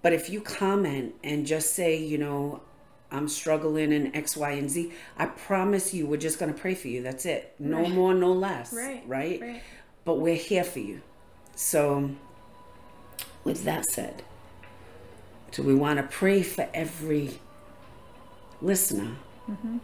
But 0.00 0.14
if 0.14 0.30
you 0.30 0.40
comment 0.40 1.14
and 1.22 1.46
just 1.46 1.74
say, 1.74 1.94
you 1.98 2.16
know, 2.16 2.62
I'm 3.14 3.28
struggling 3.28 3.92
in 3.92 4.14
X, 4.14 4.36
Y, 4.36 4.50
and 4.52 4.68
Z, 4.68 4.92
I 5.16 5.26
promise 5.26 5.94
you, 5.94 6.06
we're 6.06 6.16
just 6.16 6.38
going 6.38 6.52
to 6.52 6.58
pray 6.58 6.74
for 6.74 6.88
you. 6.88 7.02
That's 7.02 7.24
it. 7.26 7.54
No 7.58 7.78
Right. 7.82 7.90
more, 7.90 8.12
no 8.14 8.32
less. 8.32 8.72
Right, 8.72 9.02
Right? 9.06 9.40
right. 9.40 9.62
But 10.04 10.16
we're 10.16 10.34
here 10.34 10.64
for 10.64 10.80
you. 10.80 11.00
So, 11.54 12.10
with 13.44 13.64
that 13.64 13.84
said, 13.86 14.22
do 15.52 15.62
we 15.62 15.74
want 15.74 15.98
to 15.98 16.02
pray 16.02 16.42
for 16.42 16.68
every 16.74 17.38
listener 18.60 19.12
Mm-hmm. 19.48 19.78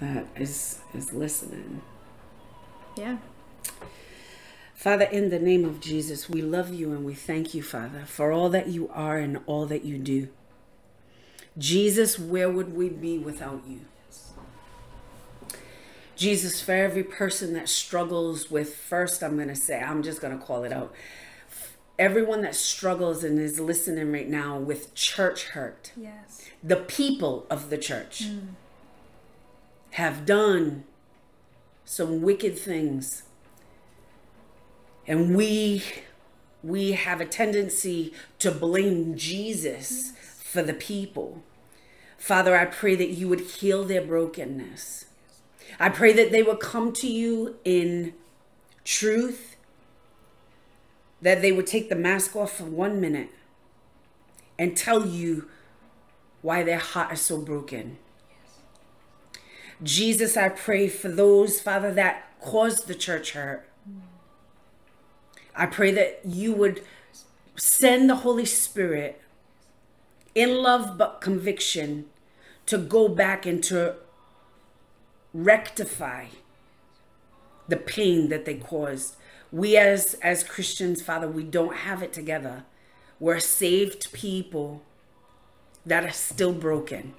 that 0.00 0.26
is 0.36 0.80
is 0.94 1.12
listening? 1.12 1.80
yeah 2.96 3.18
Father, 4.74 5.04
in 5.04 5.28
the 5.30 5.38
name 5.38 5.64
of 5.64 5.78
Jesus, 5.80 6.28
we 6.28 6.40
love 6.42 6.72
you 6.74 6.92
and 6.92 7.04
we 7.04 7.14
thank 7.14 7.54
you, 7.54 7.62
Father, 7.62 8.04
for 8.06 8.32
all 8.32 8.48
that 8.48 8.66
you 8.68 8.88
are 8.92 9.18
and 9.18 9.38
all 9.46 9.66
that 9.66 9.84
you 9.84 9.98
do. 9.98 10.28
Jesus, 11.58 12.18
where 12.18 12.50
would 12.50 12.74
we 12.74 12.88
be 12.88 13.18
without 13.18 13.62
you? 13.66 13.80
Jesus, 16.16 16.60
for 16.60 16.72
every 16.72 17.02
person 17.02 17.54
that 17.54 17.68
struggles 17.68 18.50
with, 18.50 18.74
first, 18.74 19.22
I'm 19.22 19.36
going 19.36 19.48
to 19.48 19.56
say, 19.56 19.80
I'm 19.80 20.02
just 20.02 20.20
going 20.20 20.38
to 20.38 20.44
call 20.44 20.64
it 20.64 20.72
out. 20.72 20.92
Everyone 21.98 22.42
that 22.42 22.54
struggles 22.54 23.24
and 23.24 23.38
is 23.38 23.58
listening 23.58 24.12
right 24.12 24.28
now 24.28 24.58
with 24.58 24.94
church 24.94 25.48
hurt, 25.48 25.92
Yes. 25.96 26.46
the 26.62 26.76
people 26.76 27.46
of 27.48 27.70
the 27.70 27.78
church 27.78 28.24
hmm. 28.24 28.48
have 29.92 30.26
done 30.26 30.84
some 31.86 32.20
wicked 32.20 32.58
things. 32.58 33.22
And 35.06 35.34
we 35.34 35.82
we 36.62 36.92
have 36.92 37.22
a 37.22 37.26
tendency 37.26 38.12
to 38.38 38.50
blame 38.50 39.16
Jesus 39.16 40.10
hmm. 40.10 40.16
For 40.50 40.62
the 40.62 40.74
people. 40.74 41.42
Father, 42.18 42.56
I 42.56 42.64
pray 42.64 42.96
that 42.96 43.10
you 43.10 43.28
would 43.28 43.40
heal 43.40 43.84
their 43.84 44.02
brokenness. 44.02 45.06
I 45.78 45.88
pray 45.88 46.12
that 46.12 46.32
they 46.32 46.42
would 46.42 46.58
come 46.58 46.92
to 46.94 47.06
you 47.06 47.56
in 47.64 48.14
truth, 48.84 49.56
that 51.22 51.40
they 51.40 51.52
would 51.52 51.68
take 51.68 51.88
the 51.88 51.94
mask 51.94 52.34
off 52.34 52.56
for 52.58 52.64
one 52.64 53.00
minute 53.00 53.30
and 54.58 54.76
tell 54.76 55.06
you 55.06 55.48
why 56.42 56.64
their 56.64 56.78
heart 56.78 57.12
is 57.12 57.20
so 57.20 57.40
broken. 57.40 57.98
Jesus, 59.82 60.36
I 60.36 60.48
pray 60.48 60.88
for 60.88 61.08
those, 61.08 61.60
Father, 61.60 61.94
that 61.94 62.38
caused 62.40 62.88
the 62.88 62.94
church 62.94 63.32
hurt. 63.32 63.68
I 65.54 65.66
pray 65.66 65.92
that 65.92 66.22
you 66.24 66.52
would 66.52 66.82
send 67.56 68.10
the 68.10 68.16
Holy 68.16 68.44
Spirit 68.44 69.20
in 70.34 70.62
love 70.62 70.96
but 70.96 71.20
conviction 71.20 72.06
to 72.66 72.78
go 72.78 73.08
back 73.08 73.46
and 73.46 73.62
to 73.64 73.96
rectify 75.32 76.26
the 77.68 77.76
pain 77.76 78.28
that 78.28 78.44
they 78.44 78.54
caused. 78.54 79.16
We 79.52 79.76
as 79.76 80.14
as 80.22 80.44
Christians, 80.44 81.02
Father, 81.02 81.28
we 81.28 81.42
don't 81.42 81.76
have 81.78 82.02
it 82.02 82.12
together. 82.12 82.64
We're 83.18 83.40
saved 83.40 84.12
people 84.12 84.82
that 85.84 86.04
are 86.04 86.12
still 86.12 86.52
broken. 86.52 87.14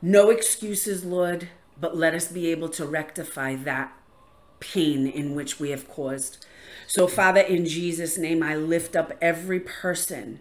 No 0.00 0.30
excuses, 0.30 1.04
Lord, 1.04 1.48
but 1.80 1.96
let 1.96 2.14
us 2.14 2.28
be 2.28 2.50
able 2.50 2.68
to 2.70 2.86
rectify 2.86 3.54
that 3.56 3.92
pain 4.60 5.06
in 5.06 5.34
which 5.34 5.58
we 5.58 5.70
have 5.70 5.88
caused. 5.88 6.46
So, 6.86 7.06
Father, 7.06 7.40
in 7.40 7.66
Jesus' 7.66 8.16
name, 8.16 8.42
I 8.42 8.56
lift 8.56 8.96
up 8.96 9.12
every 9.20 9.60
person 9.60 10.40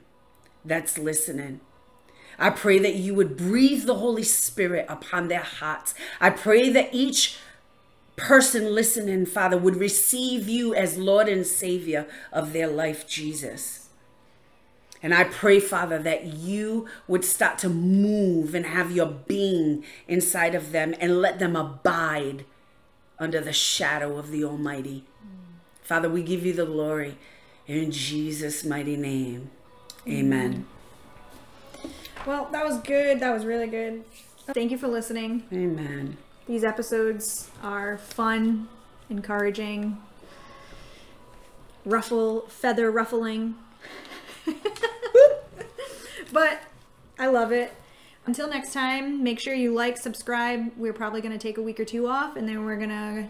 that's 0.66 0.98
listening. 0.98 1.62
I 2.38 2.50
pray 2.50 2.80
that 2.80 2.96
you 2.96 3.14
would 3.16 3.38
breathe 3.38 3.86
the 3.86 3.96
Holy 3.96 4.24
Spirit 4.24 4.86
upon 4.90 5.28
their 5.28 5.44
hearts. 5.44 5.94
I 6.20 6.30
pray 6.32 6.70
that 6.70 6.94
each 6.94 7.38
person 8.18 8.74
listening, 8.74 9.26
Father, 9.26 9.58
would 9.58 9.78
receive 9.78 10.48
you 10.50 10.74
as 10.74 10.98
Lord 10.98 11.28
and 11.28 11.46
Savior 11.46 12.08
of 12.32 12.54
their 12.54 12.68
life, 12.68 13.08
Jesus. 13.08 13.90
And 15.02 15.14
I 15.14 15.26
pray, 15.26 15.60
Father, 15.60 16.00
that 16.00 16.26
you 16.26 16.88
would 17.08 17.24
start 17.24 17.58
to 17.60 17.70
move 17.70 18.56
and 18.56 18.66
have 18.66 18.92
your 18.92 19.06
being 19.06 19.84
inside 20.08 20.56
of 20.56 20.72
them 20.72 20.96
and 21.00 21.22
let 21.22 21.40
them 21.40 21.56
abide 21.56 22.46
under 23.20 23.40
the 23.40 23.54
shadow 23.54 24.18
of 24.18 24.32
the 24.32 24.44
Almighty. 24.44 25.06
Father, 25.84 26.10
we 26.10 26.24
give 26.24 26.46
you 26.46 26.54
the 26.54 26.66
glory 26.66 27.18
in 27.68 27.92
Jesus' 27.92 28.66
mighty 28.66 28.98
name. 28.98 29.52
Amen. 30.08 30.66
Well, 32.26 32.48
that 32.52 32.66
was 32.66 32.80
good. 32.80 33.20
That 33.20 33.34
was 33.34 33.46
really 33.46 33.68
good. 33.68 34.04
Thank 34.48 34.72
you 34.72 34.78
for 34.78 34.88
listening. 34.88 35.44
Amen. 35.52 36.18
These 36.48 36.64
episodes 36.64 37.50
are 37.64 37.98
fun, 37.98 38.68
encouraging, 39.10 39.98
ruffle, 41.86 42.42
feather 42.42 42.92
ruffling. 42.92 43.56
but 46.32 46.62
I 47.18 47.28
love 47.28 47.52
it. 47.52 47.74
Until 48.28 48.50
next 48.50 48.74
time, 48.74 49.24
make 49.24 49.40
sure 49.40 49.54
you 49.54 49.74
like, 49.74 49.98
subscribe. 49.98 50.72
We're 50.78 50.94
probably 50.94 51.22
going 51.22 51.32
to 51.32 51.40
take 51.40 51.58
a 51.58 51.62
week 51.62 51.80
or 51.80 51.86
two 51.86 52.08
off 52.08 52.36
and 52.36 52.48
then 52.48 52.66
we're 52.66 52.78
going 52.78 52.90
to 52.90 53.28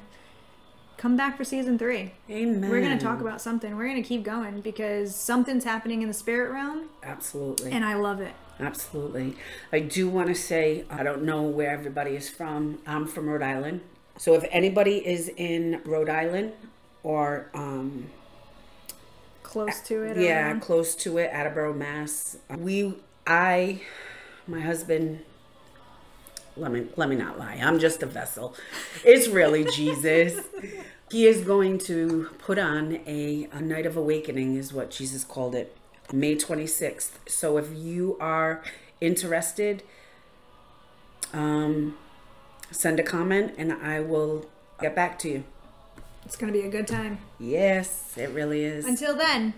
come 1.05 1.15
back 1.15 1.37
for 1.37 1.43
season 1.43 1.77
three. 1.77 2.11
Amen. 2.31 2.67
We're 2.67 2.81
going 2.81 2.97
to 2.97 3.05
talk 3.05 3.21
about 3.21 3.39
something. 3.39 3.77
We're 3.77 3.85
going 3.87 4.01
to 4.01 4.09
keep 4.09 4.23
going 4.23 4.61
because 4.61 5.15
something's 5.15 5.63
happening 5.63 6.01
in 6.01 6.07
the 6.07 6.15
spirit 6.15 6.51
realm 6.51 6.89
Absolutely. 7.03 7.71
and 7.71 7.85
I 7.85 7.93
love 7.93 8.21
it. 8.21 8.33
Absolutely. 8.59 9.35
I 9.71 9.81
do 9.81 10.09
want 10.09 10.29
to 10.29 10.33
say, 10.33 10.83
I 10.89 11.03
don't 11.03 11.21
know 11.21 11.43
where 11.43 11.69
everybody 11.69 12.15
is 12.15 12.27
from. 12.27 12.79
I'm 12.87 13.05
from 13.05 13.29
Rhode 13.29 13.43
Island. 13.43 13.81
So 14.17 14.33
if 14.33 14.45
anybody 14.49 15.05
is 15.05 15.29
in 15.37 15.79
Rhode 15.85 16.09
Island 16.09 16.53
or, 17.03 17.51
um, 17.53 18.07
Close 19.43 19.81
to 19.81 20.01
it. 20.01 20.17
yeah, 20.17 20.47
around. 20.47 20.61
close 20.61 20.95
to 20.95 21.19
it, 21.19 21.29
Attleboro, 21.31 21.71
Mass, 21.71 22.37
we, 22.57 22.95
I, 23.27 23.79
my 24.47 24.59
husband, 24.59 25.19
let 26.57 26.71
me 26.71 26.87
let 26.95 27.09
me 27.09 27.15
not 27.15 27.37
lie. 27.37 27.59
I'm 27.61 27.79
just 27.79 28.01
a 28.01 28.05
vessel. 28.05 28.55
It's 29.03 29.27
really 29.27 29.65
Jesus. 29.65 30.39
He 31.11 31.27
is 31.27 31.41
going 31.41 31.77
to 31.79 32.29
put 32.39 32.57
on 32.57 32.99
a, 33.05 33.47
a 33.51 33.61
night 33.61 33.85
of 33.85 33.95
awakening, 33.95 34.55
is 34.55 34.73
what 34.73 34.89
Jesus 34.89 35.23
called 35.23 35.53
it, 35.53 35.75
May 36.11 36.35
26th. 36.35 37.11
So 37.27 37.57
if 37.57 37.67
you 37.75 38.17
are 38.19 38.63
interested, 38.99 39.83
um, 41.31 41.97
send 42.71 42.99
a 42.99 43.03
comment 43.03 43.53
and 43.57 43.71
I 43.71 43.99
will 43.99 44.45
get 44.81 44.95
back 44.95 45.19
to 45.19 45.29
you. 45.29 45.43
It's 46.25 46.35
going 46.35 46.51
to 46.51 46.59
be 46.59 46.65
a 46.65 46.71
good 46.71 46.87
time. 46.87 47.19
Yes, 47.39 48.17
it 48.17 48.31
really 48.31 48.63
is. 48.63 48.85
Until 48.85 49.15
then, 49.15 49.53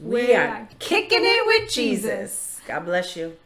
we 0.00 0.34
are 0.34 0.68
kicking 0.78 1.22
it 1.22 1.46
with 1.46 1.70
Jesus. 1.70 2.60
God 2.66 2.84
bless 2.84 3.16
you. 3.16 3.36